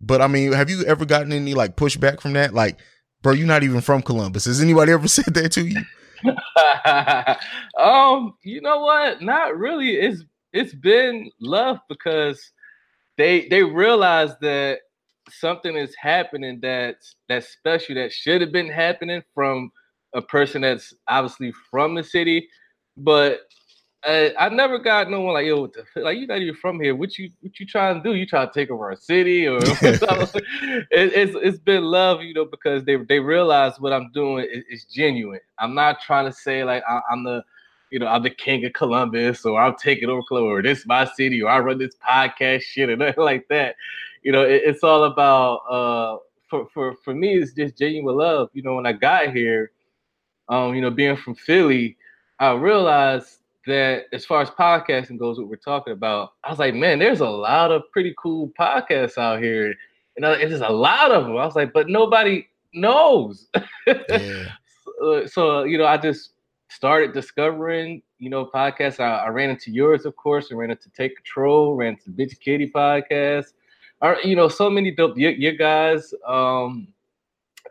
but 0.00 0.20
I 0.20 0.26
mean, 0.26 0.52
have 0.52 0.68
you 0.68 0.82
ever 0.84 1.04
gotten 1.04 1.32
any 1.32 1.54
like 1.54 1.76
pushback 1.76 2.20
from 2.20 2.32
that? 2.32 2.52
Like, 2.54 2.78
bro, 3.22 3.32
you're 3.34 3.46
not 3.46 3.62
even 3.62 3.80
from 3.82 4.02
Columbus. 4.02 4.46
Has 4.46 4.60
anybody 4.60 4.90
ever 4.92 5.06
said 5.16 5.32
that 5.34 5.52
to 5.52 5.64
you? 5.66 5.80
um, 7.78 8.34
you 8.42 8.60
know 8.60 8.80
what? 8.80 9.22
Not 9.22 9.56
really. 9.56 9.96
It's 9.96 10.24
it's 10.52 10.74
been 10.74 11.30
love 11.40 11.78
because 11.88 12.40
they 13.16 13.48
they 13.48 13.62
realize 13.62 14.32
that 14.40 14.80
something 15.30 15.76
is 15.76 15.94
happening 16.00 16.58
that's 16.60 17.14
that's 17.28 17.48
special 17.48 17.94
that 17.94 18.12
should 18.12 18.40
have 18.40 18.52
been 18.52 18.68
happening 18.68 19.22
from 19.34 19.70
a 20.14 20.22
person 20.22 20.62
that's 20.62 20.92
obviously 21.08 21.52
from 21.70 21.94
the 21.94 22.02
city, 22.02 22.48
but 22.96 23.40
uh, 24.02 24.30
I 24.38 24.48
never 24.48 24.78
got 24.78 25.10
no 25.10 25.20
one 25.20 25.34
like 25.34 25.46
yo, 25.46 25.60
what 25.62 25.74
the, 25.74 25.84
like 26.00 26.18
you 26.18 26.26
not 26.26 26.38
even 26.38 26.54
from 26.54 26.80
here. 26.80 26.96
What 26.96 27.18
you 27.18 27.30
what 27.40 27.60
you 27.60 27.66
trying 27.66 27.96
to 27.96 28.02
do? 28.02 28.14
You 28.14 28.24
trying 28.24 28.46
to 28.46 28.52
take 28.52 28.70
over 28.70 28.90
our 28.90 28.96
city 28.96 29.46
or 29.46 29.58
it, 29.62 30.86
it's 30.90 31.36
it's 31.42 31.58
been 31.58 31.84
love, 31.84 32.22
you 32.22 32.32
know, 32.32 32.46
because 32.46 32.82
they 32.84 32.96
they 32.96 33.20
realize 33.20 33.78
what 33.78 33.92
I'm 33.92 34.10
doing 34.12 34.46
is, 34.50 34.64
is 34.70 34.84
genuine. 34.84 35.40
I'm 35.58 35.74
not 35.74 36.00
trying 36.00 36.24
to 36.24 36.32
say 36.32 36.64
like 36.64 36.82
I, 36.88 37.00
I'm 37.10 37.24
the 37.24 37.44
you 37.90 37.98
know 37.98 38.06
I'm 38.06 38.22
the 38.22 38.30
king 38.30 38.64
of 38.64 38.72
Columbus 38.72 39.44
or 39.44 39.60
I'm 39.60 39.76
taking 39.76 40.08
over 40.08 40.22
Columbus 40.26 40.48
or 40.48 40.62
this 40.62 40.86
my 40.86 41.04
city 41.04 41.42
or 41.42 41.50
I 41.50 41.58
run 41.58 41.78
this 41.78 41.94
podcast 41.96 42.62
shit 42.62 42.88
or 42.88 42.96
nothing 42.96 43.22
like 43.22 43.48
that. 43.48 43.76
You 44.22 44.32
know, 44.32 44.42
it, 44.44 44.62
it's 44.64 44.82
all 44.82 45.04
about 45.04 45.56
uh 45.68 46.16
for 46.48 46.66
for 46.72 46.94
for 47.04 47.14
me 47.14 47.34
it's 47.36 47.52
just 47.52 47.76
genuine 47.76 48.16
love. 48.16 48.48
You 48.54 48.62
know, 48.62 48.76
when 48.76 48.86
I 48.86 48.92
got 48.92 49.34
here, 49.34 49.72
um, 50.48 50.74
you 50.74 50.80
know, 50.80 50.90
being 50.90 51.16
from 51.16 51.34
Philly, 51.34 51.98
I 52.38 52.52
realized 52.52 53.39
that 53.70 54.04
as 54.12 54.24
far 54.26 54.42
as 54.42 54.50
podcasting 54.50 55.18
goes, 55.18 55.38
what 55.38 55.48
we're 55.48 55.56
talking 55.56 55.92
about, 55.92 56.34
I 56.44 56.50
was 56.50 56.58
like, 56.58 56.74
man, 56.74 56.98
there's 56.98 57.20
a 57.20 57.28
lot 57.28 57.72
of 57.72 57.82
pretty 57.92 58.14
cool 58.18 58.52
podcasts 58.58 59.18
out 59.18 59.42
here. 59.42 59.74
And 60.16 60.24
uh, 60.24 60.36
there's 60.36 60.60
a 60.60 60.68
lot 60.68 61.10
of 61.10 61.24
them. 61.24 61.32
I 61.36 61.46
was 61.46 61.56
like, 61.56 61.72
but 61.72 61.88
nobody 61.88 62.46
knows. 62.74 63.48
Uh, 65.02 65.26
so, 65.26 65.62
you 65.64 65.78
know, 65.78 65.86
I 65.86 65.96
just 65.96 66.32
started 66.68 67.14
discovering, 67.14 68.02
you 68.18 68.28
know, 68.28 68.44
podcasts. 68.44 69.00
I, 69.00 69.24
I 69.24 69.28
ran 69.28 69.48
into 69.48 69.70
yours, 69.70 70.04
of 70.04 70.14
course, 70.16 70.50
and 70.50 70.58
ran 70.58 70.70
into 70.70 70.90
Take 70.90 71.16
Control, 71.16 71.74
ran 71.74 71.94
into 71.96 72.10
Bitch 72.10 72.38
Kitty 72.38 72.70
podcast. 72.70 73.46
Or, 74.02 74.18
you 74.22 74.36
know, 74.36 74.48
so 74.48 74.68
many 74.68 74.90
dope, 74.90 75.16
your, 75.16 75.30
your 75.30 75.52
guys, 75.52 76.12
um, 76.26 76.88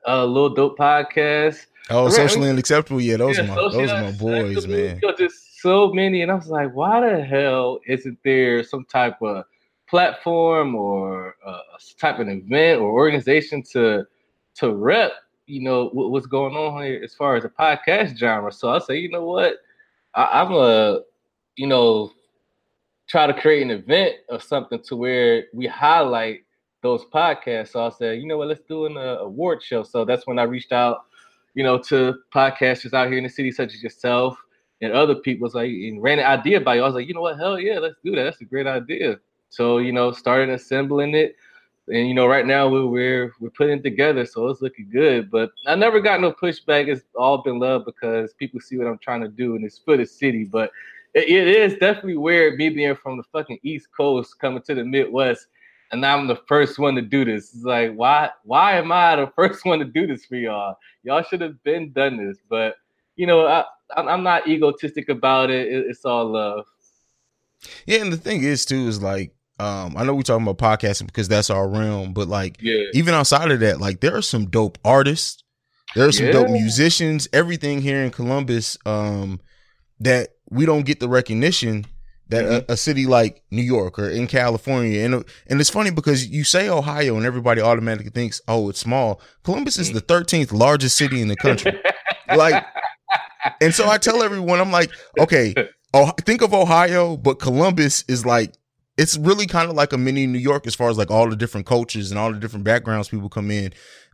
uh, 0.08 0.26
little 0.26 0.50
dope 0.50 0.78
podcast. 0.78 1.68
Oh, 1.92 2.00
I 2.00 2.04
ran- 2.06 2.12
socially 2.12 2.50
unacceptable. 2.50 3.00
Yeah, 3.02 3.18
those 3.18 3.38
Yeah, 3.38 3.44
are 3.44 3.48
my 3.48 3.56
those 3.56 3.92
are 3.92 4.02
my 4.02 4.12
boys, 4.12 4.68
man. 4.68 5.00
you 5.02 5.08
know, 5.08 5.16
just 5.16 5.49
so 5.62 5.92
many, 5.92 6.22
and 6.22 6.32
I 6.32 6.36
was 6.36 6.48
like, 6.48 6.74
why 6.74 7.02
the 7.02 7.24
hell 7.24 7.80
isn't 7.88 8.18
there 8.24 8.64
some 8.64 8.86
type 8.86 9.22
of 9.22 9.46
platform 9.90 10.76
or 10.76 11.36
uh, 11.46 11.60
type 12.00 12.20
of 12.20 12.28
event 12.28 12.82
or 12.82 12.92
organization 12.92 13.64
to 13.74 14.06
to 14.56 14.74
rep, 14.74 15.14
you 15.46 15.62
know, 15.62 15.90
what, 15.90 16.12
what's 16.12 16.28
going 16.28 16.56
on 16.56 16.84
here 16.84 17.02
as 17.04 17.16
far 17.16 17.36
as 17.36 17.44
the 17.44 17.50
podcast 17.50 18.18
genre? 18.18 18.52
So 18.52 18.70
I 18.70 18.80
say, 18.80 18.98
you 18.98 19.10
know 19.10 19.24
what, 19.26 19.56
I, 20.14 20.42
I'm 20.42 20.52
a, 20.52 21.02
you 21.56 21.68
know, 21.68 22.12
try 23.08 23.26
to 23.26 23.34
create 23.34 23.64
an 23.64 23.72
event 23.72 24.16
or 24.30 24.40
something 24.40 24.82
to 24.84 24.96
where 24.96 25.46
we 25.54 25.66
highlight 25.66 26.42
those 26.82 27.06
podcasts. 27.06 27.70
So 27.70 27.86
I 27.86 27.90
said, 27.90 28.20
you 28.20 28.28
know 28.28 28.38
what, 28.38 28.48
let's 28.50 28.62
do 28.68 28.86
an 28.86 28.98
uh, 28.98 29.18
award 29.20 29.64
show. 29.64 29.84
So 29.84 30.06
that's 30.06 30.28
when 30.28 30.40
I 30.40 30.44
reached 30.44 30.72
out, 30.72 31.06
you 31.54 31.64
know, 31.64 31.78
to 31.84 32.16
podcasters 32.34 32.94
out 32.94 33.08
here 33.08 33.18
in 33.18 33.24
the 33.24 33.30
city, 33.30 33.52
such 33.52 33.74
as 33.74 33.82
yourself 33.82 34.38
and 34.82 34.94
other 34.94 35.16
people. 35.16 35.46
was 35.46 35.56
like 35.56 35.70
and 35.70 36.02
ran 36.02 36.20
an 36.20 36.26
idea 36.26 36.62
by 36.62 36.76
you. 36.76 36.82
I 36.82 36.86
was 36.86 36.96
like, 36.96 37.08
you 37.08 37.14
know 37.14 37.22
what, 37.22 37.38
hell 37.38 37.60
yeah, 37.60 37.80
let's 37.80 37.98
do 38.04 38.16
that. 38.16 38.24
That's 38.24 38.42
a 38.42 38.46
great 38.46 38.68
idea. 38.68 39.20
So 39.50 39.80
you 39.80 39.92
know, 39.92 40.12
started 40.12 40.50
assembling 40.50 41.16
it, 41.16 41.36
and 41.88 42.08
you 42.08 42.14
know, 42.14 42.28
right 42.28 42.46
now 42.46 42.70
we're 42.70 42.86
we're, 42.86 43.34
we're 43.40 43.50
putting 43.50 43.80
it 43.80 43.84
together, 43.84 44.26
so 44.26 44.48
it's 44.48 44.62
looking 44.62 44.90
good. 44.92 45.32
But 45.32 45.52
I 45.68 45.76
never 45.76 46.00
got 46.00 46.22
no 46.22 46.32
pushback. 46.32 46.88
It's 46.88 47.04
all 47.16 47.42
been 47.42 47.60
love 47.60 47.86
because 47.86 48.34
people 48.34 48.60
see 48.60 48.78
what 48.78 48.88
I'm 48.88 49.00
trying 49.00 49.22
to 49.22 49.28
do, 49.28 49.56
and 49.56 49.66
it's 49.66 49.80
for 49.80 49.98
the 49.98 50.06
city. 50.06 50.46
But 50.46 50.72
it, 51.14 51.28
it 51.30 51.48
is 51.48 51.74
definitely 51.80 52.18
weird 52.18 52.58
me 52.58 52.70
being 52.70 52.96
from 52.96 53.18
the 53.18 53.24
fucking 53.32 53.60
East 53.64 53.88
Coast 53.96 54.40
coming 54.40 54.62
to 54.64 54.76
the 54.76 54.86
Midwest, 54.86 55.48
and 55.92 56.06
I'm 56.06 56.28
the 56.28 56.40
first 56.48 56.78
one 56.78 56.94
to 56.96 57.02
do 57.02 57.26
this. 57.26 57.56
It's 57.56 57.64
like, 57.64 57.94
why 57.94 58.30
why 58.44 58.78
am 58.78 58.92
I 58.92 59.16
the 59.16 59.28
first 59.36 59.66
one 59.66 59.80
to 59.80 59.86
do 59.86 60.06
this 60.06 60.26
for 60.26 60.36
y'all? 60.36 60.78
Y'all 61.04 61.24
should 61.24 61.42
have 61.42 61.62
been 61.64 61.92
done 61.92 62.18
this, 62.18 62.38
but 62.48 62.76
you 63.16 63.26
know, 63.26 63.48
I, 63.48 63.66
I'm 63.96 64.08
I'm 64.08 64.24
not 64.24 64.48
egotistic 64.48 65.10
about 65.10 65.50
it. 65.50 65.68
it. 65.68 65.86
It's 65.90 66.06
all 66.06 66.32
love. 66.32 66.66
Yeah, 67.86 68.00
and 68.02 68.12
the 68.14 68.18
thing 68.18 68.44
is 68.44 68.66
too 68.66 68.88
is 68.88 69.02
like 69.02 69.34
um 69.60 69.96
I 69.98 70.04
know 70.04 70.14
we're 70.14 70.22
talking 70.22 70.48
about 70.48 70.58
podcasting 70.58 71.08
because 71.08 71.28
that's 71.28 71.50
our 71.50 71.68
realm, 71.68 72.14
but 72.14 72.28
like 72.28 72.58
Yeah. 72.62 72.86
even 72.94 73.14
outside 73.14 73.52
of 73.52 73.60
that, 73.62 73.80
like 73.82 74.00
there 74.02 74.16
are 74.16 74.22
some 74.22 74.46
dope 74.46 74.78
artists, 74.86 75.44
there 75.96 76.08
are 76.08 76.12
some 76.12 76.32
dope 76.32 76.50
musicians, 76.50 77.28
everything 77.34 77.82
here 77.82 78.02
in 78.04 78.12
Columbus 78.12 78.78
um 78.86 79.40
that 80.00 80.30
we 80.50 80.66
don't 80.66 80.86
get 80.86 81.00
the 81.00 81.10
recognition 81.10 81.86
that 82.30 82.46
Mm-hmm. 82.46 82.72
a, 82.72 82.74
a 82.74 82.78
city 82.78 83.08
like 83.08 83.42
New 83.50 83.64
York 83.64 83.98
or 83.98 84.08
in 84.08 84.28
California 84.28 85.04
and 85.04 85.26
and 85.48 85.60
it's 85.60 85.70
funny 85.72 85.90
because 85.92 86.28
you 86.28 86.44
say 86.44 86.70
Ohio 86.70 87.18
and 87.18 87.26
everybody 87.26 87.60
automatically 87.60 88.12
thinks 88.12 88.40
oh 88.48 88.70
it's 88.70 88.80
small. 88.80 89.20
Columbus 89.44 89.78
is 89.78 89.92
the 89.92 90.02
13th 90.02 90.54
largest 90.54 90.96
city 90.96 91.22
in 91.22 91.28
the 91.28 91.36
country. 91.36 91.74
like 92.36 92.64
and 93.62 93.74
so 93.74 93.90
I 93.90 93.98
tell 93.98 94.22
everyone 94.24 94.60
I'm 94.60 94.72
like 94.72 94.92
okay, 95.20 95.54
oh 95.94 96.12
think 96.26 96.42
of 96.42 96.54
Ohio 96.54 97.18
but 97.18 97.40
Columbus 97.40 98.04
is 98.08 98.26
like 98.26 98.54
it's 98.98 99.18
really 99.18 99.46
kind 99.48 99.70
of 99.70 99.76
like 99.76 99.94
a 99.94 99.98
mini 99.98 100.28
New 100.28 100.40
York 100.40 100.68
as 100.68 100.76
far 100.76 100.90
as 100.90 100.98
like 100.98 101.10
all 101.12 101.30
the 101.30 101.36
different 101.36 101.66
cultures 101.66 102.12
and 102.12 102.20
all 102.20 102.34
the 102.34 102.40
different 102.40 102.66
backgrounds 102.66 103.10
people 103.10 103.30
come 103.30 103.50
in 103.52 103.72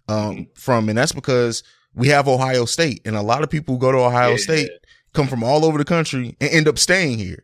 um 0.08 0.48
from 0.56 0.88
and 0.90 0.98
that's 0.98 1.12
because 1.12 1.64
we 1.96 2.08
have 2.10 2.28
Ohio 2.28 2.66
State 2.66 3.02
and 3.06 3.16
a 3.16 3.22
lot 3.22 3.42
of 3.44 3.50
people 3.50 3.76
who 3.76 3.80
go 3.80 3.92
to 3.92 3.98
Ohio 4.00 4.32
Yeah. 4.32 4.38
State 4.38 4.70
come 5.14 5.28
from 5.28 5.44
all 5.44 5.64
over 5.66 5.78
the 5.78 5.86
country 5.86 6.36
and 6.42 6.50
end 6.52 6.68
up 6.68 6.78
staying 6.78 7.18
here 7.18 7.44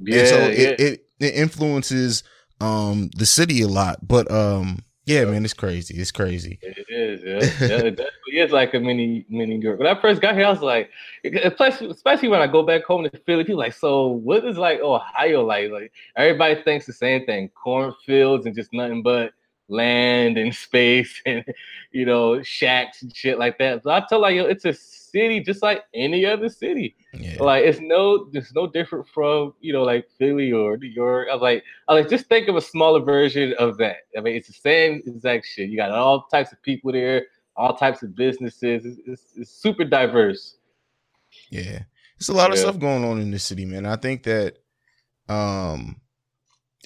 Yeah, 0.00 0.18
and 0.20 0.28
so 0.28 0.38
yeah. 0.38 0.46
it, 0.48 0.80
it 0.80 1.06
it 1.20 1.34
influences 1.34 2.24
um 2.60 3.10
the 3.16 3.26
city 3.26 3.60
a 3.62 3.68
lot 3.68 4.06
but 4.06 4.30
um 4.30 4.80
yeah 5.04 5.24
man 5.24 5.44
it's 5.44 5.54
crazy 5.54 5.94
it's 5.94 6.12
crazy 6.12 6.58
It 6.62 6.86
is, 6.88 7.22
yeah. 7.22 7.66
yeah 7.66 7.76
it 7.78 7.96
definitely 7.96 8.12
is 8.32 8.52
like 8.52 8.74
a 8.74 8.80
mini 8.80 9.26
mini 9.28 9.56
York. 9.58 9.78
When 9.78 9.88
I 9.88 10.00
first 10.00 10.20
got 10.20 10.34
here, 10.34 10.46
I 10.46 10.50
was 10.50 10.62
like, 10.62 10.90
especially, 11.24 11.90
especially 11.90 12.28
when 12.28 12.40
I 12.40 12.46
go 12.46 12.62
back 12.62 12.84
home 12.84 13.04
to 13.04 13.10
Philly, 13.26 13.44
people 13.44 13.58
like, 13.58 13.74
so 13.74 14.08
what 14.08 14.44
is 14.44 14.56
like 14.56 14.80
Ohio 14.80 15.44
like? 15.44 15.70
Like 15.70 15.92
everybody 16.16 16.62
thinks 16.62 16.86
the 16.86 16.92
same 16.92 17.26
thing: 17.26 17.50
cornfields 17.50 18.46
and 18.46 18.54
just 18.54 18.72
nothing 18.72 19.02
but 19.02 19.32
land 19.68 20.38
and 20.38 20.54
space 20.66 21.20
and 21.26 21.44
you 21.92 22.04
know 22.06 22.42
shacks 22.42 23.02
and 23.02 23.14
shit 23.14 23.38
like 23.38 23.58
that. 23.58 23.82
So 23.82 23.90
I 23.90 24.02
tell 24.08 24.20
like 24.20 24.36
yo, 24.36 24.44
it's 24.44 24.64
a 24.64 24.72
city 24.72 25.40
just 25.40 25.62
like 25.62 25.84
any 25.94 26.24
other 26.24 26.48
city. 26.48 26.96
Yeah. 27.14 27.42
Like 27.42 27.64
it's 27.64 27.78
no, 27.80 28.28
it's 28.32 28.54
no 28.54 28.66
different 28.66 29.06
from 29.08 29.52
you 29.60 29.72
know 29.72 29.82
like 29.82 30.08
Philly 30.18 30.50
or 30.52 30.76
New 30.78 30.88
York. 30.88 31.28
I 31.30 31.34
was 31.34 31.42
like, 31.42 31.62
I 31.88 31.94
was 31.94 32.02
like, 32.04 32.10
just 32.10 32.26
think 32.26 32.48
of 32.48 32.56
a 32.56 32.60
smaller 32.60 33.00
version 33.00 33.54
of 33.58 33.76
that. 33.78 33.96
I 34.16 34.20
mean, 34.20 34.34
it's 34.36 34.46
the 34.48 34.54
same 34.54 35.02
exact 35.06 35.46
shit. 35.46 35.68
You 35.68 35.76
got 35.76 35.90
all 35.90 36.22
types 36.30 36.52
of 36.52 36.62
people 36.62 36.90
there, 36.92 37.26
all 37.56 37.76
types 37.76 38.02
of 38.02 38.14
businesses. 38.16 38.86
It's, 38.86 38.98
it's, 39.06 39.22
it's 39.36 39.50
super 39.50 39.84
diverse. 39.84 40.56
Yeah. 41.50 41.80
It's 42.16 42.28
a 42.28 42.32
lot 42.34 42.50
of 42.52 42.58
stuff 42.58 42.78
going 42.78 43.04
on 43.04 43.20
in 43.20 43.30
this 43.30 43.44
city, 43.44 43.64
man. 43.66 43.84
I 43.84 43.96
think 43.96 44.22
that 44.22 44.58
um 45.28 46.00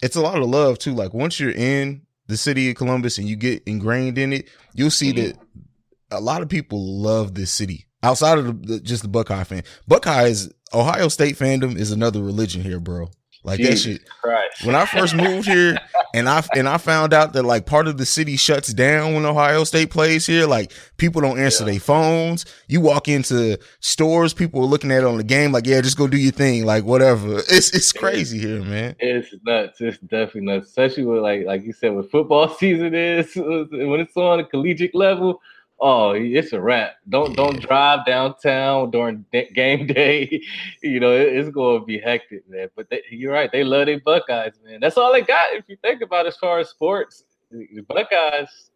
it's 0.03 0.17
a 0.17 0.21
lot 0.21 0.39
of 0.39 0.49
love 0.49 0.79
too. 0.79 0.93
Like 0.93 1.15
once 1.15 1.39
you're 1.41 1.51
in 1.53 2.03
the 2.27 2.37
city 2.37 2.71
of 2.71 2.77
Columbus 2.77 3.19
and 3.19 3.29
you 3.29 3.37
get 3.37 3.63
ingrained 3.67 4.19
in 4.19 4.33
it, 4.33 4.49
you'll 4.75 4.91
see 4.91 5.13
Mm-hmm. 5.13 5.29
that 5.29 6.19
a 6.19 6.21
lot 6.21 6.43
of 6.43 6.49
people 6.49 7.01
love 7.01 7.35
this 7.35 7.53
city 7.53 7.87
outside 8.07 8.39
of 8.39 8.47
the, 8.47 8.53
the, 8.75 8.81
just 8.81 9.03
the 9.03 9.09
Buckeye 9.09 9.45
fan. 9.45 9.65
Buckeye 9.89 10.27
is 10.27 10.53
Ohio 10.73 11.09
State 11.09 11.37
fandom 11.37 11.77
is 11.77 11.91
another 11.91 12.23
religion 12.23 12.63
here, 12.63 12.81
bro. 12.81 13.09
Like 13.43 13.61
that 13.61 13.77
shit. 13.77 14.01
Christ. 14.23 14.65
When 14.65 14.75
I 14.75 14.87
first 14.87 15.15
moved 15.15 15.47
here 15.47 15.79
and 16.15 16.29
I 16.29 16.45
and 16.57 16.69
I 16.69 16.79
found 16.79 17.13
out 17.13 17.33
that 17.35 17.45
like 17.45 17.65
part 17.65 17.87
of 17.87 17.97
the 17.97 18.05
city 18.05 18.37
shuts 18.37 18.73
down 18.73 19.15
when 19.15 19.25
Ohio 19.25 19.63
State 19.63 19.91
plays 19.91 20.27
here, 20.27 20.47
like 20.47 20.73
people 20.97 21.21
don't 21.21 21.39
answer 21.39 21.65
their 21.65 21.79
phones. 21.79 22.45
You 22.67 22.81
walk 22.81 23.07
into 23.07 23.57
stores, 23.79 24.35
people 24.35 24.63
are 24.63 24.67
looking 24.67 24.91
at 24.91 24.99
it 24.99 25.05
on 25.05 25.17
the 25.17 25.25
game, 25.25 25.53
like, 25.53 25.65
yeah, 25.65 25.81
just 25.81 25.97
go 25.97 26.09
do 26.09 26.17
your 26.17 26.33
thing, 26.33 26.65
like 26.65 26.85
whatever. 26.85 27.37
It's 27.49 27.73
it's 27.73 27.93
crazy 27.93 28.39
here, 28.41 28.63
man. 28.63 28.97
It's 28.99 29.33
nuts. 29.45 29.81
It's 29.81 29.99
definitely 29.99 30.41
nuts, 30.43 30.67
especially 30.67 31.05
with 31.05 31.23
like 31.23 31.47
like 31.47 31.63
you 31.63 31.73
said, 31.73 31.95
with 31.95 32.11
football 32.11 32.49
season 32.59 32.95
is 32.95 33.33
when 33.37 34.01
it's 34.01 34.17
on 34.17 34.41
a 34.41 34.45
collegiate 34.45 34.95
level. 34.95 35.41
Oh, 35.79 36.13
it's 36.13 36.53
a 36.53 36.61
wrap. 36.61 36.95
Don't 37.09 37.37
don't 37.37 37.61
drive 37.61 38.07
downtown 38.07 38.91
during 38.91 39.25
game 39.55 39.87
day. 39.89 40.43
you 40.83 41.01
know 41.01 41.13
it- 41.13 41.35
it's 41.37 41.51
going 41.51 41.81
to 41.81 41.87
be 41.87 41.99
hectic, 41.99 42.49
man. 42.49 42.69
But 42.75 42.89
they, 42.91 43.03
you're 43.11 43.33
right. 43.33 43.51
They 43.53 43.63
love 43.65 43.87
their 43.87 44.01
Buckeyes, 44.01 44.55
man. 44.65 44.81
That's 44.81 44.97
all 44.97 45.13
they 45.13 45.21
got. 45.23 45.53
If 45.55 45.65
you 45.69 45.77
think 45.83 46.01
about 46.03 46.25
it, 46.27 46.29
as 46.29 46.37
far 46.37 46.59
as 46.61 46.71
sports, 46.71 47.25
the 47.51 47.83
Buckeyes. 47.89 48.71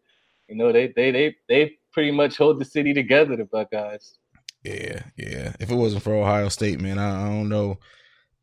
You 0.47 0.55
know 0.57 0.71
they 0.71 0.87
they 0.95 1.11
they 1.11 1.35
they 1.47 1.77
pretty 1.93 2.11
much 2.11 2.37
hold 2.37 2.59
the 2.59 2.65
city 2.65 2.93
together. 2.93 3.35
The 3.35 3.45
Buckeyes. 3.45 4.17
Yeah, 4.63 5.03
yeah. 5.17 5.53
If 5.59 5.71
it 5.71 5.75
wasn't 5.75 6.03
for 6.03 6.13
Ohio 6.13 6.49
State, 6.49 6.79
man, 6.79 6.99
I, 6.99 7.23
I 7.25 7.29
don't 7.29 7.49
know 7.49 7.79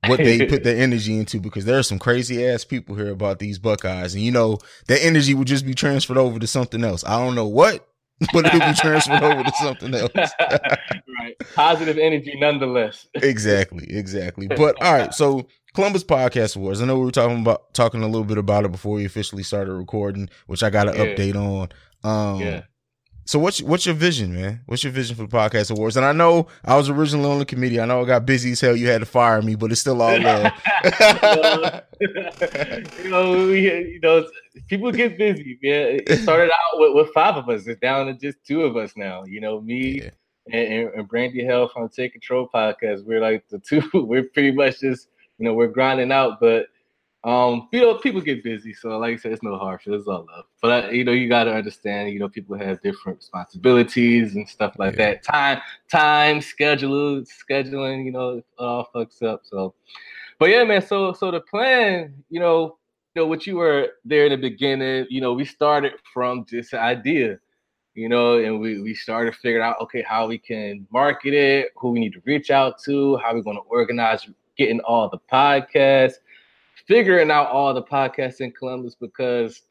what 0.07 0.19
they 0.19 0.47
put 0.47 0.65
their 0.65 0.77
energy 0.83 1.17
into 1.17 1.39
because 1.39 1.65
there 1.65 1.79
are 1.79 1.83
some 1.83 1.99
crazy 1.99 2.45
ass 2.47 2.65
people 2.65 2.95
here 2.97 3.11
about 3.11 3.39
these 3.39 3.59
Buckeyes, 3.59 4.15
and 4.15 4.23
you 4.25 4.33
know 4.33 4.59
that 4.89 5.05
energy 5.05 5.35
would 5.35 5.47
just 5.49 5.67
be 5.67 5.75
transferred 5.75 6.17
over 6.17 6.39
to 6.39 6.47
something 6.47 6.83
else. 6.83 7.05
I 7.05 7.23
don't 7.25 7.35
know 7.35 7.47
what, 7.47 7.87
but 8.33 8.47
it 8.47 8.53
would 8.53 8.63
be 8.63 8.75
transferred 8.75 9.23
over 9.23 9.45
to 9.45 9.53
something 9.63 9.95
else. 9.95 10.11
right. 10.41 11.37
Positive 11.55 11.99
energy, 11.99 12.35
nonetheless. 12.39 13.07
exactly, 13.15 13.87
exactly. 13.89 14.49
But 14.57 14.81
all 14.83 14.93
right, 14.93 15.15
so 15.15 15.47
Columbus 15.75 16.03
Podcast 16.05 16.57
Awards. 16.57 16.83
I 16.83 16.87
know 16.87 16.99
we 16.99 17.05
were 17.05 17.11
talking 17.13 17.41
about 17.41 17.73
talking 17.75 18.03
a 18.03 18.07
little 18.07 18.25
bit 18.25 18.39
about 18.39 18.65
it 18.65 18.73
before 18.73 18.97
we 18.97 19.05
officially 19.05 19.43
started 19.43 19.73
recording, 19.73 20.29
which 20.47 20.63
I 20.63 20.71
got 20.71 20.89
an 20.89 20.95
Yeah. 20.97 21.05
update 21.15 21.37
on. 21.37 21.69
Um 22.03 22.41
Yeah. 22.41 22.63
So 23.29 23.39
what's 23.39 23.61
what's 23.61 23.85
your 23.85 23.95
vision, 23.95 24.35
man? 24.35 24.63
What's 24.65 24.83
your 24.83 24.91
vision 24.91 25.15
for 25.15 25.25
the 25.25 25.29
podcast 25.29 25.71
awards? 25.71 25.99
And 25.99 26.07
I 26.07 26.13
know 26.13 26.47
I 26.65 26.79
was 26.79 26.89
originally 26.89 27.31
on 27.31 27.39
the 27.39 27.45
committee. 27.45 27.79
I 27.79 27.85
know 27.85 28.01
I 28.01 28.07
got 28.07 28.25
busy 28.25 28.53
as 28.53 28.61
hell. 28.63 28.75
You 28.75 28.89
had 28.89 29.01
to 29.01 29.05
fire 29.05 29.43
me, 29.43 29.55
but 29.55 29.71
it's 29.71 29.83
still 29.83 30.01
all 30.01 30.19
love. 30.19 30.51
you 32.01 33.11
know, 33.11 33.47
we, 33.49 33.71
you 33.71 34.01
know, 34.01 34.27
people 34.69 34.91
get 34.93 35.19
busy. 35.19 35.59
Man. 35.63 36.01
It 36.07 36.23
started 36.23 36.51
out 36.51 36.81
with, 36.81 36.95
with 36.95 37.13
five 37.13 37.37
of 37.37 37.51
us. 37.51 37.67
It's 37.67 37.79
down 37.81 38.07
to 38.07 38.15
just 38.15 38.39
two 38.47 38.63
of 38.63 38.79
us 38.79 38.95
now. 38.97 39.25
You 39.25 39.43
know, 39.43 39.61
me 39.61 40.09
and, 40.51 40.55
and, 40.55 40.95
and 40.95 41.07
Brandy 41.07 41.45
Hell 41.45 41.69
from 41.69 41.91
Take 41.91 42.13
Control 42.13 42.49
podcast. 42.49 43.05
We're 43.05 43.21
like 43.21 43.47
the 43.51 43.59
two. 43.59 43.83
We're 43.93 44.25
pretty 44.25 44.53
much 44.53 44.81
just, 44.81 45.09
you 45.37 45.45
know, 45.45 45.53
we're 45.53 45.67
grinding 45.67 46.13
out, 46.13 46.41
but 46.41 46.69
um, 47.25 47.69
you 47.73 47.81
know, 47.81 47.97
people 47.97 48.21
get 48.21 48.45
busy. 48.45 48.73
So, 48.73 48.97
like 48.99 49.15
I 49.15 49.17
said, 49.17 49.33
it's 49.33 49.43
no 49.43 49.59
hard 49.59 49.83
feelings, 49.83 50.03
it's 50.03 50.09
all 50.09 50.27
love. 50.33 50.45
But 50.63 50.85
uh, 50.85 50.89
you 50.91 51.05
know, 51.05 51.13
you 51.13 51.29
got 51.29 51.45
to 51.45 51.55
understand. 51.55 52.13
You 52.13 52.21
know, 52.21 52.29
people 52.29 52.57
have 52.57 52.81
different 52.81 53.19
responsibilities 53.19 54.37
and 54.37 54.49
stuff 54.49 54.75
like 54.79 54.97
that. 54.97 55.25
Time, 55.25 55.61
time, 55.91 56.41
schedule, 56.41 57.23
scheduling. 57.23 58.05
You 58.05 58.13
know, 58.13 58.43
all 58.59 58.89
fucks 58.95 59.23
up. 59.23 59.43
So, 59.45 59.75
but 60.39 60.51
yeah, 60.51 60.63
man. 60.63 60.81
So, 60.81 61.13
so 61.13 61.33
the 61.33 61.41
plan, 61.41 62.15
you 62.31 62.39
know, 62.39 62.79
you 63.15 63.23
know, 63.23 63.27
what 63.27 63.49
you 63.49 63.57
were 63.57 63.89
there 64.05 64.27
in 64.27 64.31
the 64.31 64.37
beginning. 64.37 65.07
You 65.11 65.21
know, 65.21 65.33
we 65.33 65.45
started 65.45 65.95
from 66.15 66.47
this 66.51 66.73
idea. 66.73 67.41
You 67.95 68.09
know, 68.09 68.39
and 68.39 68.61
we 68.61 68.81
we 68.81 68.95
started 68.95 69.35
figuring 69.35 69.65
out 69.65 69.81
okay 69.81 70.03
how 70.03 70.29
we 70.29 70.39
can 70.39 70.87
market 70.93 71.35
it, 71.35 71.73
who 71.75 71.91
we 71.91 71.99
need 71.99 72.13
to 72.13 72.23
reach 72.25 72.53
out 72.53 72.81
to, 72.85 73.17
how 73.17 73.35
we're 73.35 73.43
going 73.43 73.57
to 73.57 73.63
organize 73.63 74.29
getting 74.57 74.79
all 74.81 75.09
the 75.09 75.19
podcasts 75.33 76.19
figuring 76.89 77.31
out 77.31 77.49
all 77.49 77.73
the 77.73 77.83
podcasts 77.83 78.41
in 78.41 78.51
Columbus 78.51 78.97
because 78.97 79.63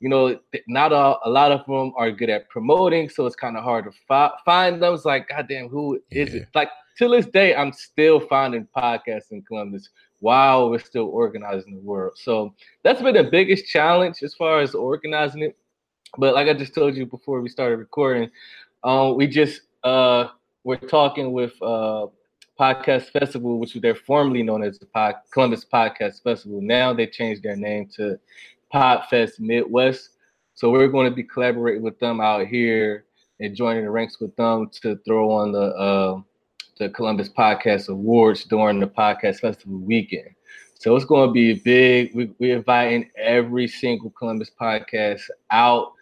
you 0.00 0.08
know 0.08 0.38
not 0.66 0.92
all, 0.92 1.20
a 1.24 1.30
lot 1.30 1.52
of 1.52 1.64
them 1.66 1.92
are 1.96 2.10
good 2.10 2.30
at 2.30 2.48
promoting, 2.48 3.08
so 3.08 3.26
it's 3.26 3.36
kind 3.36 3.56
of 3.56 3.62
hard 3.62 3.84
to 3.84 3.92
fi- 4.08 4.32
find 4.44 4.82
them. 4.82 4.94
It's 4.94 5.04
like, 5.04 5.28
goddamn, 5.28 5.68
who 5.68 6.00
is 6.10 6.34
it? 6.34 6.48
Like 6.54 6.70
till 6.98 7.10
this 7.10 7.26
day, 7.26 7.54
I'm 7.54 7.72
still 7.72 8.18
finding 8.18 8.66
podcasts 8.76 9.30
in 9.30 9.42
Columbus 9.42 9.90
while 10.20 10.70
we're 10.70 10.78
still 10.78 11.06
organizing 11.06 11.76
the 11.76 11.82
world. 11.82 12.14
So 12.16 12.54
that's 12.82 13.02
been 13.02 13.14
the 13.14 13.24
biggest 13.24 13.66
challenge 13.66 14.22
as 14.22 14.34
far 14.34 14.60
as 14.60 14.74
organizing 14.74 15.42
it. 15.42 15.56
But 16.18 16.34
like 16.34 16.48
I 16.48 16.54
just 16.54 16.74
told 16.74 16.96
you 16.96 17.04
before 17.06 17.40
we 17.42 17.48
started 17.50 17.76
recording, 17.76 18.30
um, 18.82 19.16
we 19.16 19.26
just 19.26 19.62
uh, 19.84 20.28
we're 20.64 20.76
talking 20.76 21.32
with 21.32 21.52
uh, 21.62 22.06
Podcast 22.58 23.10
Festival, 23.10 23.58
which 23.58 23.74
they're 23.74 23.94
formerly 23.94 24.42
known 24.42 24.62
as 24.62 24.78
the 24.78 24.86
Pod, 24.86 25.16
Columbus 25.32 25.64
Podcast 25.64 26.22
Festival. 26.22 26.60
Now 26.60 26.92
they 26.92 27.06
changed 27.06 27.42
their 27.42 27.56
name 27.56 27.88
to 27.96 28.18
Podfest 28.72 29.38
Midwest. 29.40 30.10
So 30.54 30.70
we're 30.70 30.88
going 30.88 31.08
to 31.08 31.14
be 31.14 31.22
collaborating 31.22 31.82
with 31.82 31.98
them 31.98 32.20
out 32.20 32.46
here 32.46 33.04
and 33.40 33.54
joining 33.54 33.84
the 33.84 33.90
ranks 33.90 34.20
with 34.20 34.34
them 34.36 34.70
to 34.82 34.96
throw 35.06 35.30
on 35.30 35.52
the 35.52 35.58
uh, 35.58 36.20
the 36.78 36.88
Columbus 36.90 37.28
Podcast 37.28 37.88
Awards 37.88 38.44
during 38.44 38.80
the 38.80 38.86
Podcast 38.86 39.40
Festival 39.40 39.78
weekend. 39.78 40.30
So 40.78 40.94
it's 40.94 41.06
going 41.06 41.28
to 41.28 41.32
be 41.32 41.54
big. 41.54 42.14
We, 42.14 42.30
we're 42.38 42.56
inviting 42.56 43.10
every 43.16 43.66
single 43.66 44.10
Columbus 44.10 44.50
podcast 44.60 45.22
out. 45.50 45.92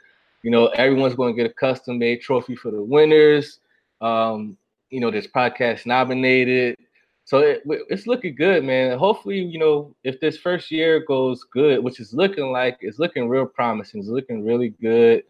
You 0.43 0.51
know, 0.51 0.67
everyone's 0.69 1.15
going 1.15 1.35
to 1.35 1.43
get 1.43 1.51
a 1.51 1.55
custom 1.55 1.99
made 1.99 2.21
trophy 2.21 2.57
for 2.57 2.71
the 2.71 2.83
winners. 2.83 3.61
Um, 4.01 4.57
you 4.95 5.01
know, 5.01 5.11
this 5.11 5.27
podcast 5.27 5.87
nominated. 5.87 6.77
So 7.25 7.39
it, 7.39 7.63
it's 7.89 8.07
looking 8.07 8.37
good, 8.37 8.63
man. 8.63 8.97
Hopefully, 8.97 9.41
you 9.41 9.59
know, 9.59 9.93
if 10.05 10.21
this 10.21 10.39
first 10.39 10.71
year 10.71 11.05
goes 11.05 11.43
good, 11.43 11.83
which 11.83 11.99
is 11.99 12.15
looking 12.15 12.53
like 12.53 12.79
it's 12.81 13.01
looking 13.01 13.29
real 13.29 13.45
promising, 13.45 13.99
it's 14.01 14.09
looking 14.09 14.45
really 14.45 14.69
good. 14.81 15.25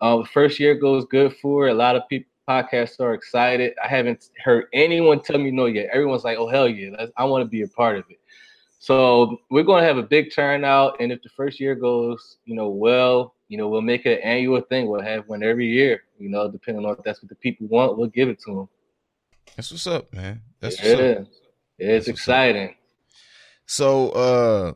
The 0.00 0.26
first 0.32 0.58
year 0.58 0.74
goes 0.74 1.04
good 1.04 1.36
for 1.40 1.68
a 1.68 1.74
lot 1.74 1.94
of 1.94 2.08
people. 2.08 2.28
Podcasts 2.48 3.00
are 3.00 3.14
excited. 3.14 3.72
I 3.82 3.88
haven't 3.88 4.28
heard 4.44 4.66
anyone 4.74 5.22
tell 5.22 5.38
me 5.38 5.50
no 5.50 5.64
yet. 5.64 5.88
Everyone's 5.94 6.24
like, 6.24 6.36
"Oh 6.36 6.46
hell 6.46 6.68
yeah, 6.68 7.06
I 7.16 7.24
want 7.24 7.40
to 7.42 7.48
be 7.48 7.62
a 7.62 7.68
part 7.68 7.96
of 7.96 8.04
it." 8.10 8.18
So 8.80 9.38
we're 9.48 9.62
going 9.62 9.80
to 9.80 9.86
have 9.86 9.96
a 9.96 10.02
big 10.02 10.34
turnout, 10.34 10.96
and 11.00 11.10
if 11.10 11.22
the 11.22 11.30
first 11.30 11.58
year 11.58 11.74
goes, 11.74 12.36
you 12.44 12.54
know, 12.54 12.68
well, 12.68 13.34
you 13.48 13.56
know, 13.56 13.68
we'll 13.68 13.80
make 13.80 14.04
it 14.04 14.18
an 14.18 14.24
annual 14.24 14.60
thing. 14.60 14.88
We'll 14.88 15.00
have 15.00 15.26
one 15.26 15.42
every 15.42 15.68
year. 15.68 16.02
You 16.18 16.28
know, 16.28 16.50
depending 16.50 16.84
on 16.84 16.92
if 16.92 17.04
that's 17.04 17.22
what 17.22 17.30
the 17.30 17.36
people 17.36 17.66
want, 17.68 17.96
we'll 17.96 18.08
give 18.08 18.28
it 18.28 18.40
to 18.40 18.54
them. 18.54 18.68
That's 19.56 19.70
what's 19.70 19.86
up, 19.86 20.12
man. 20.12 20.42
That's 20.60 20.76
what's 20.78 21.00
yeah, 21.00 21.06
up. 21.20 21.26
it's 21.78 22.08
exciting. 22.08 22.74
So 23.66 24.10
uh 24.10 24.72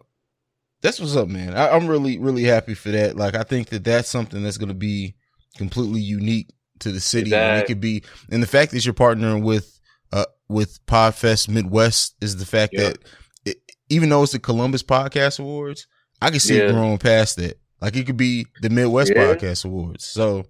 that's 0.80 1.00
what's 1.00 1.16
up, 1.16 1.28
man. 1.28 1.54
I, 1.56 1.70
I'm 1.70 1.88
really, 1.88 2.18
really 2.18 2.44
happy 2.44 2.74
for 2.74 2.90
that. 2.90 3.16
Like, 3.16 3.34
I 3.34 3.42
think 3.42 3.70
that 3.70 3.82
that's 3.82 4.08
something 4.08 4.42
that's 4.44 4.58
going 4.58 4.68
to 4.68 4.74
be 4.74 5.16
completely 5.56 6.00
unique 6.00 6.50
to 6.78 6.92
the 6.92 7.00
city. 7.00 7.34
And 7.34 7.58
it 7.58 7.66
could 7.66 7.80
be, 7.80 8.04
and 8.30 8.40
the 8.40 8.46
fact 8.46 8.70
that 8.70 8.84
you're 8.84 8.94
partnering 8.94 9.42
with, 9.42 9.80
uh, 10.12 10.26
with 10.48 10.78
Podfest 10.86 11.48
Midwest 11.48 12.14
is 12.20 12.36
the 12.36 12.46
fact 12.46 12.74
Yeah. 12.74 12.90
that 12.90 12.98
it, 13.44 13.56
even 13.88 14.08
though 14.08 14.22
it's 14.22 14.30
the 14.32 14.38
Columbus 14.38 14.84
Podcast 14.84 15.40
Awards, 15.40 15.88
I 16.22 16.30
can 16.30 16.38
see 16.38 16.56
it 16.58 16.70
growing 16.70 16.98
past 16.98 17.36
that. 17.38 17.58
Like, 17.80 17.96
it 17.96 18.06
could 18.06 18.16
be 18.16 18.46
the 18.62 18.70
Midwest 18.70 19.10
Yeah. 19.12 19.22
Podcast 19.34 19.64
Awards. 19.64 20.04
So, 20.04 20.44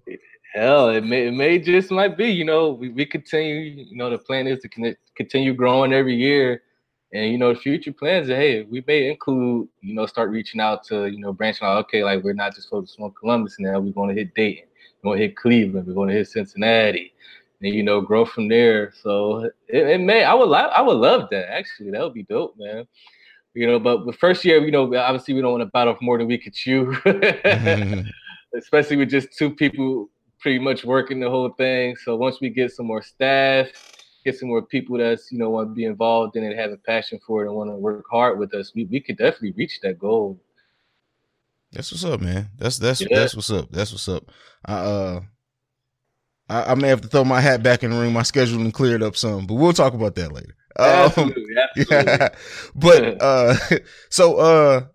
Hell, 0.53 0.89
it 0.89 1.05
may, 1.05 1.27
it 1.27 1.33
may 1.33 1.59
just 1.59 1.91
might 1.91 2.17
be. 2.17 2.27
You 2.27 2.43
know, 2.43 2.71
we, 2.71 2.89
we 2.89 3.05
continue. 3.05 3.85
You 3.87 3.95
know, 3.95 4.09
the 4.09 4.17
plan 4.17 4.47
is 4.47 4.59
to 4.61 4.69
con- 4.69 4.95
continue 5.15 5.53
growing 5.53 5.93
every 5.93 6.15
year, 6.15 6.63
and 7.13 7.31
you 7.31 7.37
know, 7.37 7.53
the 7.53 7.59
future 7.59 7.93
plans. 7.93 8.29
Are, 8.29 8.35
hey, 8.35 8.63
we 8.63 8.83
may 8.87 9.11
include. 9.11 9.69
You 9.81 9.93
know, 9.93 10.07
start 10.07 10.31
reaching 10.31 10.59
out 10.59 10.83
to 10.85 11.05
you 11.05 11.19
know, 11.19 11.33
branching 11.33 11.67
out. 11.67 11.77
Okay, 11.85 12.03
like 12.03 12.23
we're 12.23 12.33
not 12.33 12.55
just 12.55 12.69
focused 12.69 12.99
on 12.99 13.11
Columbus 13.11 13.57
now. 13.59 13.79
We're 13.79 13.93
going 13.93 14.09
to 14.09 14.19
hit 14.19 14.33
Dayton. 14.33 14.65
We're 15.03 15.09
going 15.09 15.19
to 15.19 15.27
hit 15.27 15.35
Cleveland. 15.35 15.85
We're 15.85 15.93
going 15.93 16.09
to 16.09 16.15
hit 16.15 16.27
Cincinnati, 16.27 17.13
and 17.61 17.75
you 17.75 17.83
know, 17.83 18.01
grow 18.01 18.25
from 18.25 18.47
there. 18.47 18.91
So 19.03 19.51
it, 19.67 19.87
it 19.87 20.01
may. 20.01 20.23
I 20.23 20.33
would. 20.33 20.51
I 20.51 20.81
would 20.81 20.97
love 20.97 21.29
that. 21.29 21.51
Actually, 21.51 21.91
that 21.91 22.01
would 22.01 22.15
be 22.15 22.23
dope, 22.23 22.55
man. 22.57 22.87
You 23.53 23.67
know, 23.67 23.79
but 23.79 24.07
the 24.07 24.13
first 24.13 24.43
year, 24.45 24.65
you 24.65 24.71
know, 24.71 24.95
obviously 24.95 25.35
we 25.35 25.41
don't 25.41 25.59
want 25.59 25.71
to 25.71 25.77
off 25.77 26.01
more 26.01 26.17
than 26.17 26.27
we 26.27 26.39
could 26.39 26.55
chew, 26.55 26.95
especially 28.55 28.95
with 28.95 29.11
just 29.11 29.37
two 29.37 29.51
people 29.51 30.09
pretty 30.39 30.59
much 30.59 30.85
working 30.85 31.19
the 31.19 31.29
whole 31.29 31.49
thing. 31.49 31.95
So 31.95 32.15
once 32.15 32.39
we 32.41 32.49
get 32.49 32.71
some 32.71 32.87
more 32.87 33.01
staff, 33.01 33.67
get 34.25 34.37
some 34.37 34.49
more 34.49 34.61
people 34.61 34.97
that's 34.97 35.31
you 35.31 35.37
know 35.37 35.49
want 35.49 35.69
to 35.69 35.73
be 35.73 35.85
involved 35.85 36.35
in 36.35 36.43
it, 36.43 36.57
have 36.57 36.71
a 36.71 36.77
passion 36.77 37.19
for 37.25 37.43
it, 37.43 37.47
and 37.47 37.55
want 37.55 37.69
to 37.69 37.75
work 37.75 38.05
hard 38.09 38.39
with 38.39 38.53
us, 38.53 38.73
we 38.73 38.85
we 38.85 38.99
could 38.99 39.17
definitely 39.17 39.53
reach 39.53 39.79
that 39.81 39.99
goal. 39.99 40.39
That's 41.71 41.91
what's 41.91 42.03
up, 42.03 42.21
man. 42.21 42.49
That's 42.57 42.77
that's 42.77 43.01
yeah. 43.01 43.07
that's 43.11 43.35
what's 43.35 43.51
up. 43.51 43.71
That's 43.71 43.91
what's 43.91 44.09
up. 44.09 44.31
I 44.65 44.73
uh 44.73 45.21
I, 46.49 46.71
I, 46.71 46.75
may 46.75 46.87
have 46.87 47.01
to 47.01 47.07
throw 47.07 47.23
my 47.23 47.41
hat 47.41 47.61
back 47.61 47.83
in 47.83 47.91
the 47.91 47.99
ring. 47.99 48.11
My 48.11 48.21
scheduling 48.21 48.73
cleared 48.73 49.03
up 49.03 49.15
some, 49.15 49.45
but 49.45 49.53
we'll 49.53 49.71
talk 49.71 49.93
about 49.93 50.15
that 50.15 50.31
later. 50.31 50.55
Absolutely, 50.79 51.43
um, 51.55 51.63
absolutely. 51.77 51.95
Yeah. 52.17 52.29
but 52.75 53.21
uh 53.21 53.55
so 54.09 54.37
uh 54.37 54.85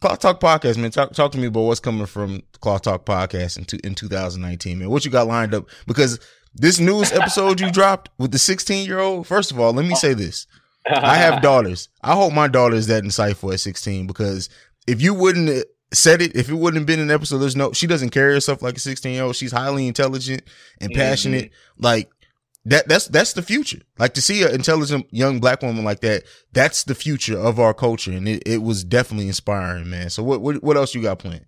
Cloth 0.00 0.20
Talk 0.20 0.40
Podcast, 0.40 0.76
man. 0.76 0.90
Talk 0.90 1.12
talk 1.12 1.32
to 1.32 1.38
me 1.38 1.46
about 1.46 1.62
what's 1.62 1.80
coming 1.80 2.06
from 2.06 2.42
Cloth 2.60 2.82
Talk 2.82 3.04
Podcast 3.04 3.58
in 3.58 3.64
two, 3.64 3.78
in 3.82 3.94
2019, 3.94 4.78
man. 4.78 4.90
What 4.90 5.04
you 5.04 5.10
got 5.10 5.26
lined 5.26 5.54
up? 5.54 5.66
Because 5.86 6.20
this 6.54 6.78
news 6.78 7.12
episode 7.12 7.60
you 7.60 7.70
dropped 7.70 8.10
with 8.18 8.30
the 8.30 8.38
16 8.38 8.86
year 8.86 9.00
old. 9.00 9.26
First 9.26 9.50
of 9.50 9.58
all, 9.58 9.72
let 9.72 9.86
me 9.86 9.94
say 9.94 10.14
this: 10.14 10.46
I 10.86 11.16
have 11.16 11.42
daughters. 11.42 11.88
I 12.02 12.14
hope 12.14 12.32
my 12.32 12.48
daughter 12.48 12.76
is 12.76 12.86
that 12.86 13.04
insightful 13.04 13.52
at 13.52 13.60
16 13.60 14.06
because 14.06 14.48
if 14.86 15.02
you 15.02 15.14
wouldn't 15.14 15.64
said 15.92 16.20
it, 16.20 16.36
if 16.36 16.48
it 16.48 16.54
wouldn't 16.54 16.80
have 16.80 16.86
been 16.86 17.00
an 17.00 17.10
episode, 17.10 17.38
there's 17.38 17.56
no. 17.56 17.72
She 17.72 17.86
doesn't 17.86 18.10
carry 18.10 18.34
herself 18.34 18.62
like 18.62 18.76
a 18.76 18.80
16 18.80 19.12
year 19.12 19.24
old. 19.24 19.36
She's 19.36 19.52
highly 19.52 19.88
intelligent 19.88 20.42
and 20.80 20.92
passionate. 20.92 21.46
Mm-hmm. 21.46 21.84
Like 21.84 22.10
that. 22.70 22.88
That's 22.88 23.06
that's 23.08 23.32
the 23.32 23.42
future. 23.42 23.80
Like 23.98 24.14
to 24.14 24.22
see 24.22 24.42
an 24.42 24.54
intelligent 24.54 25.06
young 25.10 25.40
black 25.40 25.62
woman 25.62 25.84
like 25.84 26.00
that. 26.00 26.24
That's 26.52 26.84
the 26.84 26.94
future 26.94 27.38
of 27.38 27.58
our 27.58 27.74
culture, 27.74 28.12
and 28.12 28.28
it, 28.28 28.42
it 28.46 28.62
was 28.62 28.84
definitely 28.84 29.28
inspiring, 29.28 29.90
man. 29.90 30.10
So 30.10 30.22
what 30.22 30.40
what 30.40 30.62
what 30.62 30.76
else 30.76 30.94
you 30.94 31.02
got 31.02 31.18
planned? 31.18 31.46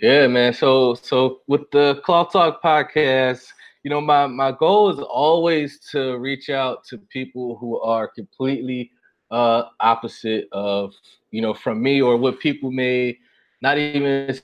Yeah, 0.00 0.26
man. 0.26 0.52
So 0.52 0.94
so 0.94 1.40
with 1.48 1.70
the 1.72 2.00
Cloth 2.04 2.32
Talk 2.32 2.62
podcast, 2.62 3.46
you 3.82 3.90
know, 3.90 4.00
my 4.00 4.26
my 4.26 4.52
goal 4.52 4.90
is 4.90 4.98
always 5.00 5.80
to 5.90 6.18
reach 6.18 6.50
out 6.50 6.84
to 6.84 6.98
people 6.98 7.56
who 7.56 7.80
are 7.80 8.08
completely 8.08 8.90
uh 9.30 9.64
opposite 9.80 10.48
of 10.52 10.94
you 11.30 11.42
know 11.42 11.52
from 11.52 11.82
me 11.82 12.00
or 12.00 12.16
what 12.16 12.40
people 12.40 12.70
may 12.70 13.18
not 13.60 13.76
even 13.76 14.38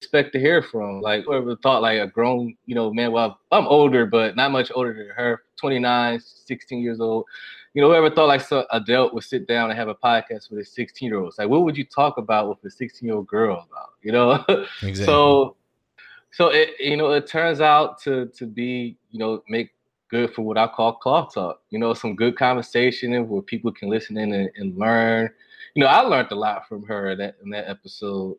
expect 0.00 0.32
to 0.32 0.40
hear 0.40 0.62
from. 0.62 1.00
Like 1.00 1.24
whoever 1.24 1.56
thought 1.56 1.82
like 1.82 2.00
a 2.00 2.06
grown, 2.06 2.56
you 2.66 2.74
know, 2.74 2.92
man, 2.92 3.12
well, 3.12 3.38
I'm 3.50 3.66
older, 3.66 4.06
but 4.06 4.36
not 4.36 4.52
much 4.52 4.70
older 4.74 4.94
than 4.94 5.08
her, 5.08 5.42
29, 5.56 6.20
16 6.20 6.80
years 6.80 7.00
old. 7.00 7.24
You 7.74 7.82
know, 7.82 7.88
whoever 7.88 8.10
thought 8.10 8.26
like 8.26 8.40
some 8.40 8.64
adult 8.72 9.12
would 9.14 9.24
sit 9.24 9.46
down 9.46 9.70
and 9.70 9.78
have 9.78 9.88
a 9.88 9.94
podcast 9.94 10.50
with 10.50 10.60
a 10.60 10.64
16 10.64 11.08
year 11.08 11.18
old. 11.18 11.34
Like, 11.38 11.48
what 11.48 11.62
would 11.62 11.76
you 11.76 11.84
talk 11.84 12.16
about 12.16 12.48
with 12.48 12.64
a 12.64 12.70
16 12.70 13.06
year 13.06 13.16
old 13.16 13.26
girl 13.26 13.66
about? 13.70 13.90
You 14.02 14.12
know? 14.12 14.44
Exactly. 14.82 15.04
so 15.04 15.56
so 16.30 16.48
it 16.48 16.70
you 16.78 16.96
know, 16.96 17.12
it 17.12 17.26
turns 17.26 17.60
out 17.60 18.00
to 18.02 18.26
to 18.26 18.46
be, 18.46 18.96
you 19.10 19.18
know, 19.18 19.42
make 19.48 19.70
good 20.10 20.32
for 20.34 20.42
what 20.42 20.56
I 20.56 20.66
call 20.66 20.94
cloth 20.94 21.34
talk. 21.34 21.60
You 21.70 21.78
know, 21.78 21.94
some 21.94 22.16
good 22.16 22.36
conversation 22.36 23.28
where 23.28 23.42
people 23.42 23.72
can 23.72 23.88
listen 23.90 24.16
in 24.16 24.32
and, 24.32 24.50
and 24.56 24.76
learn. 24.76 25.30
You 25.74 25.82
know, 25.82 25.88
I 25.88 26.00
learned 26.00 26.32
a 26.32 26.34
lot 26.34 26.68
from 26.68 26.84
her 26.84 27.10
in 27.10 27.18
that 27.18 27.36
in 27.42 27.50
that 27.50 27.68
episode. 27.68 28.36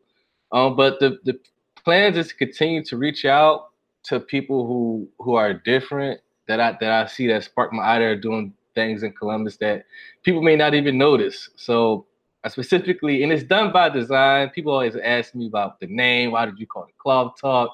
Um, 0.52 0.76
but 0.76 1.00
the 1.00 1.18
the 1.24 1.38
plans 1.84 2.16
is 2.16 2.28
to 2.28 2.34
continue 2.34 2.84
to 2.84 2.96
reach 2.96 3.24
out 3.24 3.70
to 4.04 4.20
people 4.20 4.66
who 4.66 5.08
who 5.18 5.34
are 5.34 5.54
different 5.54 6.20
that 6.48 6.60
I 6.60 6.76
that 6.80 6.90
I 6.90 7.06
see 7.06 7.26
that 7.28 7.44
spark 7.44 7.72
my 7.72 7.82
eye. 7.82 7.98
They're 7.98 8.16
doing 8.16 8.52
things 8.74 9.02
in 9.02 9.12
Columbus 9.12 9.56
that 9.58 9.84
people 10.22 10.42
may 10.42 10.56
not 10.56 10.74
even 10.74 10.96
notice. 10.98 11.50
So 11.56 12.06
I 12.44 12.48
specifically, 12.48 13.22
and 13.22 13.32
it's 13.32 13.44
done 13.44 13.72
by 13.72 13.88
design. 13.90 14.50
People 14.50 14.72
always 14.72 14.96
ask 14.96 15.34
me 15.34 15.46
about 15.46 15.78
the 15.80 15.86
name. 15.86 16.32
Why 16.32 16.46
did 16.46 16.58
you 16.58 16.66
call 16.66 16.84
it 16.84 16.96
Cloth 16.98 17.34
Talk? 17.40 17.70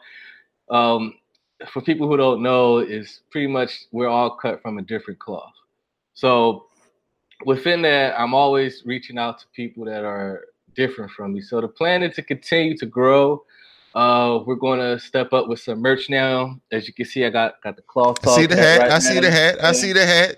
Um, 0.71 1.15
for 1.69 1.81
people 1.81 2.09
who 2.09 2.17
don't 2.17 2.43
know, 2.43 2.79
is 2.79 3.21
pretty 3.31 3.47
much 3.47 3.85
we're 3.93 4.09
all 4.09 4.37
cut 4.37 4.61
from 4.63 4.79
a 4.79 4.83
different 4.83 5.21
cloth. 5.21 5.53
So 6.15 6.67
within 7.45 7.83
that, 7.83 8.19
I'm 8.19 8.35
always 8.35 8.83
reaching 8.85 9.19
out 9.19 9.39
to 9.39 9.47
people 9.55 9.85
that 9.85 10.05
are 10.05 10.47
different 10.77 11.11
from 11.11 11.33
me. 11.33 11.41
So 11.41 11.61
the 11.61 11.69
plan 11.69 12.03
is 12.03 12.15
to 12.17 12.23
continue 12.23 12.77
to 12.77 12.87
grow. 12.87 13.45
Uh, 13.95 14.41
we're 14.45 14.57
going 14.57 14.79
to 14.79 14.99
step 14.99 15.33
up 15.33 15.49
with 15.49 15.59
some 15.59 15.81
merch 15.81 16.11
now. 16.11 16.61
As 16.71 16.87
you 16.87 16.93
can 16.93 17.07
see, 17.07 17.25
I 17.25 17.31
got 17.31 17.63
got 17.63 17.77
the 17.77 17.83
cloth. 17.83 18.27
I 18.27 18.37
see 18.37 18.47
the 18.47 18.57
hat. 18.57 18.81
Right 18.81 18.91
I 18.93 18.99
see 18.99 19.21
the 19.21 19.31
hat. 19.31 19.65
I 19.65 19.73
see 19.73 19.93
the 19.93 20.05
hat. 20.05 20.37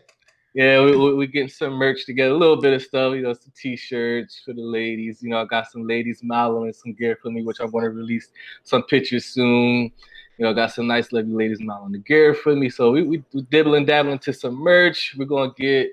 Yeah, 0.55 0.83
we, 0.85 0.97
we, 0.97 1.15
we 1.15 1.27
getting 1.27 1.49
some 1.49 1.75
merch 1.75 2.07
together, 2.07 2.33
a 2.33 2.37
little 2.37 2.61
bit 2.61 2.73
of 2.73 2.83
stuff, 2.83 3.15
you 3.15 3.23
know, 3.23 3.33
some 3.33 3.53
t-shirts 3.55 4.43
for 4.45 4.55
the 4.55 4.63
ladies. 4.63 5.23
You 5.23 5.29
know, 5.29 5.43
I 5.43 5.45
got 5.45 5.71
some 5.71 5.87
ladies 5.87 6.21
modeling 6.23 6.73
some 6.73 6.95
gear 6.95 7.19
for 7.21 7.31
me, 7.31 7.45
which 7.45 7.61
I 7.61 7.65
want 7.65 7.85
to 7.85 7.91
release 7.91 8.29
some 8.65 8.83
pictures 8.85 9.27
soon. 9.27 9.93
You 10.37 10.45
know, 10.45 10.55
got 10.55 10.73
some 10.73 10.87
nice 10.87 11.13
lovely 11.13 11.35
ladies 11.35 11.61
modeling 11.61 11.93
the 11.93 11.99
gear 11.99 12.35
for 12.35 12.57
me. 12.57 12.71
So 12.71 12.93
we 12.93 13.03
we, 13.03 13.25
we 13.33 13.43
dibbling 13.43 13.87
dabbling 13.87 14.21
to 14.21 14.33
some 14.33 14.55
merch. 14.55 15.15
We're 15.19 15.27
gonna 15.27 15.53
get, 15.57 15.91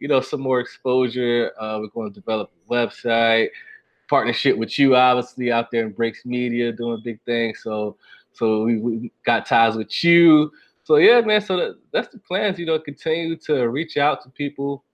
you 0.00 0.08
know, 0.08 0.20
some 0.20 0.40
more 0.40 0.60
exposure. 0.60 1.52
Uh, 1.58 1.78
we're 1.80 1.88
going 1.88 2.12
to 2.12 2.20
develop 2.20 2.52
a 2.52 2.72
website 2.72 3.48
partnership 4.08 4.56
with 4.56 4.78
you, 4.78 4.96
obviously, 4.96 5.52
out 5.52 5.70
there 5.70 5.86
in 5.86 5.92
Breaks 5.92 6.24
Media 6.24 6.72
doing 6.72 7.00
big 7.04 7.20
things. 7.24 7.60
So, 7.62 7.96
so 8.32 8.62
we, 8.64 8.78
we 8.78 9.12
got 9.24 9.46
ties 9.46 9.76
with 9.76 10.04
you. 10.04 10.52
So 10.84 10.96
yeah, 10.96 11.20
man. 11.20 11.40
So 11.40 11.56
that, 11.56 11.78
that's 11.92 12.08
the 12.08 12.18
plans. 12.18 12.58
You 12.58 12.66
know, 12.66 12.78
continue 12.78 13.36
to 13.36 13.68
reach 13.68 13.96
out 13.96 14.22
to 14.22 14.30
people, 14.30 14.84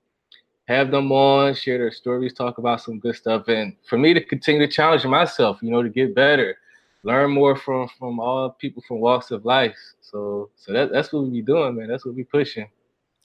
have 0.66 0.90
them 0.90 1.12
on, 1.12 1.54
share 1.54 1.78
their 1.78 1.92
stories, 1.92 2.32
talk 2.32 2.58
about 2.58 2.80
some 2.80 2.98
good 2.98 3.16
stuff, 3.16 3.48
and 3.48 3.76
for 3.88 3.98
me 3.98 4.14
to 4.14 4.24
continue 4.24 4.66
to 4.66 4.72
challenge 4.72 5.04
myself. 5.04 5.58
You 5.62 5.70
know, 5.70 5.82
to 5.82 5.90
get 5.90 6.14
better, 6.14 6.56
learn 7.02 7.30
more 7.30 7.56
from 7.56 7.88
from 7.98 8.20
all 8.20 8.50
people 8.50 8.82
from 8.88 9.00
walks 9.00 9.30
of 9.30 9.44
life. 9.44 9.76
So, 10.00 10.50
so 10.56 10.72
that 10.72 10.90
that's 10.92 11.12
what 11.12 11.24
we 11.24 11.30
be 11.30 11.42
doing, 11.42 11.76
man. 11.76 11.88
That's 11.88 12.06
what 12.06 12.14
we 12.14 12.24
pushing. 12.24 12.68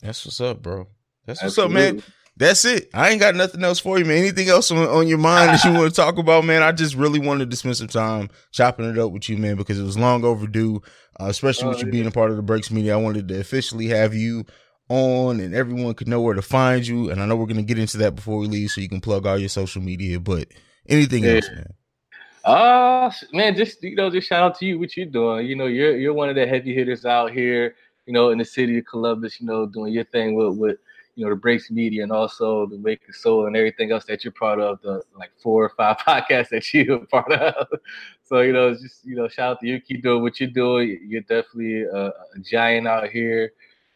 That's 0.01 0.25
what's 0.25 0.41
up, 0.41 0.61
bro. 0.61 0.87
That's 1.25 1.41
what's 1.41 1.57
Absolutely. 1.57 1.87
up, 1.87 1.95
man 1.95 2.03
that's 2.37 2.65
it. 2.65 2.89
I 2.93 3.09
ain't 3.09 3.19
got 3.19 3.35
nothing 3.35 3.63
else 3.63 3.79
for 3.79 3.97
you, 3.97 4.05
man. 4.05 4.17
Anything 4.17 4.49
else 4.49 4.69
on, 4.71 4.77
on 4.77 5.07
your 5.07 5.17
mind 5.17 5.49
that 5.49 5.63
you 5.63 5.73
want 5.73 5.89
to 5.89 5.95
talk 5.95 6.17
about, 6.17 6.45
man? 6.45 6.61
I 6.61 6.71
just 6.71 6.95
really 6.95 7.19
wanted 7.19 7.49
to 7.49 7.57
spend 7.57 7.77
some 7.77 7.87
time 7.87 8.29
chopping 8.51 8.89
it 8.89 8.97
up 8.97 9.11
with 9.11 9.27
you, 9.27 9.37
man, 9.37 9.55
because 9.57 9.79
it 9.79 9.83
was 9.83 9.97
long 9.97 10.23
overdue, 10.23 10.81
uh, 11.19 11.25
especially 11.25 11.65
oh, 11.65 11.69
with 11.69 11.79
you 11.79 11.87
yeah. 11.87 11.91
being 11.91 12.07
a 12.07 12.11
part 12.11 12.29
of 12.29 12.37
the 12.37 12.43
Breaks 12.43 12.69
Media. 12.69 12.93
I 12.93 13.01
wanted 13.01 13.27
to 13.29 13.39
officially 13.39 13.87
have 13.87 14.13
you 14.13 14.45
on 14.89 15.39
and 15.39 15.53
everyone 15.53 15.93
could 15.95 16.07
know 16.07 16.21
where 16.21 16.35
to 16.35 16.41
find 16.41 16.85
you. 16.85 17.09
And 17.09 17.21
I 17.21 17.25
know 17.25 17.35
we're 17.35 17.45
going 17.45 17.57
to 17.57 17.63
get 17.63 17.79
into 17.79 17.97
that 17.97 18.15
before 18.15 18.37
we 18.37 18.47
leave 18.47 18.71
so 18.71 18.81
you 18.81 18.89
can 18.89 19.01
plug 19.01 19.25
all 19.25 19.37
your 19.37 19.49
social 19.49 19.81
media, 19.81 20.19
but 20.19 20.47
anything 20.87 21.23
yeah. 21.23 21.31
else, 21.31 21.49
man? 21.49 21.73
Uh 22.43 23.11
man, 23.33 23.57
just 23.57 23.83
you 23.83 23.93
know, 23.95 24.09
just 24.09 24.29
shout 24.29 24.41
out 24.41 24.57
to 24.57 24.65
you 24.65 24.79
what 24.79 24.95
you're 24.95 25.05
doing. 25.05 25.45
You 25.45 25.57
know, 25.57 25.65
you're 25.65 25.97
you're 25.97 26.13
one 26.13 26.29
of 26.29 26.35
the 26.35 26.47
heavy 26.47 26.73
hitters 26.73 27.05
out 27.05 27.33
here, 27.33 27.75
you 28.05 28.13
know, 28.13 28.29
in 28.29 28.37
the 28.37 28.45
city 28.45 28.77
of 28.77 28.85
Columbus, 28.85 29.41
you 29.41 29.47
know, 29.47 29.65
doing 29.65 29.91
your 29.91 30.05
thing 30.05 30.33
with 30.33 30.55
with 30.57 30.77
you 31.17 31.25
know 31.25 31.31
the 31.31 31.35
breaks 31.35 31.71
media 31.71 32.03
and 32.03 32.11
also 32.11 32.67
the 32.67 32.75
Awakened 32.75 33.15
Soul 33.15 33.47
and 33.47 33.55
everything 33.57 33.91
else 33.91 34.05
that 34.05 34.23
you're 34.23 34.31
part 34.31 34.59
of 34.59 34.79
the 34.83 35.01
like 35.17 35.31
four 35.41 35.65
or 35.65 35.69
five 35.69 35.97
podcasts 36.07 36.49
that 36.49 36.71
you're 36.73 36.99
part 37.07 37.31
of. 37.31 37.67
So 38.23 38.41
you 38.41 38.53
know 38.53 38.71
just 38.73 39.03
you 39.03 39.15
know 39.15 39.27
shout 39.27 39.53
out 39.53 39.59
to 39.61 39.67
you. 39.67 39.81
Keep 39.81 40.03
doing 40.03 40.21
what 40.21 40.39
you're 40.39 40.49
doing. 40.49 40.99
You're 41.07 41.21
definitely 41.21 41.83
a, 41.83 42.07
a 42.09 42.39
giant 42.43 42.87
out 42.87 43.09
here. 43.09 43.53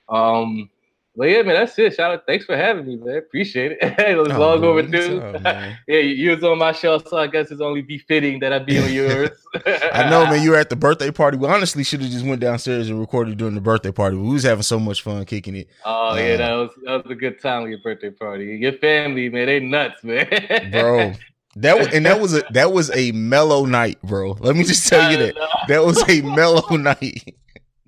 Um 0.09 0.71
but 1.15 1.25
yeah, 1.27 1.41
man, 1.41 1.55
that's 1.55 1.77
it. 1.77 1.93
Shout 1.93 2.13
out, 2.13 2.25
thanks 2.25 2.45
for 2.45 2.55
having 2.55 2.87
me, 2.87 2.95
man. 2.95 3.17
Appreciate 3.17 3.73
it. 3.73 3.79
it 3.99 4.17
was 4.17 4.29
oh, 4.29 4.39
long 4.39 4.63
overdue. 4.63 5.21
yeah, 5.45 5.75
you 5.97 6.31
was 6.31 6.43
on 6.43 6.57
my 6.57 6.71
show, 6.71 6.99
so 6.99 7.17
I 7.17 7.27
guess 7.27 7.51
it's 7.51 7.59
only 7.59 7.81
befitting 7.81 8.39
that 8.39 8.53
I 8.53 8.59
be 8.59 8.79
on 8.79 8.93
yours. 8.93 9.29
I 9.65 10.09
know, 10.09 10.25
man. 10.25 10.41
You 10.41 10.51
were 10.51 10.57
at 10.57 10.69
the 10.69 10.77
birthday 10.77 11.11
party. 11.11 11.37
We 11.37 11.47
honestly 11.47 11.83
should 11.83 12.01
have 12.01 12.11
just 12.11 12.25
went 12.25 12.39
downstairs 12.39 12.89
and 12.89 12.97
recorded 12.97 13.37
during 13.37 13.55
the 13.55 13.61
birthday 13.61 13.91
party. 13.91 14.15
We 14.15 14.29
was 14.29 14.43
having 14.43 14.63
so 14.63 14.79
much 14.79 15.01
fun 15.01 15.25
kicking 15.25 15.55
it. 15.57 15.67
Oh 15.83 16.11
uh, 16.11 16.15
yeah, 16.15 16.37
that 16.37 16.53
was 16.53 16.69
that 16.85 17.03
was 17.03 17.11
a 17.11 17.15
good 17.15 17.41
time 17.41 17.63
with 17.63 17.71
your 17.71 17.81
birthday 17.81 18.11
party. 18.11 18.45
Your 18.61 18.73
family, 18.73 19.27
man, 19.29 19.47
they 19.47 19.59
nuts, 19.59 20.03
man. 20.03 20.27
bro. 20.71 21.13
That 21.57 21.77
was, 21.77 21.87
and 21.89 22.05
that 22.05 22.21
was 22.21 22.33
a 22.33 22.43
that 22.51 22.71
was 22.71 22.89
a 22.95 23.11
mellow 23.11 23.65
night, 23.65 24.01
bro. 24.01 24.37
Let 24.39 24.55
me 24.55 24.63
just 24.63 24.87
tell 24.87 25.11
you 25.11 25.17
that 25.17 25.35
that 25.67 25.83
was 25.83 26.01
a 26.09 26.21
mellow 26.21 26.77
night. 26.77 27.35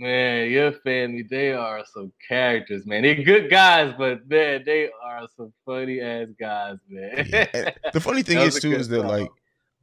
Man, 0.04 0.52
your 0.52 0.74
family, 0.74 1.24
they 1.24 1.54
are 1.54 1.82
some 1.94 2.12
characters, 2.28 2.86
man. 2.86 3.04
They're 3.04 3.24
good 3.24 3.50
guys, 3.50 3.94
but 3.98 4.28
man, 4.28 4.64
they 4.66 4.90
are 5.02 5.26
some 5.38 5.54
funny 5.66 6.02
ass 6.02 6.28
guys, 6.38 6.76
man. 6.90 7.26
Yeah. 7.30 7.72
The 7.94 8.02
funny 8.02 8.22
thing 8.24 8.40
is 8.40 8.60
too 8.60 8.74
is 8.74 8.90
that 8.90 9.04
like 9.04 9.30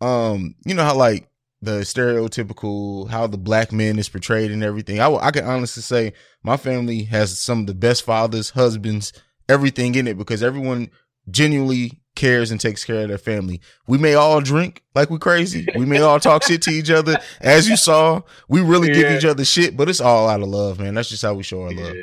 um, 0.03 0.57
you 0.67 0.75
know 0.75 0.85
how 0.85 0.95
like 0.95 1.27
the 1.63 1.81
stereotypical 1.81 3.09
how 3.09 3.27
the 3.29 3.39
black 3.39 3.73
man 3.73 3.99
is 3.99 4.11
portrayed 4.11 4.51
and 4.51 4.63
everything. 4.63 5.01
I 5.01 5.11
I 5.11 5.31
can 5.31 5.47
honestly 5.47 5.83
say 5.83 6.13
my 6.43 6.59
family 6.59 7.05
has 7.05 7.39
some 7.39 7.61
of 7.61 7.67
the 7.67 7.75
best 7.75 8.03
fathers, 8.03 8.51
husbands, 8.51 9.15
everything 9.49 9.95
in 9.95 10.07
it 10.07 10.19
because 10.19 10.43
everyone 10.43 10.91
genuinely 11.31 12.00
cares 12.15 12.51
and 12.51 12.61
takes 12.61 12.85
care 12.85 13.03
of 13.03 13.09
their 13.09 13.19
family. 13.19 13.61
We 13.87 13.99
may 13.99 14.15
all 14.15 14.41
drink 14.41 14.83
like 14.95 15.11
we 15.11 15.19
crazy. 15.19 15.67
We 15.77 15.87
may 15.87 16.01
all 16.01 16.21
talk 16.21 16.43
shit 16.43 16.63
to 16.63 16.71
each 16.71 16.91
other. 16.91 17.19
As 17.41 17.69
you 17.69 17.77
saw, 17.77 18.23
we 18.49 18.61
really 18.61 18.89
yeah. 18.89 18.95
give 18.95 19.13
each 19.13 19.25
other 19.25 19.45
shit, 19.45 19.77
but 19.77 19.89
it's 19.89 20.01
all 20.01 20.29
out 20.29 20.43
of 20.43 20.49
love, 20.49 20.81
man. 20.81 20.95
That's 20.95 21.09
just 21.09 21.23
how 21.23 21.35
we 21.35 21.43
show 21.43 21.63
our 21.63 21.73
love. 21.73 21.97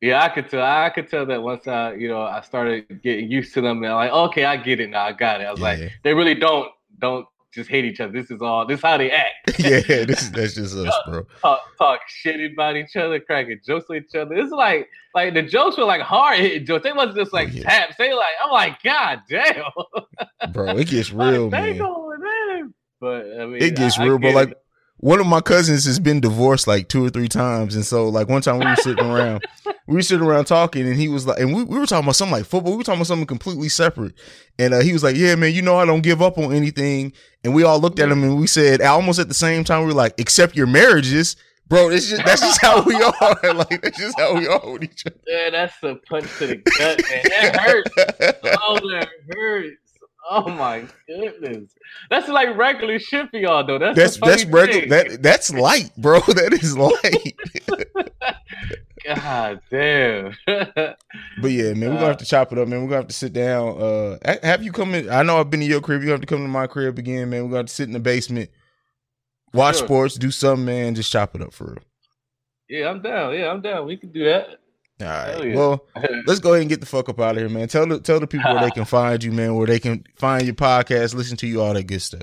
Yeah, 0.00 0.22
I 0.22 0.28
could 0.28 0.48
tell. 0.48 0.62
I 0.62 0.90
could 0.90 1.08
tell 1.08 1.26
that 1.26 1.42
once 1.42 1.66
I, 1.66 1.94
you 1.94 2.08
know, 2.08 2.22
I 2.22 2.40
started 2.40 3.02
getting 3.02 3.30
used 3.30 3.52
to 3.54 3.60
them 3.60 3.82
and 3.82 3.92
like, 3.92 4.12
okay, 4.12 4.44
I 4.44 4.56
get 4.56 4.78
it 4.78 4.90
now. 4.90 5.02
I 5.04 5.12
got 5.12 5.40
it. 5.40 5.44
I 5.44 5.50
was 5.50 5.60
like, 5.60 5.80
they 6.04 6.14
really 6.14 6.34
don't 6.34 6.70
don't 6.98 7.26
just 7.54 7.70
hate 7.70 7.84
each 7.84 8.00
other. 8.00 8.12
This 8.12 8.30
is 8.30 8.42
all. 8.42 8.66
This 8.66 8.78
is 8.78 8.84
how 8.84 8.98
they 8.98 9.10
act. 9.10 9.32
yeah, 9.58 9.80
this 10.04 10.28
that's 10.30 10.54
just 10.54 10.76
us, 10.76 10.94
bro. 11.06 11.22
talk, 11.42 11.60
talk 11.78 12.00
shit 12.08 12.52
about 12.52 12.76
each 12.76 12.94
other, 12.96 13.18
cracking 13.20 13.58
jokes 13.66 13.86
with 13.88 14.04
each 14.04 14.14
other. 14.14 14.34
It's 14.34 14.52
like 14.52 14.88
like 15.14 15.34
the 15.34 15.42
jokes 15.42 15.76
were 15.78 15.84
like 15.84 16.02
hard 16.02 16.38
hitting 16.38 16.66
jokes. 16.66 16.84
They 16.84 16.92
wasn't 16.92 17.16
just 17.16 17.32
like 17.32 17.48
oh, 17.56 17.60
taps. 17.62 17.94
They 17.98 18.12
like 18.12 18.26
I'm 18.44 18.50
like, 18.50 18.82
God 18.82 19.22
damn, 19.28 19.64
Bro, 20.52 20.76
it 20.78 20.88
gets 20.88 21.10
real, 21.12 21.48
they 21.50 21.78
man. 21.78 22.74
But 23.00 23.26
I 23.40 23.46
mean, 23.46 23.62
It 23.62 23.76
gets 23.76 23.98
I- 23.98 24.02
I 24.02 24.06
real, 24.06 24.18
bro. 24.18 24.28
get 24.30 24.34
Like 24.34 24.50
it. 24.50 24.62
one 24.98 25.20
of 25.20 25.26
my 25.26 25.40
cousins 25.40 25.84
has 25.86 25.98
been 26.00 26.20
divorced 26.20 26.66
like 26.66 26.88
two 26.88 27.04
or 27.04 27.10
three 27.10 27.28
times, 27.28 27.74
and 27.76 27.84
so 27.86 28.08
like 28.08 28.28
one 28.28 28.42
time 28.42 28.58
we 28.58 28.66
were 28.66 28.76
sitting 28.76 29.04
around, 29.06 29.42
we 29.88 29.94
were 29.94 30.02
sitting 30.02 30.24
around 30.24 30.44
talking, 30.44 30.86
and 30.86 30.96
he 30.96 31.08
was 31.08 31.26
like, 31.26 31.40
and 31.40 31.54
we, 31.54 31.64
we 31.64 31.78
were 31.78 31.86
talking 31.86 32.04
about 32.04 32.14
something 32.14 32.36
like 32.36 32.44
football. 32.44 32.72
We 32.72 32.76
were 32.76 32.84
talking 32.84 33.00
about 33.00 33.06
something 33.06 33.26
completely 33.26 33.70
separate, 33.70 34.12
and 34.58 34.74
uh, 34.74 34.80
he 34.80 34.92
was 34.92 35.02
like, 35.02 35.16
"Yeah, 35.16 35.34
man, 35.34 35.54
you 35.54 35.62
know 35.62 35.78
I 35.78 35.86
don't 35.86 36.02
give 36.02 36.20
up 36.20 36.36
on 36.36 36.52
anything." 36.52 37.14
And 37.42 37.54
we 37.54 37.62
all 37.62 37.80
looked 37.80 37.98
at 37.98 38.10
him 38.10 38.22
and 38.22 38.38
we 38.38 38.46
said, 38.46 38.82
almost 38.82 39.18
at 39.18 39.28
the 39.28 39.34
same 39.34 39.64
time, 39.64 39.80
we 39.80 39.86
were 39.86 39.94
like, 39.94 40.12
"Except 40.18 40.54
your 40.54 40.66
marriages." 40.66 41.36
Bro, 41.68 41.90
it's 41.90 42.08
just 42.10 42.22
that's 42.22 42.42
just 42.42 42.60
how 42.60 42.82
we 42.82 42.96
are. 42.96 43.54
like 43.54 43.80
that's 43.80 43.98
just 43.98 44.18
how 44.18 44.34
we 44.34 44.46
are 44.46 44.72
with 44.72 44.84
each 44.84 45.06
other. 45.06 45.16
Yeah, 45.26 45.50
that's 45.50 45.82
a 45.82 45.94
punch 45.94 46.26
to 46.38 46.48
the 46.48 46.56
gut, 46.56 47.00
man. 47.10 47.22
That 47.24 47.56
hurts. 47.56 47.90
oh, 48.62 48.78
that 48.90 49.08
hurts. 49.30 49.87
Oh 50.30 50.48
my 50.48 50.84
goodness. 51.06 51.70
That's 52.10 52.28
like 52.28 52.54
regular 52.56 52.98
shit 52.98 53.30
for 53.30 53.38
y'all 53.38 53.64
though. 53.66 53.78
That's 53.78 53.96
That's 53.96 54.20
that's 54.20 54.44
regular. 54.44 54.86
That 54.88 55.22
that's 55.22 55.52
light, 55.52 55.90
bro. 55.96 56.20
That 56.26 56.52
is 56.52 56.76
light. 56.76 57.36
God 59.04 59.60
damn. 59.70 60.34
But 61.40 61.50
yeah, 61.52 61.72
man, 61.72 61.90
we're 61.90 61.94
gonna 61.94 62.06
have 62.08 62.16
to 62.18 62.24
chop 62.26 62.52
it 62.52 62.58
up, 62.58 62.68
man. 62.68 62.80
We're 62.82 62.88
gonna 62.88 62.96
have 62.96 63.06
to 63.08 63.14
sit 63.14 63.32
down. 63.32 63.80
Uh, 63.80 64.18
have 64.42 64.62
you 64.62 64.72
come 64.72 64.94
in? 64.94 65.08
I 65.08 65.22
know 65.22 65.38
I've 65.38 65.48
been 65.50 65.60
to 65.60 65.66
your 65.66 65.80
crib. 65.80 66.02
You 66.02 66.10
have 66.10 66.20
to 66.20 66.26
come 66.26 66.40
to 66.42 66.48
my 66.48 66.66
crib 66.66 66.98
again, 66.98 67.30
man. 67.30 67.44
We're 67.44 67.48
gonna 67.50 67.56
have 67.58 67.66
to 67.66 67.72
sit 67.74 67.86
in 67.86 67.92
the 67.92 68.00
basement, 68.00 68.50
watch 69.54 69.76
Sure. 69.78 69.86
sports, 69.86 70.16
do 70.16 70.30
something, 70.30 70.66
man. 70.66 70.94
Just 70.94 71.10
chop 71.12 71.34
it 71.36 71.42
up 71.42 71.52
for 71.54 71.64
real. 71.70 71.78
yeah, 72.68 72.90
I'm 72.90 73.00
down. 73.00 73.34
Yeah, 73.34 73.50
I'm 73.50 73.60
down. 73.62 73.86
We 73.86 73.96
can 73.96 74.10
do 74.12 74.24
that. 74.24 74.58
All 75.00 75.06
right. 75.06 75.44
Yeah. 75.48 75.54
Well, 75.54 75.86
let's 76.26 76.40
go 76.40 76.50
ahead 76.50 76.62
and 76.62 76.70
get 76.70 76.80
the 76.80 76.86
fuck 76.86 77.08
up 77.08 77.20
out 77.20 77.32
of 77.32 77.38
here, 77.38 77.48
man. 77.48 77.68
Tell 77.68 77.86
the 77.86 78.00
tell 78.00 78.20
the 78.20 78.26
people 78.26 78.52
where 78.52 78.64
they 78.64 78.70
can 78.70 78.84
find 78.84 79.22
you, 79.22 79.32
man. 79.32 79.54
Where 79.54 79.66
they 79.66 79.78
can 79.78 80.04
find 80.16 80.44
your 80.44 80.54
podcast, 80.54 81.14
listen 81.14 81.36
to 81.38 81.46
you, 81.46 81.62
all 81.62 81.74
that 81.74 81.84
good 81.84 82.02
stuff. 82.02 82.22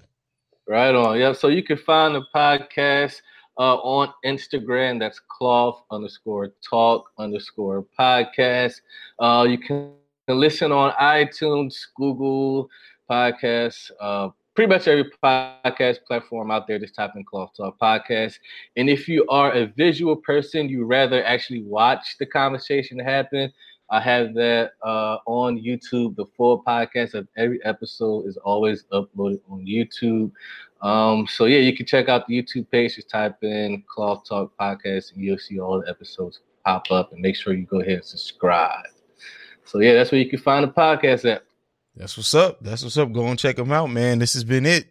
Right 0.67 0.93
on. 0.93 1.17
Yep. 1.17 1.36
So 1.38 1.47
you 1.47 1.63
can 1.63 1.78
find 1.78 2.15
the 2.15 2.23
podcast 2.36 3.21
uh, 3.57 3.76
on 3.76 4.11
Instagram. 4.26 4.99
That's 4.99 5.19
cloth 5.19 5.82
underscore 5.91 6.53
talk 6.67 7.09
underscore 7.17 7.86
podcast. 7.97 8.82
Uh, 9.19 9.45
you 9.47 9.57
can 9.57 9.93
listen 10.28 10.71
on 10.71 10.91
iTunes, 10.93 11.76
Google 11.95 12.69
Podcasts, 13.09 13.91
uh, 14.01 14.30
pretty 14.56 14.70
much 14.70 14.88
every 14.88 15.12
podcast 15.24 15.97
platform 16.08 16.49
out 16.49 16.66
there. 16.68 16.80
Just 16.80 16.95
type 16.95 17.12
in 17.16 17.24
cloth 17.26 17.51
talk 17.56 17.78
podcast. 17.78 18.39
And 18.78 18.89
if 18.89 19.08
you 19.08 19.26
are 19.30 19.51
a 19.51 19.68
visual 19.68 20.16
person, 20.16 20.70
you 20.70 20.86
rather 20.86 21.24
actually 21.24 21.64
watch 21.64 22.16
the 22.18 22.26
conversation 22.26 22.97
happen. 22.97 23.51
I 23.89 23.99
have 23.99 24.34
that 24.34 24.72
uh, 24.82 25.18
on 25.28 25.60
YouTube. 25.60 26.16
The 26.16 26.26
full 26.38 26.64
podcast 26.64 27.14
of 27.14 27.28
every 27.38 27.64
episode 27.64 28.26
is 28.26 28.38
always 28.38 28.86
uploaded 28.91 29.41
on 29.49 29.66
YouTube. 29.66 30.32
Um, 30.82 31.28
so 31.28 31.45
yeah, 31.45 31.60
you 31.60 31.76
can 31.76 31.86
check 31.86 32.10
out 32.10 32.26
the 32.28 32.41
YouTube 32.41 32.70
page. 32.72 32.95
Just 32.95 33.10
type 33.10 33.43
in 33.43 33.84
Cloth 33.88 34.24
Talk 34.28 34.53
Podcast, 34.60 35.14
and 35.14 35.24
you'll 35.24 35.38
see 35.38 35.60
all 35.60 35.82
the 35.82 35.89
episodes 35.89 36.39
pop 36.66 36.89
up. 36.91 37.12
And 37.12 37.22
make 37.22 37.36
sure 37.36 37.53
you 37.53 37.66
go 37.66 37.82
ahead 37.82 37.95
and 37.95 38.06
subscribe. 38.06 38.86
So 39.66 39.80
yeah, 39.80 39.93
that's 39.93 40.12
where 40.12 40.22
you 40.22 40.30
can 40.30 40.39
find 40.39 40.64
the 40.64 40.72
podcast 40.72 41.26
at. 41.32 41.43
That's 41.96 42.18
what's 42.18 42.34
up. 42.34 42.60
That's 42.62 42.84
what's 42.84 42.98
up. 42.98 43.12
Go 43.14 43.26
and 43.28 43.39
check 43.39 43.56
them 43.56 43.72
out, 43.72 43.89
man. 43.89 44.20
This 44.20 44.34
has 44.34 44.43
been 44.43 44.66
it. 44.66 44.88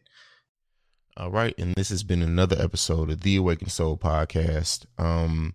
All 1.16 1.30
right, 1.30 1.54
and 1.58 1.74
this 1.76 1.90
has 1.90 2.02
been 2.02 2.22
another 2.22 2.56
episode 2.60 3.08
of 3.08 3.20
the 3.20 3.36
Awakened 3.36 3.70
Soul 3.70 3.96
podcast. 3.96 4.86
Um, 4.98 5.54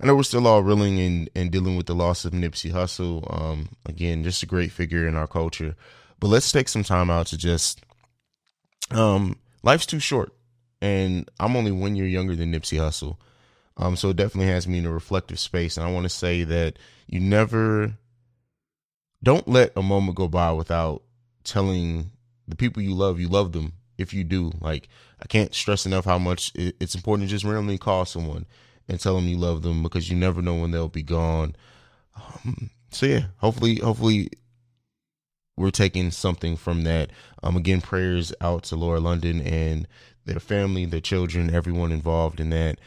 I 0.00 0.06
know 0.06 0.14
we're 0.14 0.22
still 0.22 0.46
all 0.46 0.62
reeling 0.62 1.00
and, 1.00 1.30
and 1.34 1.50
dealing 1.50 1.76
with 1.76 1.86
the 1.86 1.94
loss 1.94 2.24
of 2.24 2.32
Nipsey 2.32 2.72
Hussle. 2.72 3.24
Um, 3.32 3.70
again, 3.86 4.22
just 4.22 4.42
a 4.42 4.46
great 4.46 4.70
figure 4.70 5.08
in 5.08 5.16
our 5.16 5.26
culture. 5.26 5.76
But 6.20 6.28
let's 6.28 6.52
take 6.52 6.68
some 6.68 6.84
time 6.84 7.10
out 7.10 7.28
to 7.28 7.38
just 7.38 7.80
um 8.90 9.36
life's 9.62 9.86
too 9.86 10.00
short. 10.00 10.32
And 10.80 11.30
I'm 11.40 11.56
only 11.56 11.72
one 11.72 11.96
year 11.96 12.06
younger 12.06 12.36
than 12.36 12.52
Nipsey 12.52 12.78
Hussle. 12.78 13.16
Um, 13.76 13.96
so 13.96 14.10
it 14.10 14.16
definitely 14.16 14.52
has 14.52 14.68
me 14.68 14.78
in 14.78 14.86
a 14.86 14.92
reflective 14.92 15.38
space. 15.38 15.76
And 15.76 15.86
I 15.86 15.92
want 15.92 16.04
to 16.04 16.10
say 16.10 16.44
that 16.44 16.78
you 17.06 17.20
never 17.20 17.94
don't 19.22 19.48
let 19.48 19.72
a 19.76 19.82
moment 19.82 20.16
go 20.16 20.28
by 20.28 20.52
without 20.52 21.02
telling 21.44 22.10
the 22.46 22.56
people 22.56 22.82
you 22.82 22.94
love 22.94 23.20
you 23.20 23.28
love 23.28 23.52
them 23.52 23.72
if 23.96 24.14
you 24.14 24.24
do. 24.24 24.52
Like 24.60 24.88
i 25.20 25.26
can't 25.26 25.54
stress 25.54 25.86
enough 25.86 26.04
how 26.04 26.18
much 26.18 26.52
it's 26.54 26.94
important 26.94 27.28
to 27.28 27.34
just 27.34 27.44
randomly 27.44 27.78
call 27.78 28.04
someone 28.04 28.46
and 28.88 29.00
tell 29.00 29.16
them 29.16 29.26
you 29.26 29.36
love 29.36 29.62
them 29.62 29.82
because 29.82 30.08
you 30.10 30.16
never 30.16 30.40
know 30.40 30.54
when 30.54 30.70
they'll 30.70 30.88
be 30.88 31.02
gone. 31.02 31.56
Um, 32.16 32.70
so 32.90 33.06
yeah 33.06 33.26
hopefully 33.38 33.76
hopefully 33.76 34.30
we're 35.56 35.70
taking 35.70 36.10
something 36.10 36.56
from 36.56 36.84
that. 36.84 37.10
Um 37.42 37.56
again 37.56 37.80
prayers 37.80 38.32
out 38.40 38.64
to 38.64 38.76
Lauren 38.76 39.04
London 39.04 39.40
and 39.40 39.88
their 40.24 40.40
family 40.40 40.84
their 40.84 41.00
children 41.00 41.54
everyone 41.54 41.90
involved 41.90 42.38
in 42.38 42.50
that 42.50 42.78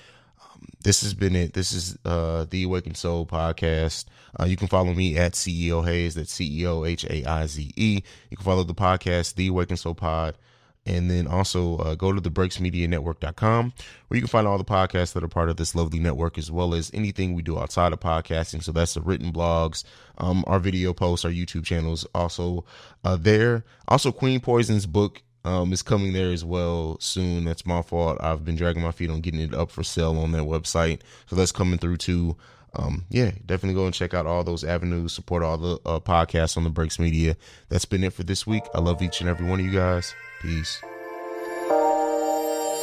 this 0.84 1.02
has 1.02 1.14
been 1.14 1.36
it. 1.36 1.54
This 1.54 1.74
is 1.74 1.98
uh 2.06 2.46
the 2.50 2.64
Awakened 2.64 2.98
Soul 2.98 3.26
podcast. 3.26 4.06
Uh, 4.40 4.46
you 4.46 4.58
can 4.58 4.68
follow 4.68 4.94
me 4.94 5.18
at 5.18 5.34
CEO 5.34 5.84
Haize. 5.86 6.16
That's 6.16 6.34
CEO 6.34 6.88
H 6.88 7.06
A 7.06 7.24
I 7.26 7.46
Z 7.46 7.72
E. 7.76 8.02
You 8.30 8.38
can 8.38 8.46
follow 8.46 8.64
the 8.64 8.74
podcast, 8.74 9.36
The 9.36 9.48
Awakened 9.48 9.80
Soul 9.80 9.96
Pod. 9.96 10.38
And 10.84 11.12
then 11.12 11.28
also 11.28 11.78
uh, 11.78 11.94
go 11.94 12.12
to 12.12 12.20
the 12.20 12.32
breaksmedianetwork.com 12.32 13.74
where 14.08 14.16
you 14.16 14.22
can 14.22 14.28
find 14.28 14.48
all 14.48 14.58
the 14.58 14.64
podcasts 14.64 15.14
that 15.14 15.24
are 15.24 15.28
part 15.28 15.50
of 15.50 15.58
this 15.58 15.76
lovely 15.76 16.00
network 16.00 16.40
as 16.40 16.50
well 16.50 16.74
as 16.74 16.90
anything 16.92 17.36
we 17.36 17.44
do 17.44 17.60
outside 17.60 17.94
of 17.94 18.00
podcasting. 18.00 18.64
So 18.64 18.72
that's 18.72 18.96
the 18.96 19.02
written 19.02 19.32
blogs, 19.32 19.84
um, 20.18 20.44
our 20.48 20.58
video 20.58 20.92
posts, 20.92 21.24
our 21.24 21.30
YouTube 21.30 21.66
channels 21.66 22.08
also 22.16 22.66
uh, 23.04 23.16
there. 23.16 23.64
Also, 23.88 24.12
Queen 24.12 24.40
Poison's 24.40 24.88
book 24.88 25.22
um, 25.44 25.74
is 25.74 25.82
coming 25.82 26.14
there 26.14 26.32
as 26.32 26.46
well 26.46 26.98
soon. 27.00 27.46
That's 27.46 27.66
my 27.66 27.82
fault. 27.82 28.18
I've 28.22 28.46
been 28.46 28.56
dragging 28.56 28.84
my 28.84 28.92
feet 28.92 29.10
on 29.10 29.22
getting 29.22 29.42
it 29.42 29.54
up 29.54 29.72
for 29.72 29.84
sale 29.84 30.18
on 30.18 30.32
that 30.34 30.44
website. 30.44 31.02
So 31.28 31.36
that's 31.36 31.52
coming 31.52 31.80
through 31.80 31.98
too. 31.98 32.36
Um, 32.74 33.06
yeah, 33.10 33.32
definitely 33.46 33.76
go 33.76 33.86
and 33.86 33.94
check 33.94 34.14
out 34.14 34.26
all 34.26 34.44
those 34.44 34.64
avenues. 34.64 35.14
Support 35.14 35.44
all 35.44 35.58
the 35.58 35.80
uh, 35.86 36.00
podcasts 36.00 36.56
on 36.58 36.64
the 36.64 36.70
Breaks 36.70 37.00
Media. 37.00 37.36
That's 37.70 37.86
been 37.86 38.04
it 38.04 38.14
for 38.14 38.24
this 38.24 38.48
week. 38.48 38.64
I 38.74 38.80
love 38.80 39.02
each 39.02 39.20
and 39.20 39.30
every 39.30 39.46
one 39.46 39.60
of 39.60 39.66
you 39.66 39.72
guys. 39.74 40.14
Peace. 40.42 40.82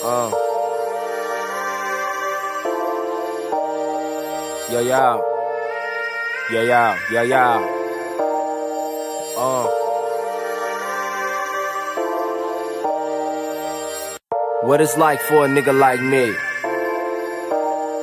Uh. 0.04 0.32
Yeah, 4.70 4.80
yeah. 4.80 5.20
Yeah, 6.50 6.62
yeah, 6.62 6.98
yeah, 7.10 7.22
yeah. 7.22 7.74
Uh. 9.38 9.77
What 14.68 14.82
it's 14.82 14.98
like 14.98 15.18
for 15.22 15.46
a 15.46 15.48
nigga 15.48 15.72
like 15.72 15.98
me. 15.98 16.26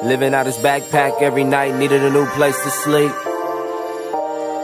Living 0.09 0.34
out 0.34 0.47
his 0.47 0.57
backpack 0.57 1.22
every 1.22 1.43
night, 1.43 1.76
needed 1.76 2.01
a 2.01 2.09
new 2.09 2.26
place 2.30 2.59
to 2.63 2.72
sleep. 2.72 3.11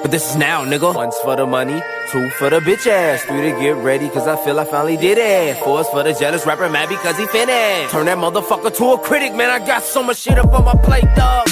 But 0.01 0.09
this 0.09 0.31
is 0.31 0.35
now, 0.35 0.65
nigga. 0.65 0.95
One's 0.95 1.15
for 1.19 1.35
the 1.35 1.45
money, 1.45 1.79
two 2.09 2.27
for 2.31 2.49
the 2.49 2.59
bitch 2.59 2.87
ass, 2.87 3.21
three 3.25 3.51
to 3.51 3.59
get 3.59 3.75
ready, 3.75 4.09
cause 4.09 4.27
I 4.27 4.35
feel 4.43 4.59
I 4.59 4.65
finally 4.65 4.97
did 4.97 5.19
it. 5.19 5.57
Four's 5.57 5.87
for 5.89 6.01
the 6.01 6.13
jealous 6.13 6.43
rapper 6.43 6.67
mad 6.69 6.89
because 6.89 7.19
he 7.19 7.27
finished. 7.27 7.91
Turn 7.91 8.07
that 8.07 8.17
motherfucker 8.17 8.75
to 8.77 8.85
a 8.93 8.97
critic, 8.97 9.35
man. 9.35 9.51
I 9.51 9.63
got 9.63 9.83
so 9.83 10.01
much 10.01 10.17
shit 10.17 10.39
up 10.39 10.51
on 10.53 10.65
my 10.65 10.73
plate, 10.73 11.05
dog. 11.15 11.49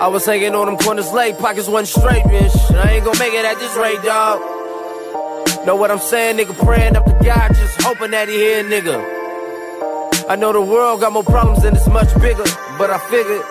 I 0.00 0.06
was 0.06 0.24
hanging 0.24 0.54
on 0.54 0.66
them 0.66 0.76
corners 0.76 1.12
late, 1.12 1.38
pockets 1.38 1.66
wasn't 1.66 1.88
straight, 2.00 2.22
bitch. 2.26 2.54
I 2.76 2.92
ain't 2.92 3.04
gonna 3.04 3.18
make 3.18 3.34
it 3.34 3.44
at 3.44 3.58
this 3.58 3.76
rate, 3.76 4.00
dog. 4.04 4.51
Know 5.64 5.76
what 5.76 5.92
I'm 5.92 6.00
saying, 6.00 6.38
nigga? 6.38 6.58
Praying 6.58 6.96
up 6.96 7.04
to 7.04 7.16
God, 7.22 7.54
just 7.54 7.80
hoping 7.82 8.10
that 8.10 8.28
he 8.28 8.34
hear, 8.34 8.64
nigga. 8.64 8.98
I 10.28 10.34
know 10.34 10.52
the 10.52 10.60
world 10.60 10.98
got 11.00 11.12
more 11.12 11.22
problems 11.22 11.62
and 11.64 11.76
it's 11.76 11.86
much 11.86 12.12
bigger, 12.20 12.42
but 12.78 12.90
I 12.90 12.98
figured 13.06 13.42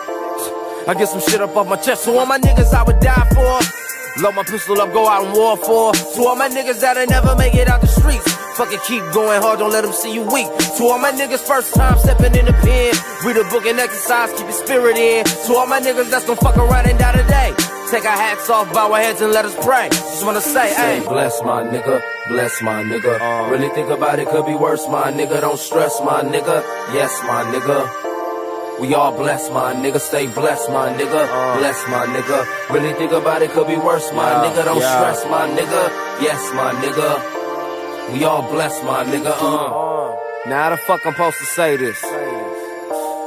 I 0.89 0.93
get 0.97 1.07
some 1.07 1.22
shit 1.22 1.39
up 1.39 1.55
off 1.55 1.68
my 1.68 1.78
chest. 1.78 2.03
So 2.03 2.18
all 2.20 2.26
my 2.26 2.38
niggas 2.38 2.74
I 2.74 2.84
would 2.84 2.99
die 2.99 3.28
for. 3.32 4.22
Load 4.22 4.36
my 4.36 4.43
pistol 4.43 4.82
up, 4.82 4.91
go 4.91 5.07
out 5.07 5.24
and 5.24 5.34
war 5.34 5.55
for. 5.55 5.93
To 5.93 6.20
all 6.28 6.36
my 6.36 6.49
niggas 6.49 6.82
that'll 6.82 7.07
never 7.07 7.34
make 7.38 7.55
it 7.55 7.70
out 7.70 7.80
the 7.80 7.88
streets. 7.88 8.28
Fucking 8.57 8.80
keep 8.86 9.03
going 9.14 9.41
hard, 9.41 9.59
don't 9.59 9.72
let 9.72 9.84
them 9.84 9.93
see 9.93 10.14
you 10.14 10.24
weak. 10.24 10.47
To 10.78 10.84
all 10.91 10.99
my 10.99 11.12
niggas 11.12 11.39
first 11.39 11.74
time 11.74 11.97
stepping 11.97 12.36
in 12.36 12.43
the 12.43 12.53
pen. 12.59 12.91
Read 13.24 13.38
a 13.38 13.47
book 13.49 13.66
and 13.66 13.80
exercise, 13.80 14.32
keep 14.34 14.51
your 14.51 14.51
spirit 14.51 14.97
in. 14.97 15.24
To 15.47 15.55
all 15.55 15.66
my 15.66 15.80
niggas 15.80 16.12
that's 16.12 16.26
gonna 16.26 16.41
fuck 16.41 16.57
around 16.57 16.88
and 16.88 16.99
die 16.99 17.16
today. 17.16 17.55
Take 17.91 18.05
our 18.05 18.15
hats 18.15 18.49
off, 18.49 18.73
bow 18.73 18.89
our 18.93 19.01
heads 19.01 19.19
and 19.19 19.33
let 19.33 19.43
us 19.43 19.53
pray. 19.65 19.89
Just 19.89 20.23
wanna 20.25 20.39
say, 20.39 20.73
hey. 20.73 21.01
Bless 21.05 21.43
my 21.43 21.61
nigga, 21.61 22.01
bless 22.29 22.61
my 22.61 22.81
nigga. 22.83 23.19
Uh. 23.19 23.51
Really 23.51 23.67
think 23.75 23.89
about 23.89 24.17
it, 24.17 24.29
could 24.29 24.45
be 24.45 24.55
worse, 24.55 24.87
my 24.87 25.11
nigga. 25.11 25.41
Don't 25.41 25.59
stress, 25.59 25.99
my 25.99 26.21
nigga. 26.21 26.63
Yes, 26.95 27.11
my 27.27 27.43
nigga. 27.51 28.79
We 28.79 28.93
all 28.93 29.11
blessed, 29.11 29.51
my 29.51 29.73
nigga. 29.73 29.99
Stay 29.99 30.27
blessed, 30.27 30.69
my 30.69 30.87
nigga. 30.93 31.21
Uh. 31.27 31.57
Bless, 31.57 31.85
my 31.89 32.05
nigga. 32.05 32.47
Really 32.73 32.93
think 32.93 33.11
about 33.11 33.41
it, 33.41 33.51
could 33.51 33.67
be 33.67 33.75
worse, 33.75 34.09
my 34.13 34.23
Yeah, 34.23 34.49
nigga. 34.49 34.63
Don't 34.63 34.79
yeah. 34.79 34.95
stress, 34.95 35.29
my 35.29 35.49
nigga. 35.49 35.81
Yes, 36.23 36.41
my 36.53 36.71
nigga. 36.71 38.13
We 38.13 38.23
all 38.23 38.41
blessed, 38.49 38.85
my 38.85 39.03
nigga. 39.03 39.35
Uh. 39.35 39.65
uh. 39.65 40.15
Now, 40.47 40.63
how 40.63 40.69
the 40.69 40.77
fuck 40.77 41.05
I'm 41.05 41.11
supposed 41.11 41.39
to 41.39 41.45
say 41.45 41.75
this? 41.75 42.01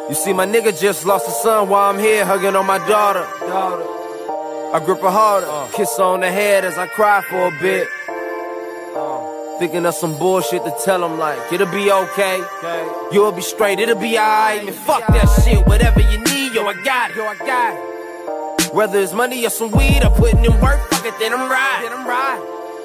You 0.08 0.14
see, 0.14 0.32
my 0.32 0.46
nigga 0.46 0.72
just 0.80 1.04
lost 1.04 1.28
a 1.28 1.32
son 1.32 1.68
while 1.68 1.90
I'm 1.90 1.98
here 1.98 2.24
hugging 2.24 2.56
on 2.56 2.64
my 2.64 2.78
daughter. 2.88 3.26
I 4.75 4.85
grip 4.85 5.01
her 5.03 5.11
harder, 5.11 5.72
kiss 5.72 5.97
her 5.99 6.03
on 6.03 6.18
the 6.18 6.33
head 6.33 6.64
as 6.64 6.77
I 6.77 6.89
cry 6.89 7.22
for 7.31 7.47
a 7.47 7.61
bit. 7.61 7.87
Thinking 9.61 9.87
of 9.87 9.95
some 9.95 10.18
bullshit 10.18 10.64
to 10.64 10.75
tell 10.85 11.05
him 11.05 11.16
like, 11.16 11.39
it'll 11.53 11.70
be 11.70 11.93
okay. 11.93 12.43
You'll 13.12 13.31
be 13.31 13.41
straight, 13.41 13.79
it'll 13.79 13.95
be 13.95 14.18
alright. 14.18 14.64
Man, 14.64 14.75
fuck 14.75 15.07
that 15.07 15.29
shit, 15.45 15.64
whatever 15.68 16.01
you 16.01 16.18
need, 16.25 16.55
yo, 16.55 16.66
I 16.66 16.75
got 16.83 17.12
it. 17.12 17.16
Yo, 17.16 17.25
I 17.25 17.37
got 17.37 17.75
it. 17.77 18.75
Whether 18.75 18.99
it's 18.99 19.12
money 19.12 19.47
or 19.47 19.51
some 19.51 19.70
weed 19.70 20.03
or 20.03 20.11
putting 20.11 20.45
in 20.45 20.61
work, 20.61 20.81
fuck 20.91 21.07
it, 21.07 21.14
then 21.20 21.33
I'm 21.33 21.49
right. 21.49 21.81
Then 21.81 21.93
I'm 21.93 22.05
right. 22.09 22.43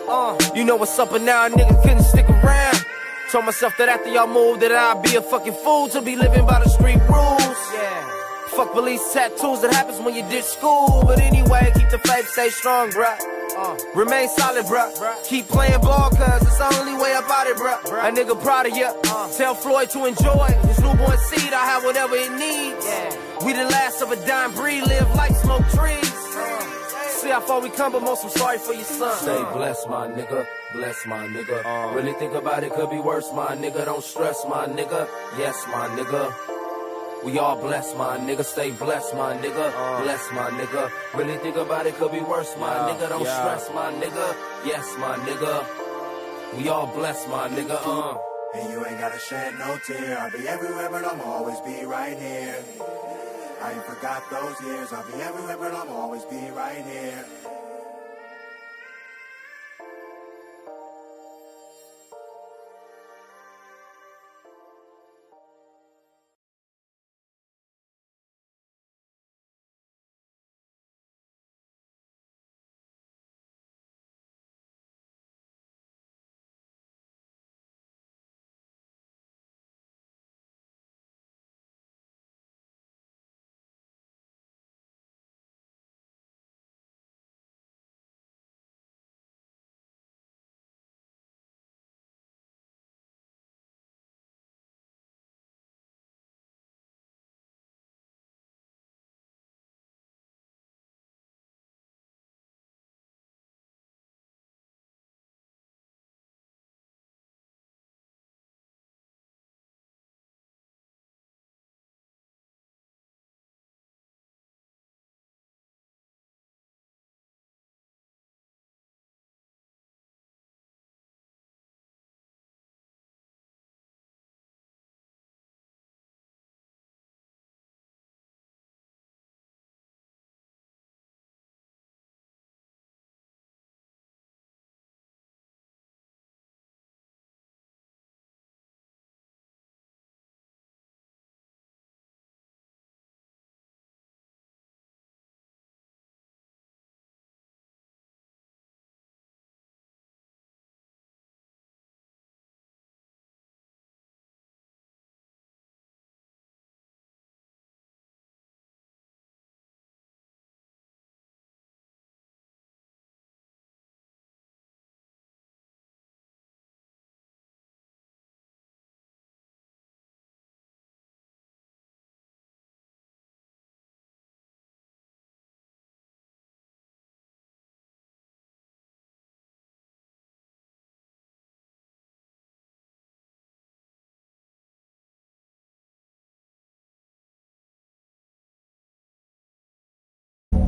Uh, 0.08 0.38
you 0.54 0.64
know 0.64 0.76
what's 0.76 1.00
up, 1.00 1.12
and 1.14 1.26
now 1.26 1.48
a 1.48 1.50
nigga 1.50 1.82
couldn't 1.82 2.04
stick 2.04 2.30
around. 2.30 2.86
Told 3.32 3.46
myself 3.46 3.74
that 3.80 3.90
after 3.90 4.10
y'all 4.10 4.28
moved, 4.28 4.62
that 4.62 4.72
I'd 4.72 5.02
be 5.02 5.16
a 5.16 5.24
fucking 5.24 5.54
fool 5.54 5.90
to 5.90 6.04
be 6.04 6.16
living 6.16 6.46
by 6.46 6.60
the 6.64 6.70
street 6.70 7.02
rules. 7.10 7.74
Yeah. 7.74 8.19
Fuck 8.60 8.74
police 8.74 9.14
tattoos, 9.14 9.62
that 9.62 9.72
happens 9.72 10.02
when 10.02 10.14
you 10.14 10.22
ditch 10.24 10.44
school. 10.44 11.02
But 11.08 11.22
anyway, 11.22 11.72
keep 11.76 11.88
the 11.92 11.98
faith, 12.00 12.28
stay 12.28 12.50
strong, 12.50 12.90
bruh. 12.90 13.18
Uh, 13.56 13.78
remain 13.96 14.28
solid, 14.28 14.66
bruh. 14.66 14.92
Keep 15.24 15.48
playing 15.48 15.80
ball, 15.80 16.10
cause 16.10 16.42
it's 16.42 16.58
the 16.58 16.68
only 16.78 17.02
way 17.02 17.14
about 17.14 17.48
it, 17.48 17.56
bruh. 17.56 17.80
A 17.88 18.12
nigga 18.12 18.36
proud 18.44 18.66
of 18.68 18.76
ya. 18.76 18.92
Uh. 19.06 19.32
Tell 19.32 19.56
Floyd 19.56 19.90
to 19.92 20.04
enjoy 20.04 20.48
his 20.68 20.78
newborn 20.82 21.18
seed. 21.30 21.54
I 21.54 21.64
have 21.72 21.86
whatever 21.86 22.18
it 22.18 22.34
needs. 22.34 22.84
We 23.46 23.54
the 23.54 23.64
last 23.64 24.02
of 24.02 24.12
a 24.12 24.18
dying 24.28 24.54
breed, 24.54 24.84
live 24.84 25.10
like 25.16 25.34
smoke 25.38 25.66
trees. 25.70 26.12
Uh. 26.36 26.60
See 27.08 27.30
how 27.30 27.40
far 27.40 27.62
we 27.62 27.70
come, 27.70 27.94
but 27.94 28.04
most 28.04 28.26
I'm 28.26 28.30
sorry 28.30 28.58
for 28.58 28.74
your 28.74 28.84
son. 28.84 29.16
Stay 29.20 29.42
blessed, 29.54 29.88
my 29.88 30.10
nigga. 30.10 30.46
Bless 30.74 31.06
my 31.06 31.26
nigga. 31.28 31.64
Uh. 31.64 31.96
Really 31.96 32.12
think 32.12 32.34
about 32.34 32.66
it, 32.66 32.74
could 32.74 32.90
be 32.90 33.00
worse, 33.00 33.32
my 33.34 33.56
nigga. 33.56 33.86
Don't 33.86 34.04
stress, 34.04 34.44
my 34.50 34.68
nigga. 34.68 35.08
Yes, 35.38 35.64
my 35.72 35.88
nigga. 35.96 36.59
We 37.24 37.38
all 37.38 37.60
blessed, 37.60 37.98
my 37.98 38.18
nigga. 38.18 38.46
Stay 38.46 38.72
blessed, 38.72 39.14
my 39.16 39.36
nigga. 39.36 40.04
Bless 40.04 40.32
my 40.32 40.50
nigga. 40.52 40.90
Really 41.14 41.38
think 41.40 41.58
about 41.58 41.86
it, 41.86 41.96
could 41.96 42.12
be 42.12 42.22
worse, 42.22 42.56
my 42.58 42.74
Yeah, 42.74 42.94
nigga. 42.96 43.10
Don't 43.10 43.24
yeah. 43.24 43.40
stress, 43.40 43.70
my 43.74 43.92
nigga. 43.94 44.36
Yes, 44.66 44.96
my 45.00 45.16
nigga. 45.28 46.58
We 46.58 46.70
all 46.70 46.88
blessed, 46.88 47.28
my 47.30 47.50
nigga. 47.50 47.78
Uh. 47.84 48.18
And 48.56 48.72
you 48.72 48.84
ain't 48.86 49.00
gotta 49.00 49.20
shed 49.20 49.54
no 49.60 49.78
tear. 49.86 50.18
I'll 50.18 50.32
be 50.32 50.48
everywhere, 50.48 50.90
but 50.90 51.04
I'll 51.06 51.22
always 51.22 51.60
be 51.60 51.86
right 51.86 52.18
here. 52.18 52.64
I 53.62 53.74
ain't 53.74 53.84
forgot 53.86 54.24
those 54.32 54.56
years. 54.62 54.92
I'll 54.94 55.06
be 55.06 55.22
everywhere, 55.22 55.58
but 55.58 55.74
I'll 55.74 55.90
always 55.90 56.24
be 56.26 56.50
right 56.52 56.84
here. 56.86 57.26